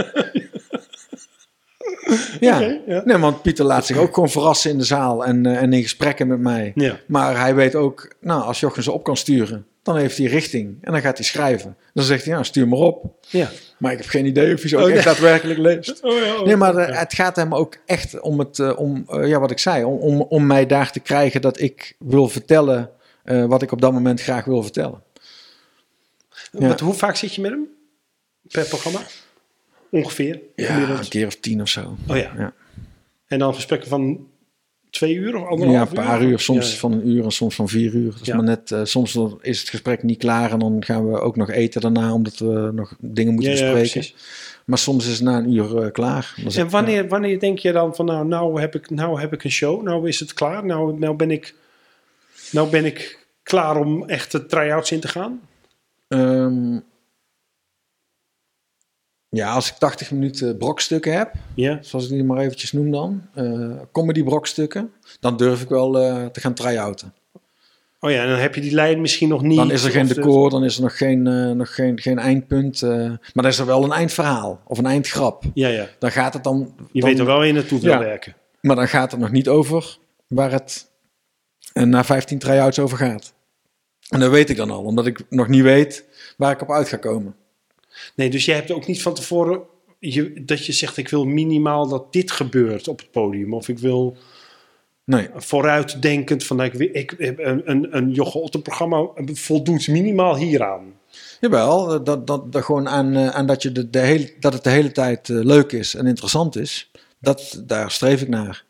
[2.40, 2.78] ja.
[3.04, 5.82] Nee, want Pieter laat zich ook gewoon verrassen in de zaal en, eh, en in
[5.82, 6.72] gesprekken met mij.
[6.74, 7.00] Ja.
[7.06, 10.78] Maar hij weet ook, nou, als Jochen ze op kan sturen, dan heeft hij richting
[10.80, 11.76] en dan gaat hij schrijven.
[11.94, 13.26] Dan zegt hij, ja, stuur maar op.
[13.28, 13.50] ja.
[13.78, 16.02] Maar ik heb geen idee of hij ook Oh, echt daadwerkelijk leest.
[16.02, 16.46] Oh, ja, oh.
[16.46, 19.50] Nee, maar eh, het gaat hem ook echt om het, eh, om, eh, ja, wat
[19.50, 22.90] ik zei, om, om, om mij daar te krijgen dat ik wil vertellen
[23.24, 25.02] wat ik op dat moment graag wil vertellen.
[26.50, 26.68] ja.
[26.68, 27.68] Wat, hoe vaak zit je met hem
[28.48, 29.00] per programma?
[29.90, 30.40] Ongeveer.
[30.56, 31.96] Ja, een keer of tien of zo.
[32.08, 32.16] Oh.
[32.16, 32.52] Ja.
[33.26, 34.28] En dan gesprekken van
[34.96, 36.78] twee uur of Ja, anderhalf een paar uur, soms Ja, ja.
[36.78, 38.10] van een uur en soms van vier uur.
[38.10, 38.34] Dat is Ja.
[38.36, 41.50] maar net, eh, soms is het gesprek niet klaar en dan gaan we ook nog
[41.50, 44.10] eten daarna, omdat we nog dingen moeten Ja, ja, bespreken.
[44.64, 46.34] maar soms is het na een uur eh, klaar.
[46.56, 49.50] En wanneer, wanneer denk je dan van nou, nou heb ik, nou heb ik een
[49.50, 51.54] show, nou is het klaar, nou, nou, ben, ik,
[52.50, 55.40] nou ben ik klaar om echt de try-outs in te gaan?
[56.08, 56.78] ja, ehm,
[59.28, 61.78] ja, als ik 80 minuten brokstukken heb, Ja.
[61.82, 66.26] zoals ik die maar eventjes noem dan, eh comedy brokstukken, dan durf ik wel eh,
[66.26, 67.14] te gaan try-outen.
[68.00, 69.56] Oh ja, en dan heb je die lijn misschien nog niet.
[69.56, 72.18] Dan is er geen de- decor, dan is er nog geen, eh, nog geen, geen
[72.18, 72.82] eindpunt.
[72.82, 75.42] eh, maar dan is er wel een eindverhaal of een eindgrap.
[75.54, 75.86] Ja, ja.
[75.98, 76.74] Dan gaat het dan...
[76.92, 77.98] Je dan- weet er wel waar je naartoe wil Ja.
[77.98, 78.34] werken.
[78.60, 80.90] Maar dan gaat het nog niet over waar het
[81.72, 83.32] eh, na 15 try-outs over gaat.
[84.08, 86.04] En dat weet ik dan al, omdat ik nog niet weet
[86.36, 87.34] waar ik op uit ga komen.
[88.14, 89.60] Nee, dus jij hebt ook niet van tevoren
[89.98, 93.54] je, dat je zegt: ik wil minimaal dat dit gebeurt op het podium.
[93.54, 94.16] Of ik wil
[95.06, 100.92] Nee, vooruitdenkend van nou, ik, ik, een, een, een programma voldoet minimaal hieraan.
[101.40, 104.64] jawel, dat, dat, dat gewoon aan, eh, aan dat, je de, de hele, dat het
[104.64, 106.90] de hele tijd eh, leuk is en interessant is.
[107.20, 108.64] Dat, daar streef ik naar.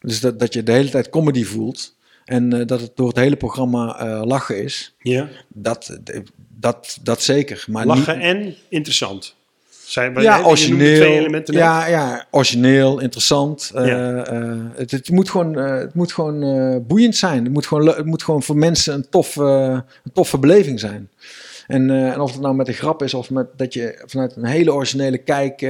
[0.00, 1.96] Dus dat, dat je de hele tijd comedy voelt.
[2.24, 4.94] En eh, dat het door het hele programma lachen is.
[4.98, 5.28] Ja.
[5.48, 5.98] Dat,
[6.60, 7.64] dat, dat zeker.
[7.68, 9.34] Maar Lachen niet, en interessant.
[9.84, 10.96] Zijn, ja, origineel.
[10.96, 11.54] twee elementen.
[11.54, 13.70] Ja, ja, origineel, interessant.
[13.74, 16.40] Eh, eh, het, het moet gewoon, eh, het moet gewoon
[16.86, 17.44] boeiend zijn.
[17.44, 19.42] Het moet gewoon, het moet gewoon voor mensen een toffe,
[20.04, 21.10] een toffe beleving zijn.
[21.66, 24.44] En, en of het nou met een grap is of met dat je vanuit een
[24.44, 25.66] hele originele kijk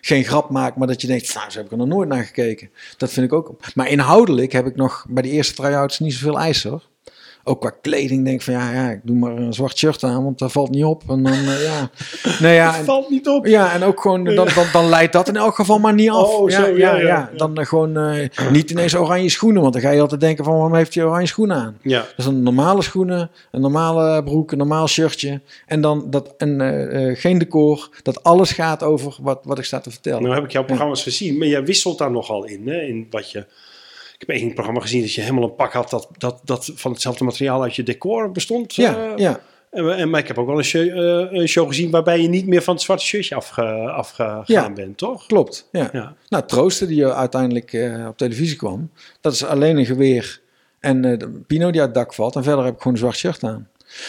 [0.00, 2.24] geen grap maakt, maar dat je denkt, nou, zo heb ik er nog nooit naar
[2.24, 2.70] gekeken.
[2.96, 3.56] Dat vind ik ook.
[3.74, 6.82] Maar inhoudelijk heb ik nog bij de eerste try-outs niet zoveel eis hoor.
[7.46, 10.38] Ook qua kleding denk van ja, ja, ik doe maar een zwart shirt aan, want
[10.38, 11.02] dat valt niet op.
[11.08, 11.90] En dan, eh, ja.
[12.40, 13.46] Nee, ja, en- valt niet op.
[13.46, 16.34] ja, en ook gewoon, dan, dan, dan leidt dat in elk geval maar niet af.
[16.34, 17.30] Oh, ja, zo, ja, ja.
[17.36, 20.54] Dan eh, gewoon eh, niet ineens oranje schoenen, want dan ga je altijd denken van
[20.54, 21.78] waarom heeft hij oranje schoenen aan?
[21.82, 22.04] Ja.
[22.16, 27.38] Dus een normale schoenen, een normale broek, een normaal shirtje en dan dat, en, geen
[27.38, 27.88] decor.
[28.02, 30.22] Dat alles gaat over wat, wat ik sta te vertellen.
[30.22, 32.68] Nou heb ik jouw programma's gezien, maar jij wisselt daar nogal in.
[32.68, 33.46] Hè, in wat je,
[34.18, 36.92] ik heb één programma gezien dat je helemaal een pak had dat, dat, dat van
[36.92, 38.74] hetzelfde materiaal uit je decor bestond.
[38.74, 41.66] ja, eh, ja, En, en- maar ik heb ook wel een show, eh, een show
[41.68, 44.70] gezien waarbij je niet meer van het zwarte shirtje afge, afgegaan Ja.
[44.72, 45.26] bent, toch?
[45.26, 45.68] klopt.
[45.72, 45.88] Ja.
[45.92, 46.14] Ja.
[46.28, 50.40] Nou, Troosten die uiteindelijk eh, op televisie kwam, dat is alleen een geweer
[50.80, 52.36] en de Pino die uit het dak valt.
[52.36, 53.68] En verder heb ik gewoon een zwart shirt aan.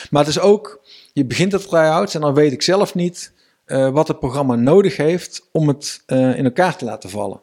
[0.10, 0.82] Maar het is ook,
[1.14, 3.34] je begint het try-outs en dan weet ik zelf niet
[3.68, 7.40] wat het programma nodig heeft om het in elkaar te laten vallen.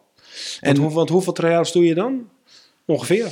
[0.61, 2.29] En En hoe, want hoeveel try-outs doe je dan?
[2.87, 3.27] Ongeveer.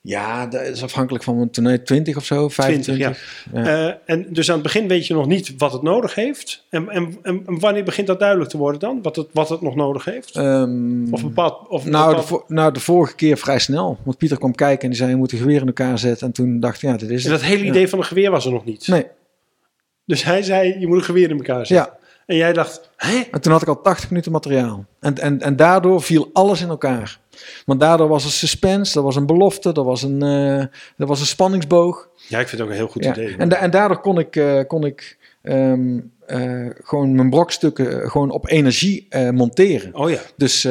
[0.00, 3.42] ja, dat is afhankelijk van tournee 20 of zo, 25.
[3.52, 3.88] ja.
[3.88, 6.64] Eh, en dus aan het begin weet je nog niet wat het nodig heeft.
[6.70, 9.02] En, en, en wanneer begint dat duidelijk te worden dan?
[9.02, 10.36] Wat het, wat het nog nodig heeft?
[10.36, 11.68] Ehm, Of bepaald...
[11.68, 13.98] Of nou, de, vo- nou, de vorige keer vrij snel.
[14.04, 16.26] Want Pieter kwam kijken en die zei, je moet een geweer in elkaar zetten.
[16.26, 17.40] En toen dacht ik, ja, dit is en het.
[17.40, 17.70] dat hele Ja.
[17.70, 18.86] idee van een geweer was er nog niet.
[18.88, 19.06] Nee,
[20.04, 21.76] Dus hij zei, je moet een geweer in elkaar zetten.
[21.92, 22.02] ja.
[22.26, 23.22] En jij dacht, hè?
[23.30, 24.84] En toen had ik al 80 minuten materiaal.
[25.00, 27.20] En, en, en daardoor viel alles in elkaar.
[27.66, 30.58] Want daardoor was er suspense, er was een belofte, er was een, eh,
[30.96, 32.08] er was een spanningsboog.
[32.28, 33.10] Ja, ik vind het ook een heel goed Ja.
[33.10, 33.36] idee.
[33.36, 38.30] En, da- en daardoor kon ik, eh, kon ik ehm, eh, gewoon mijn brokstukken gewoon
[38.30, 39.94] op energie monteren.
[39.94, 40.20] Oh ja.
[40.36, 40.62] Dus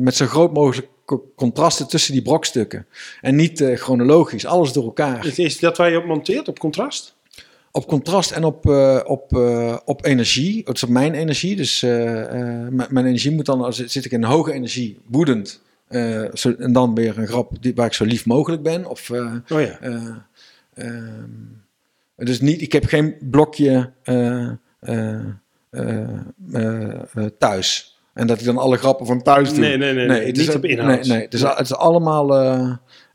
[0.00, 2.86] met zo groot mogelijk co- contrasten tussen die brokstukken.
[3.20, 5.26] En niet chronologisch, alles door elkaar.
[5.26, 7.15] Is, is dat waar je op monteert, op contrast?
[7.76, 10.62] Op contrast en op, eh, op, eh, op energie.
[10.64, 11.56] Het is op mijn energie.
[11.56, 11.90] Dus eh,
[12.70, 15.62] mijn energie moet dan, als zit ik in hoge energie, woedend.
[16.34, 18.86] zo, en dan weer een grap die, waar ik zo lief mogelijk ben.
[18.86, 19.78] Of, Oh ja.
[19.80, 20.04] eh,
[20.74, 21.30] ehm,
[22.16, 23.90] dus niet, ik heb geen blokje
[27.38, 27.98] thuis.
[28.14, 29.58] En dat ik dan alle grappen van thuis doe.
[29.58, 30.88] Nee, nee, nee, nee, het niet is- op inhoud.
[30.98, 32.26] Nee, nee het, is, het is allemaal...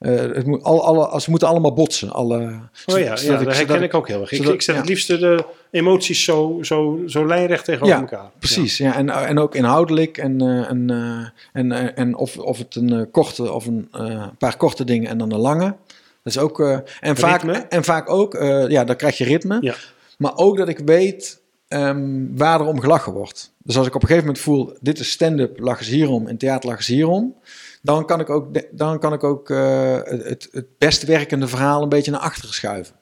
[0.02, 2.12] eh, het moet, al, alle, ze moeten allemaal botsen.
[2.12, 4.32] Alle, Oh ja, ja dat herken ik ook heel erg.
[4.32, 4.90] Ik, zodat- ik zet het ja.
[4.92, 8.30] liefst de emoties zo, zo, zo lijnrecht tegenover Ja, elkaar.
[8.40, 8.96] Precies, ja.
[8.96, 10.18] en, en ook inhoudelijk.
[10.18, 13.90] En, eh, en, eh, en, en of, of het een korte of een
[14.38, 15.76] paar korte dingen en dan een lange.
[16.24, 16.60] Dat is ook.
[17.00, 18.34] en, vaak, en vaak ook,
[18.68, 19.58] ja, dan krijg je ritme.
[19.62, 19.76] Ja.
[20.18, 23.52] Maar ook dat ik weet ehm, waar er om gelachen wordt.
[23.64, 26.38] Dus als ik op een gegeven moment voel, dit is stand-up, lachen ze hierom, in
[26.38, 27.36] theater lachen ze hierom.
[27.82, 31.90] Dan kan ik ook, dan kan ik ook eh, het, het best werkende verhaal een
[31.90, 32.96] beetje naar achteren schuiven.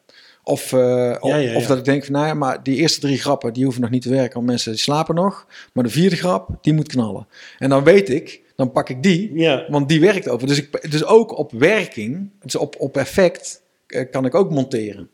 [0.43, 1.55] Of, eh, of, ja, ja.
[1.55, 3.89] of dat ik denk van, nou ja, maar die eerste drie grappen, die hoeven nog
[3.89, 5.47] niet te werken, want mensen die slapen nog.
[5.73, 7.27] Maar de vierde grap, die moet knallen.
[7.57, 9.65] En dan weet ik, dan pak ik die, Ja.
[9.69, 10.47] want die werkt over.
[10.47, 15.09] Dus, ik, dus ook op werking, dus op, op effect, eh, kan ik ook monteren.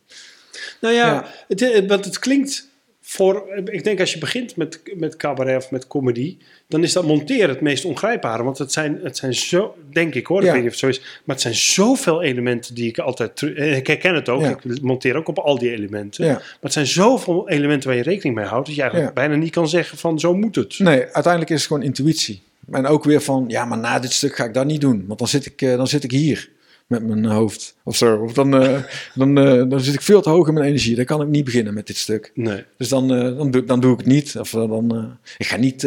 [0.82, 1.26] Nou ja.
[1.48, 2.68] Het, want het klinkt
[3.16, 3.44] voor...
[3.66, 6.38] Ik denk als je begint met, met cabaret of met comedy...
[6.68, 8.44] dan is dat monteren het meest ongrijpbare.
[8.44, 9.76] Want het zijn, het zijn zo...
[9.92, 11.00] Denk ik hoor, ik weet niet of het zo is...
[11.00, 13.42] maar het zijn zoveel elementen die ik altijd...
[13.42, 14.50] eh, Ik herken het ook, Ja.
[14.64, 16.26] ik monteer ook op al die elementen.
[16.26, 16.32] Ja.
[16.32, 18.66] Maar het zijn zoveel elementen waar je rekening mee houdt...
[18.68, 20.80] dat je eigenlijk bijna niet kan zeggen van zo moet het.
[20.80, 22.42] Nee, uiteindelijk is het gewoon intuïtie.
[22.72, 25.04] En ook weer van, ja, maar na dit stuk ga ik dat niet doen.
[25.08, 26.50] Want dan zit ik, eh, dan zit ik hier
[26.88, 28.16] met mijn hoofd of zo.
[28.16, 28.78] Of dan, eh,
[29.14, 30.96] dan, eh, dan zit ik veel te hoog in mijn energie.
[30.96, 32.32] Dan kan ik niet beginnen met dit stuk.
[32.34, 32.64] Nee.
[32.78, 34.36] Dus dan, eh, dan, doe, dan doe ik het niet.
[34.40, 35.80] Of dan, ik ga niet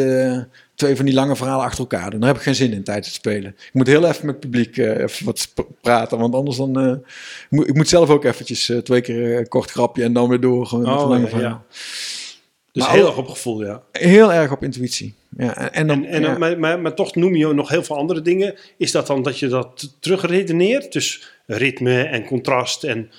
[0.75, 2.19] twee van die lange verhalen achter elkaar doen.
[2.19, 3.49] Daar heb ik geen zin in tijdens het spelen.
[3.49, 7.03] Ik moet heel even met het publiek even wat praten, want anders dan...
[7.49, 10.65] moet, ik moet zelf ook eventjes twee keer een kort grapje en dan weer door.
[10.65, 11.63] Gewoon met Oh, een lange ja.
[12.79, 13.81] Dus Maar heel ook- erg op gevoel, ja.
[13.91, 15.15] Heel erg op intuïtie.
[15.37, 16.37] Ja, en, en dan, En, en, ja.
[16.37, 18.55] maar, maar, maar toch noem je nog heel veel andere dingen.
[18.77, 20.91] Is dat dan dat je dat terugredeneert?
[20.93, 23.09] Dus ritme en contrast en...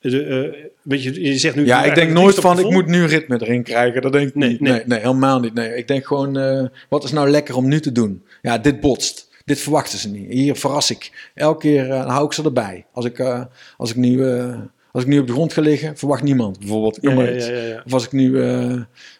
[0.00, 1.66] De, eh, weet je, je zegt nu...
[1.66, 4.02] Ja, ik denk nooit van ik moet nu ritme erin krijgen.
[4.02, 4.60] Dat denk ik Nee, niet.
[4.60, 4.72] nee.
[4.72, 5.54] Nee, nee, helemaal niet.
[5.54, 5.76] Nee.
[5.76, 8.24] Ik denk gewoon, eh, wat is nou lekker om nu te doen?
[8.42, 9.28] Ja, dit botst.
[9.44, 10.30] Dit verwachten ze niet.
[10.32, 11.30] Hier verras ik.
[11.34, 12.86] Elke keer eh, hou ik ze erbij.
[12.92, 13.44] Als ik, eh,
[13.76, 14.58] als, ik nu, eh,
[14.94, 16.58] als ik nu op de grond ga liggen, verwacht niemand.
[16.58, 17.50] Bijvoorbeeld, Ja, maar iets.
[17.86, 18.70] Of als ik nu eh,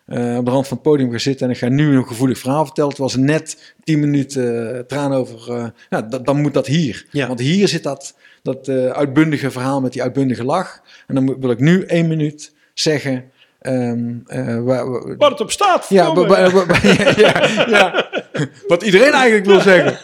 [0.07, 2.39] eh, op de rand van het podium ga zitten en ik ga nu een gevoelig
[2.39, 5.53] verhaal vertellen, terwijl ze net 10 minuten uh, traan over.
[5.53, 5.67] eh,
[6.23, 7.07] dan moet dat hier.
[7.27, 10.81] Want hier zit dat, dat eh, uitbundige verhaal met die uitbundige lach.
[11.07, 13.25] En dan wil ik nu één minuut zeggen.
[14.27, 14.85] eh, waar,
[15.31, 15.87] het op staat.
[15.89, 16.13] ja,
[17.17, 18.09] ja, ja, ja.
[18.69, 19.99] wat iedereen eigenlijk wil zeggen.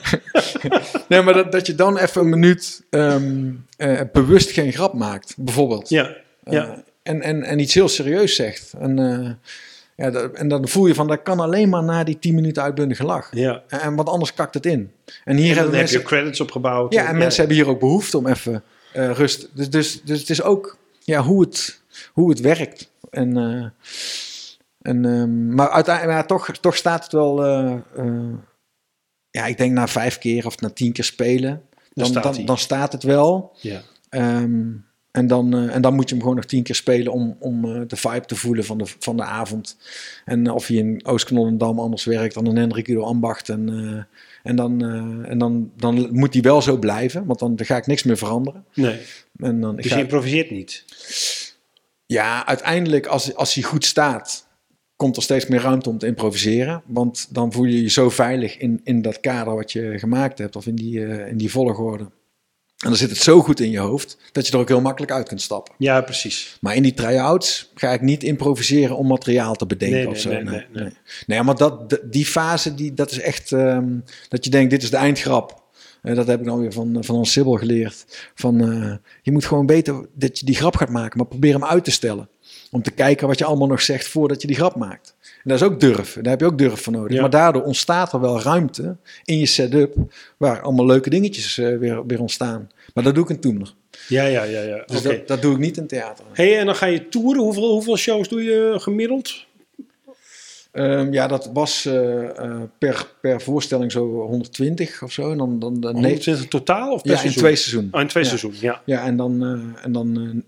[1.09, 5.35] nee, maar dat, dat je dan even een minuut ehm, eh, bewust geen grap maakt,
[5.37, 5.89] bijvoorbeeld.
[5.89, 6.05] ja,
[6.45, 6.83] Eh, ja.
[7.03, 8.73] en, en, en iets heel serieus zegt.
[8.81, 9.31] En, eh,
[9.97, 12.63] ja, dat- en dan voel je van, dat kan alleen maar na die 10 minuten
[12.63, 13.29] uitbundige lach.
[13.33, 13.63] ja.
[13.69, 14.91] En, en wat anders kakt het in.
[15.25, 15.99] En hier En hebben heb mensen...
[16.01, 16.93] je credits opgebouwd.
[16.93, 18.63] Ja, en mensen hebben hier ook behoefte om even
[18.93, 19.49] rust.
[19.55, 21.81] Dus, dus, dus het is ook ja, hoe, het,
[22.13, 22.91] hoe het werkt.
[23.11, 23.37] En,
[24.81, 28.35] en, ehm, maar uiteindelijk, maar toch, toch staat het wel, eh, eh,
[29.31, 31.63] ja, ik denk na vijf keer of na tien keer spelen,
[31.93, 32.45] dan, staat dan, hij.
[32.45, 33.57] dan staat het wel.
[33.61, 33.83] Ja.
[34.09, 34.69] Ehm,
[35.11, 37.63] en, dan, eh, en dan moet je hem gewoon nog tien keer spelen om, om
[37.89, 39.77] de vibe te voelen van de, van de avond.
[40.25, 43.49] En of hij in Oostknolendam anders werkt dan in Hendrik Udo Ambacht.
[43.49, 43.69] En,
[44.43, 44.83] en, dan,
[45.25, 48.17] en dan, dan moet hij wel zo blijven, want dan, dan ga ik niks meer
[48.19, 48.65] veranderen.
[48.75, 49.01] Nee,
[49.37, 50.85] En dan, dus ga- je improviseert niet.
[52.07, 54.47] ja, uiteindelijk als, als hij goed staat,
[55.01, 56.83] komt er steeds meer ruimte om te improviseren.
[56.87, 60.57] Want dan voel je je zo veilig in, in dat kader wat je gemaakt hebt,
[60.57, 62.05] of in die, eh, in die volgorde.
[62.05, 65.13] En dan zit het zo goed in je hoofd, dat je er ook heel makkelijk
[65.13, 65.75] uit kunt stappen.
[65.79, 66.59] Ja, precies.
[66.61, 70.31] Maar in die try-outs ga ik niet improviseren om materiaal te bedenken Nee, of zo.
[70.31, 70.93] nee, Nee, nee,
[71.27, 73.99] nee, maar dat, die fase, die, dat is echt ehm,
[74.29, 75.63] dat je denkt, dit is de eindgrap.
[76.03, 78.05] Eh, dat heb ik dan weer van, van ons Sibyl geleerd.
[78.35, 81.65] Van, eh, je moet gewoon weten dat je die grap gaat maken, maar probeer hem
[81.65, 82.29] uit te stellen.
[82.71, 85.15] Om te kijken wat je allemaal nog zegt voordat je die grap maakt.
[85.23, 86.15] En dat is ook durf.
[86.15, 87.13] Daar heb je ook durf voor nodig.
[87.13, 87.21] Ja.
[87.21, 89.95] Maar daardoor ontstaat er wel ruimte in je setup
[90.37, 92.71] waar allemaal leuke dingetjes eh, weer, weer ontstaan.
[92.95, 93.75] Maar dat doe ik in Toemler.
[94.09, 94.61] Ja, ja, ja.
[94.61, 94.83] ja.
[94.87, 96.25] Dus dat, dat doe ik niet in theater.
[96.33, 97.43] Hey, en dan ga je toeren.
[97.43, 99.47] Hoeveel, hoeveel shows doe je gemiddeld?
[100.73, 105.31] Ehm, ja, dat was eh, eh, per, per voorstelling zo 120 of zo.
[105.31, 107.95] En dan, dan, dan nee, 120 totaal of per ja, in twee seizoenen.
[107.95, 108.29] Oh, in twee Ja.
[108.29, 108.83] seizoenen, ja.
[108.85, 109.43] Ja, en dan,
[109.83, 110.43] en dan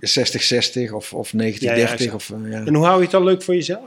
[0.00, 1.36] 60-60 of, of 90-30.
[1.58, 2.14] Ja, ja, zo.
[2.14, 2.64] of, eh, ja.
[2.64, 3.84] En hoe hou je het dan leuk voor jezelf?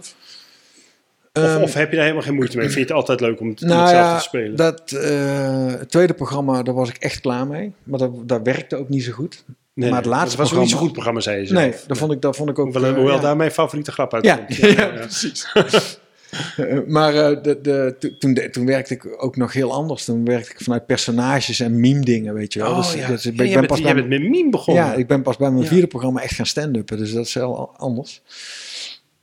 [1.33, 2.65] Of, Ehm, of heb je daar helemaal geen moeite mee?
[2.65, 4.55] Vind je het altijd leuk om het, nou hetzelfde ja, te spelen?
[4.55, 7.73] dat eh, het tweede programma, daar was ik echt klaar mee.
[7.83, 9.43] Maar dat, dat werkte ook niet zo goed.
[9.73, 11.61] nee, maar het laatste dat was ook niet zo'n programma- goed programma, zei je zelf.
[11.61, 12.73] Nee, dat vond ik, dat vond ik ook...
[12.73, 13.21] Hoewel, eh, hoewel ja.
[13.21, 15.47] daar mijn favoriete grap uit Ja, ja, precies.
[16.87, 20.05] Maar eh, de, de, to- toen, de- toen werkte ik ook nog heel anders.
[20.05, 22.69] Toen werkte ik vanuit personages en meme dingen, weet je wel.
[22.71, 23.07] Oh, Dus- ja.
[23.07, 24.83] dus ik Ja, ben, ben bent, pas jij bij, bent met meme begonnen.
[24.83, 25.69] ja, ik ben pas bij mijn Ja.
[25.69, 26.97] vierde programma echt gaan stand-uppen.
[26.97, 28.21] Dus dat is wel anders.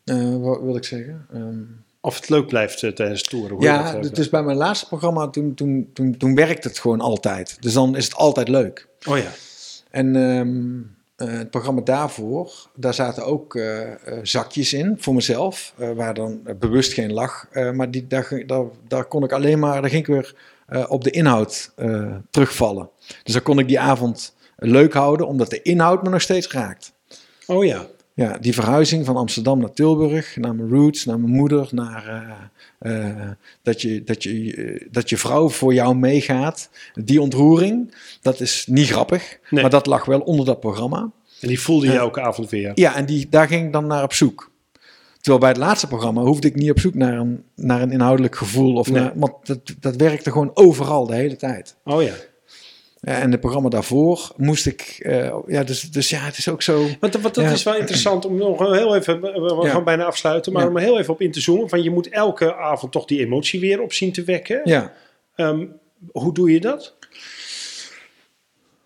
[0.04, 1.26] Eh, wat wil ik zeggen?
[1.32, 1.58] Ehm,
[2.00, 3.60] Of het leuk blijft eh, tijdens toeren.
[3.60, 7.56] ja, dat, dus bij mijn laatste programma, toen, toen, toen, toen werkte het gewoon altijd.
[7.60, 8.86] Dus dan is het altijd leuk.
[9.08, 9.30] Oh ja.
[9.90, 10.78] En ehm,
[11.16, 16.40] eh, het programma daarvoor, daar zaten ook eh, eh, zakjes in voor mezelf, waar dan
[16.58, 17.48] bewust geen lach.
[17.72, 18.42] maar die, daar,
[18.88, 20.34] daar, kon ik alleen maar, daar ging ik weer
[20.88, 21.72] op de inhoud
[22.30, 22.90] terugvallen.
[23.22, 26.92] Dus dan kon ik die avond leuk houden, omdat de inhoud me nog steeds raakt.
[27.46, 27.86] Oh ja.
[28.16, 32.06] Ja, die verhuizing van Amsterdam naar Tilburg, naar mijn roots, naar mijn moeder, naar
[32.78, 33.30] eh, eh,
[33.62, 36.70] dat, je, dat, je, eh, dat je vrouw voor jou meegaat.
[36.94, 39.62] Die ontroering, dat is niet grappig, Nee.
[39.62, 41.10] maar dat lag wel onder dat programma.
[41.40, 42.72] En die voelde je elke avond weer.
[42.74, 44.50] Ja, en die, daar ging ik dan naar op zoek.
[45.20, 48.36] Terwijl bij het laatste programma hoefde ik niet op zoek naar een, naar een inhoudelijk
[48.36, 48.74] gevoel.
[48.76, 49.02] Of Nee.
[49.02, 51.76] naar, want dat, dat werkte gewoon overal de hele tijd.
[51.84, 52.12] Oh ja.
[53.06, 54.96] Ja, en het programma daarvoor moest ik...
[55.02, 56.86] eh, ja, dus, dus ja, het is ook zo...
[57.00, 57.50] Want, dat Ja.
[57.50, 59.70] is wel interessant om nog heel even, we we Ja.
[59.70, 60.68] gaan bijna afsluiten, maar Ja.
[60.68, 61.68] om heel even op in te zoomen.
[61.68, 64.60] Van je moet elke avond toch die emotie weer op zien te wekken.
[64.64, 64.92] Ja.
[65.34, 65.66] Ehm,
[66.12, 66.94] hoe doe je dat?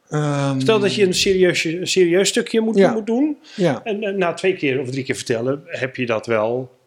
[0.09, 3.39] Ehm, Stel dat je een serieus, een serieus stukje moet, moet doen.
[3.57, 3.81] Ja.
[3.85, 6.79] En, eh, na twee keer of drie keer vertellen, heb je dat wel.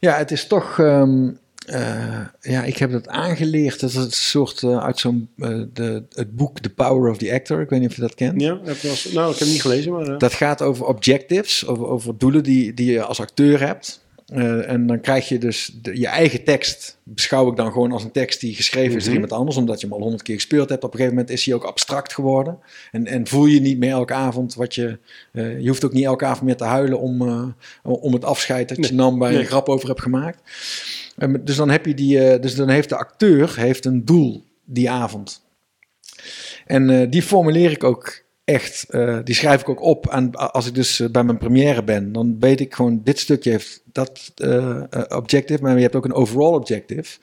[0.00, 0.78] Ja, het is toch.
[0.78, 1.30] ehm,
[1.66, 3.80] eh, ja, ik heb dat aangeleerd.
[3.80, 5.28] Dat is een soort eh, uit zo'n.
[5.38, 7.60] eh, de, het boek The Power of the Actor.
[7.60, 8.40] Ik weet niet of je dat kent.
[8.40, 10.18] Ja, wel eens- nou, ik heb het niet gelezen, maar.
[10.18, 14.04] Dat gaat over objectives, over, over doelen die, die je als acteur hebt.
[14.26, 18.04] Eh, en dan krijg je dus de- je eigen tekst, beschouw ik dan gewoon als
[18.04, 19.12] een tekst die geschreven is door Mhm.
[19.22, 20.84] iemand anders, omdat je hem al honderd keer gespeeld hebt.
[20.84, 22.58] Op een gegeven moment is hij ook abstract geworden.
[22.92, 24.98] En, en voel je niet meer elke avond wat je.
[25.32, 27.44] eh, je hoeft ook niet elke avond meer te huilen om, eh,
[27.82, 29.44] om het afscheid dat je nam waar je Nee.
[29.44, 30.40] een grap over hebt gemaakt.
[31.16, 32.38] Eh, dus dan heb je die.
[32.40, 35.44] dus dan heeft de acteur heeft een doel die avond.
[36.66, 40.06] En die formuleer ik ook echt, eh, die schrijf ik ook op.
[40.08, 43.50] En als ik dus eh, bij mijn première ben, dan weet ik gewoon, dit stukje
[43.50, 47.18] heeft dat eh, objective, maar je hebt ook een overall objective.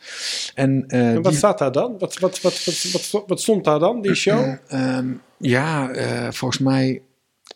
[0.56, 1.96] En, En wat die- staat daar dan?
[2.00, 4.56] Wat, wat, wat, wat, wat, wat stond daar dan, die show?
[4.68, 5.92] Ehm, ja,
[6.32, 7.02] volgens mij.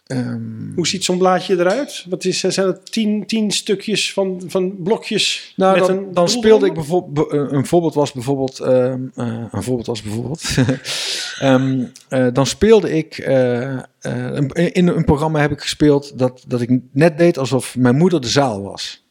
[0.07, 2.05] Ehm, Hoe ziet zo'n blaadje eruit?
[2.09, 5.53] Wat is, zijn het tien, tien stukjes van, van blokjes?
[5.55, 7.29] Nou, met dan, een dan speelde ik bijvoorbeeld.
[7.29, 8.59] be- Een voorbeeld was bijvoorbeeld.
[8.59, 10.41] ehm, eh, een voorbeeld was bijvoorbeeld.
[11.39, 13.17] ehm, eh, dan speelde ik.
[13.17, 17.95] eh, eh, in een programma heb ik gespeeld dat, dat ik net deed alsof mijn
[17.95, 19.05] moeder de zaal was.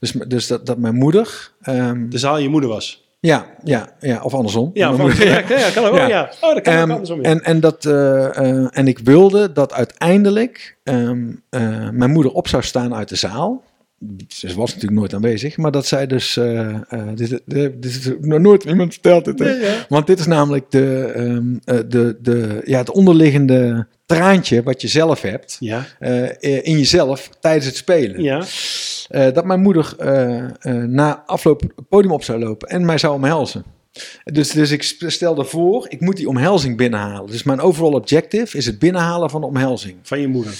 [0.00, 1.50] Dus, dus dat, dat mijn moeder.
[2.08, 3.01] De zaal je moeder was.
[3.22, 4.70] Ja, ja, ja, of andersom.
[4.72, 5.96] Ja, van, ja, ja, kan ook.
[5.96, 6.06] Ja.
[6.08, 6.30] Ja.
[6.40, 7.22] Oh, dat kan ook Ehm, andersom.
[7.22, 7.30] ja.
[7.30, 12.48] en, en, dat, eh, eh, en ik wilde dat uiteindelijk ehm, eh, mijn moeder op
[12.48, 13.62] zou staan uit de zaal.
[14.28, 16.36] Ze was natuurlijk nooit aanwezig, maar dat zij dus.
[16.36, 19.24] eh, eh, dit, dit, nog nooit iemand verteld.
[19.24, 19.38] Dit?
[19.38, 19.86] Ja.
[19.88, 24.88] Want dit is namelijk de, ehm, eh, de, de, ja, het onderliggende traantje wat je
[24.88, 25.56] zelf hebt.
[25.60, 25.86] Ja,
[26.40, 28.22] in jezelf tijdens het spelen.
[28.22, 28.44] ja.
[29.30, 29.94] Dat mijn moeder
[30.88, 33.64] na afloop het podium op zou lopen en mij zou omhelzen.
[34.24, 37.30] Dus, dus ik stelde voor, ik moet die omhelzing binnenhalen.
[37.30, 39.96] Dus mijn overall objective is het binnenhalen van de omhelzing.
[40.02, 40.52] van je moeder.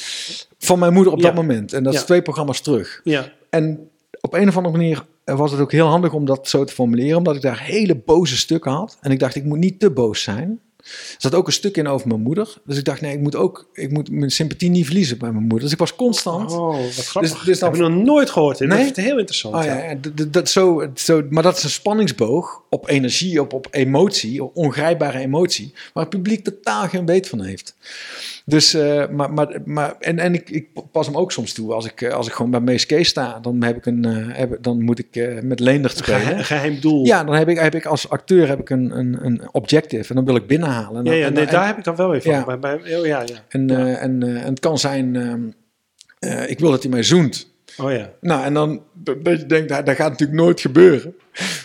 [0.59, 1.25] Van mijn moeder op Ja.
[1.25, 1.73] dat moment.
[1.73, 3.01] En dat is twee programma's terug.
[3.05, 3.89] Ja, En
[4.21, 7.17] op een of andere manier was het ook heel handig om dat zo te formuleren.
[7.17, 8.99] Omdat ik daar hele boze stukken had.
[9.01, 10.61] En ik dacht, ik moet niet te boos zijn.
[10.85, 12.55] Er zat ook een stuk in over mijn moeder.
[12.65, 15.43] Dus ik dacht, nee, ik moet ook ik moet mijn sympathie niet verliezen bij mijn
[15.43, 15.61] moeder.
[15.61, 16.53] Dus ik was constant...
[16.53, 17.33] oh, wat grappig.
[17.33, 18.59] Dus- dus dan- heb ik nog nooit gehoord.
[18.59, 18.67] hè.
[18.67, 18.85] Nee?
[18.87, 19.55] Dat is heel interessant.
[19.55, 23.41] Oh ja, ja, d- d- dat zo, zo, maar dat is een spanningsboog op energie,
[23.41, 27.75] op, op emotie, op ongrijpbare emotie, waar het publiek totaal geen weet van heeft.
[28.45, 31.73] Dus, eh, maar, maar, maar, en, en ik, ik pas hem ook soms toe.
[31.73, 34.37] Als ik, eh, als ik gewoon bij Mees Kees sta, dan, heb ik een, eh,
[34.39, 36.45] heb, dan moet ik met Leendert spelen.
[36.45, 37.05] geheim doel.
[37.05, 40.15] Ja, dan heb ik, heb ik als acteur heb ik een, een, een objective en
[40.15, 40.97] dan wil ik binnenhalen.
[40.99, 42.33] En, ja, dan- ja en, nee, en- daar heb ik dan wel weer van.
[42.33, 42.45] Ja.
[42.45, 43.35] Bij, bij, oh ja, ja.
[43.49, 43.87] en, Ja.
[43.97, 45.41] en, en het kan zijn, ehm,
[46.19, 47.51] eh, ik wil dat hij mij zoent.
[47.79, 48.11] Oh ja.
[48.21, 51.15] Nou, en dan dat dat je denkt, nou, dat gaat natuurlijk nooit gebeuren.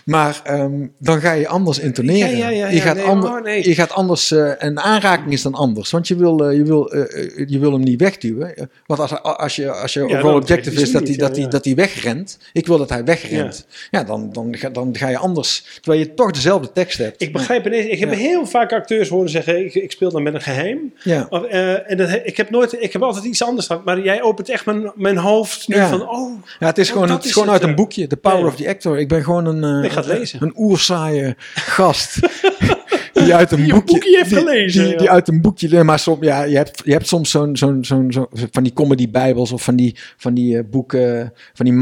[0.06, 2.38] Maar ehm, dan ga je anders intoneren.
[2.38, 3.68] Ja, ja, ja, je, gaat nee, ander- oh, nee.
[3.69, 5.91] je gaat anders, eh, een aanraking is dan anders.
[5.91, 8.69] Want je wil, eh, je wil, eh, je wil hem niet wegduwen.
[8.85, 11.48] Want als, als je, als je dan objective is dat hij, dat, ja.
[11.48, 12.38] dat wegrent.
[12.53, 13.65] Ik wil dat hij wegrent.
[13.91, 15.80] Ja, dan, dan, ga, dan ga je anders.
[15.81, 17.22] Terwijl je toch dezelfde tekst hebt.
[17.22, 17.85] Ik begrijp ineens.
[17.85, 20.94] Ik heb heel vaak acteurs horen zeggen: ik, ik speel dan met een geheim.
[21.03, 21.27] Ja.
[21.30, 23.85] Of, en dat, ik heb nooit, ik heb altijd iets anders gehad.
[23.85, 25.89] Maar jij opent echt mijn, mijn hoofd nu Ja.
[25.89, 28.07] van: oh, Ja, het is Oh, gewoon, het is gewoon uit een boekje.
[28.07, 28.99] The Power of the Actor.
[28.99, 30.41] Ik ben gewoon een, eh, Ik ga het lezen.
[30.43, 32.19] een oerzaaie gast.
[33.23, 34.97] die uit een Die een boekje, heeft die- gelezen, Die, ja.
[34.97, 35.84] die uit een boekje.
[35.84, 39.09] Maar soms, ja, je, hebt, je hebt soms zo'n, zo'n, zo'n, zo'n, van die comedy
[39.09, 41.73] bijbels of van die, van die eh, boeken, van die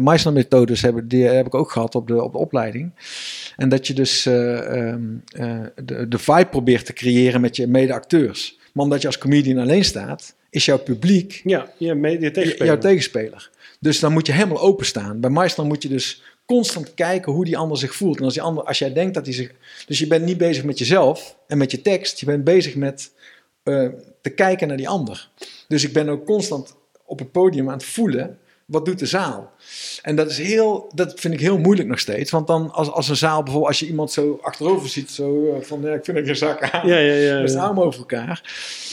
[0.00, 2.92] Meissner-methodes hebben, die heb ik ook gehad op de, op de opleiding.
[3.56, 5.02] En dat je dus eh, ehm,
[5.36, 8.58] eh, de, de vibe probeert te creëren met je mede-acteurs.
[8.72, 12.66] Maar omdat je als comedian alleen staat, is jouw publiek ja, je- tegenspeler.
[12.66, 13.50] jouw tegenspeler.
[13.80, 15.20] Dus dan moet je helemaal openstaan.
[15.20, 16.22] Bij Meisner moet je dus
[16.52, 18.18] constant kijken hoe die ander zich voelt.
[18.18, 19.52] En als, die ander, als jij denkt dat hij zich...
[19.86, 22.20] Dus je bent niet bezig met jezelf en met je tekst.
[22.20, 23.12] Je bent bezig met
[23.62, 23.88] eh,
[24.20, 25.28] te kijken naar die ander.
[25.68, 26.74] Dus ik ben ook constant
[27.04, 28.38] op het podium aan het voelen...
[28.66, 29.50] Wat doet de zaal?
[30.02, 32.30] En dat, is heel, dat vind ik heel moeilijk nog steeds.
[32.30, 33.70] Want dan als, als een zaal bijvoorbeeld...
[33.70, 35.10] Als je iemand zo achterover ziet...
[35.10, 36.88] Zo eh, van, ja, ik vind ik geen zak aan.
[36.88, 37.38] Ja, ja, ja.
[37.38, 37.62] Met de ja.
[37.62, 38.42] armen over elkaar.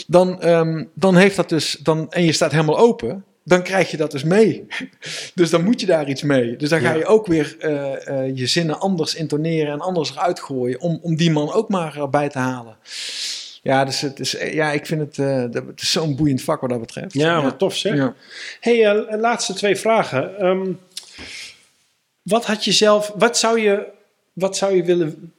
[0.07, 1.80] Dan, ehm, dan heeft dat dus.
[1.84, 3.23] Dan, en je staat helemaal open.
[3.49, 4.67] Dan krijg je dat dus mee.
[5.35, 6.55] Dus dan moet je daar iets mee.
[6.55, 6.97] Dus dan ga Ja.
[6.97, 10.80] je ook weer eh, eh, je zinnen anders intoneren en anders eruit gooien.
[10.81, 12.76] Om, om die man ook maar erbij te halen.
[13.61, 16.61] Ja, dus het is, eh, ja ik vind het, eh, het is zo'n boeiend vak
[16.61, 17.13] wat dat betreft.
[17.13, 17.95] Ja, wat tof zeg.
[17.95, 18.13] Ja.
[18.59, 20.38] hey, eh, laatste twee vragen.
[20.39, 20.71] Ehm,
[22.21, 23.88] wat had je zelf, wat zou je,
[24.34, 25.34] wat zou je willen,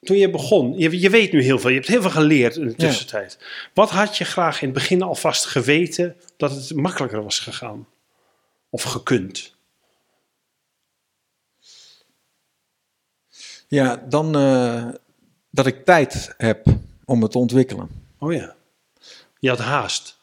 [0.00, 2.64] toen je begon, je, je weet nu heel veel, je hebt heel veel geleerd in
[2.64, 2.86] de Ja.
[2.88, 3.38] tussentijd.
[3.74, 7.86] Wat had je graag in het begin alvast geweten dat het makkelijker was gegaan?
[8.70, 9.54] Of gekund?
[13.68, 14.88] Ja, dan eh,
[15.50, 16.66] dat ik tijd heb
[17.04, 17.88] om het te ontwikkelen.
[18.18, 18.54] Oh ja.
[19.38, 20.18] Je had haast.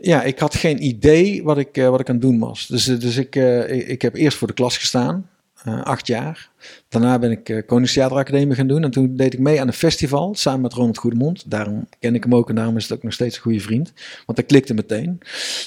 [0.00, 2.66] Ja, ik had geen idee wat ik, eh, wat ik aan het doen was.
[2.66, 5.30] Dus, eh, dus ik, ik, ik heb eerst voor de klas gestaan,
[5.66, 6.50] eh, acht jaar.
[6.88, 8.84] Daarna ben ik uh, Koningstheateracademie gaan doen.
[8.84, 11.50] En toen deed ik mee aan een festival, samen met Ronald Goedemond.
[11.50, 13.92] Daarom ken ik hem ook en daarom is het ook nog steeds een goede vriend.
[14.26, 15.20] Want dat klikte meteen.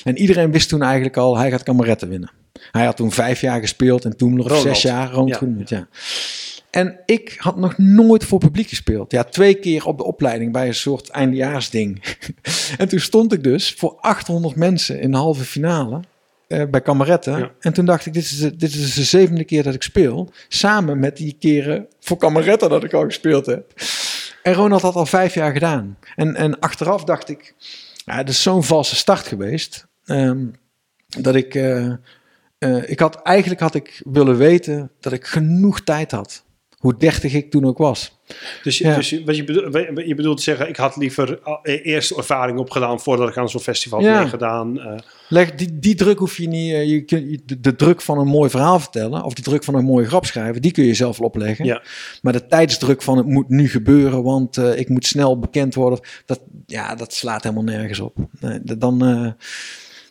[0.03, 2.31] En iedereen wist toen eigenlijk al, hij gaat kameretten winnen.
[2.71, 5.09] Hij had toen vijf jaar gespeeld en toen nog zes jaar.
[5.09, 5.35] Ronald Ja.
[5.35, 5.87] Groenewold, ja.
[6.69, 9.11] En ik had nog nooit voor publiek gespeeld.
[9.11, 12.03] Ja, twee keer op de opleiding bij een soort eindejaarsding.
[12.77, 16.01] en toen stond ik dus voor 800 mensen in de halve finale
[16.49, 17.39] eh, bij Kameretten.
[17.39, 17.51] Ja.
[17.59, 20.31] En toen dacht ik, dit is, de, dit is de zevende keer dat ik speel.
[20.47, 23.73] Samen met die keren voor Kameretten dat ik al gespeeld heb.
[24.43, 25.97] En Ronald had al vijf jaar gedaan.
[26.15, 27.53] En, en achteraf dacht ik,
[28.05, 29.87] ja, het is zo'n valse start geweest.
[30.05, 30.45] ehm,
[31.07, 31.85] dat ik, eh,
[32.57, 36.43] eh, ik had, eigenlijk had ik willen weten dat ik genoeg tijd had.
[36.79, 38.17] Hoe dertig ik toen ook was.
[38.63, 38.95] Dus, je- Ja.
[38.95, 39.75] dus wat je, bedoelt,
[40.07, 43.61] je bedoelt zeggen, ik had liever al- e- eerst ervaring opgedaan voordat ik aan zo'n
[43.61, 44.19] festival Ja.
[44.19, 44.79] meegedaan.
[44.79, 44.97] eh
[45.29, 46.73] Leg, die, die druk hoef je niet.
[46.73, 49.23] eh, Je kunt, de, de druk van een mooi verhaal vertellen.
[49.23, 50.61] of de druk van een mooie grap schrijven.
[50.61, 51.65] die kun je zelf wel opleggen.
[51.65, 51.81] Ja.
[52.21, 54.23] Maar de tijdsdruk van het moet nu gebeuren.
[54.23, 55.99] want eh, ik moet snel bekend worden.
[56.25, 58.15] Dat, ja, dat slaat helemaal nergens op.
[58.39, 59.31] Nee, dan, eh,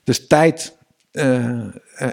[0.05, 0.77] dus tijd.
[1.12, 1.65] eh, eh,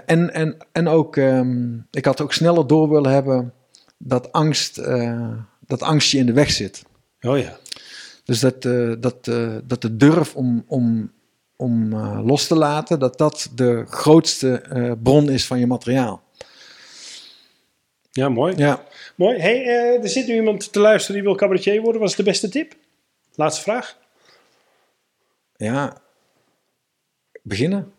[0.06, 1.16] en, en, en ook.
[1.16, 3.52] ehm, ik had ook sneller door willen hebben.
[3.98, 4.78] Dat angst.
[4.78, 6.82] eh, dat angst je in de weg zit.
[7.20, 7.58] oh ja.
[8.24, 11.12] Dus dat, eh, dat, eh, dat de durf om, om,
[11.56, 11.94] om
[12.26, 16.22] los te laten, dat dat de grootste bron is van je materiaal.
[18.10, 18.56] Ja, mooi.
[18.56, 19.38] Ja, Mooi.
[19.38, 19.64] Hey,
[20.02, 22.00] er zit nu iemand te luisteren die wil cabaretier worden.
[22.00, 22.74] Wat is de beste tip?
[23.34, 23.98] Laatste vraag.
[25.56, 26.02] ja.
[27.42, 27.92] Beginnen.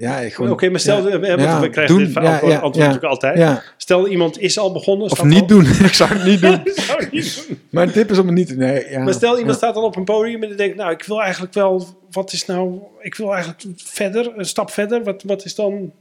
[0.00, 2.52] Ja, ik Oké, maar stel, ja, we, hebben, ja, we krijgen doen, dit ja, antwoord,
[2.52, 3.62] ja, antwoord ja, natuurlijk altijd.
[3.76, 5.10] Stel, iemand is al begonnen.
[5.10, 5.66] Of niet al- doen.
[5.90, 6.60] ik zou het niet doen.
[6.64, 7.60] Dat zou niet doen.
[7.70, 8.64] Mijn tip is om het niet te doen.
[8.64, 9.02] Nee, ja.
[9.02, 11.54] Maar stel, iemand staat dan op een podium en die denkt, nou, ik wil eigenlijk
[11.54, 15.04] wel, wat is nou, ik wil eigenlijk verder, een stap verder.
[15.04, 15.92] Wat, wat is dan,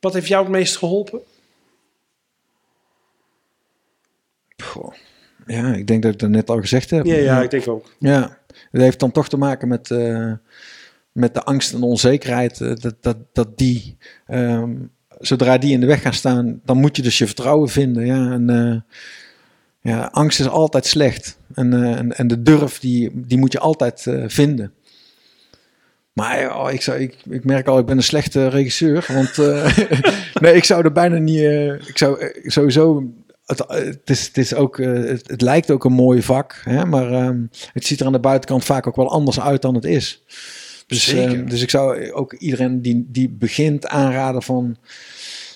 [0.00, 1.20] wat heeft jou het meest geholpen?
[4.62, 4.92] Goh.
[5.46, 7.04] Ja, ik denk dat ik dat net al gezegd heb.
[7.04, 7.92] Ja, ja, ik denk ook.
[7.98, 8.38] Ja,
[8.70, 10.32] het heeft dan toch te maken met, eh,
[11.18, 12.60] met de angst en onzekerheid.
[12.60, 13.96] eh, dat, dat, dat die,
[14.26, 14.74] ehm,
[15.20, 18.06] zodra die in de weg gaan staan, dan moet je dus je vertrouwen vinden.
[18.06, 18.96] Ja, en, eh,
[19.92, 21.38] ja angst is altijd slecht.
[21.54, 24.72] En, eh, en, en de durf, die, die moet je altijd vinden.
[26.12, 29.06] Maar oh, ik, zou, ik, ik merk al, ik ben een slechte regisseur.
[29.08, 29.36] Want
[30.42, 31.40] nee, ik zou er bijna niet.
[31.86, 33.12] ik zou sowieso.
[33.46, 37.42] Het, is, het, is ook, het lijkt ook een mooi vak, hè, maar ehm,
[37.72, 40.22] het ziet er aan de buitenkant vaak ook wel anders uit dan het is.
[40.88, 41.38] Dus, Zeker.
[41.38, 44.76] ehm, dus ik zou ook iedereen die, die begint aanraden van.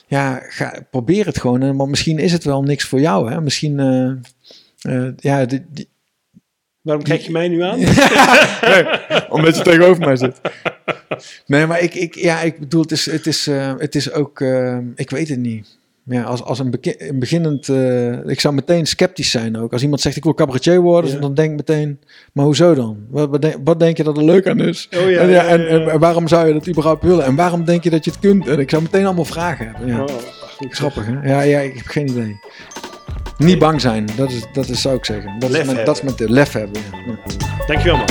[0.06, 1.76] Ja, ga, probeer het gewoon.
[1.76, 3.30] Want misschien is het wel niks voor jou.
[3.30, 3.40] Hè?
[3.40, 3.78] Misschien.
[3.80, 4.10] eh,
[5.06, 5.88] eh, ja, die, die,
[6.82, 7.78] Waarom kijk je mij nu aan?
[9.36, 10.40] omdat je tegenover mij zit.
[11.46, 14.40] Nee, maar ik, ik, ja, ik bedoel, het is, het is, eh, het is ook,
[14.40, 15.78] eh, ik weet het niet.
[16.04, 16.74] Ja, als, als een,
[17.14, 19.72] beginnend, eh, ik zou meteen sceptisch zijn ook.
[19.72, 21.18] Als iemand zegt ik wil cabaretier worden, Ja.
[21.18, 22.00] dan denk ik meteen,
[22.32, 22.96] maar hoezo dan?
[23.10, 24.88] Wat, wat, denk, wat denk je dat er leuk aan is?
[25.02, 27.24] Oh ja, en, ja, en, waarom zou je dat überhaupt willen?
[27.24, 28.48] En waarom denk je dat je het kunt?
[28.48, 29.86] En ik zou meteen allemaal vragen hebben.
[29.88, 30.02] Ja.
[30.02, 30.08] Oh,
[30.56, 30.74] goed.
[30.74, 31.28] Grappig, hè?
[31.28, 32.40] Ja, ja, ik heb geen idee.
[33.38, 35.38] Niet bang zijn, dat is, dat is zou ik zeggen.
[35.38, 36.28] Dat Lef is mijn, dat is mijn tip.
[36.28, 36.82] lef hebben.
[37.66, 38.06] Dankjewel man.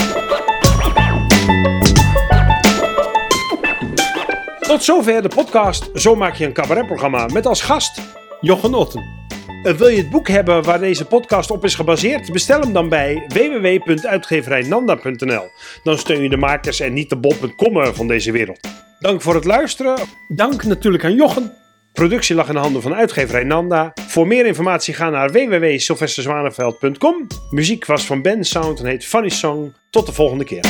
[4.62, 8.02] Tot zover de podcast Zo maak je een cabaretprogramma met als gast
[8.42, 9.20] Jochen Otten.
[9.64, 12.32] Eh, Wil je het boek hebben waar deze podcast op is gebaseerd?
[12.32, 15.44] Bestel hem dan bij www.uitgeverijnanda.nl.
[15.84, 18.60] Dan steun je de makers en niet de bob.com van deze wereld.
[19.00, 19.98] Dank voor het luisteren.
[20.28, 21.54] Dank natuurlijk aan Jochen.
[21.94, 23.92] Productie lag in de handen van uitgeverij Nanda.
[24.08, 27.28] Voor meer informatie ga naar www.sylvesterzwaneveld.com.
[27.50, 29.74] Muziek was van Ben Sound en heet Funny Song.
[29.90, 30.64] Tot de volgende keer.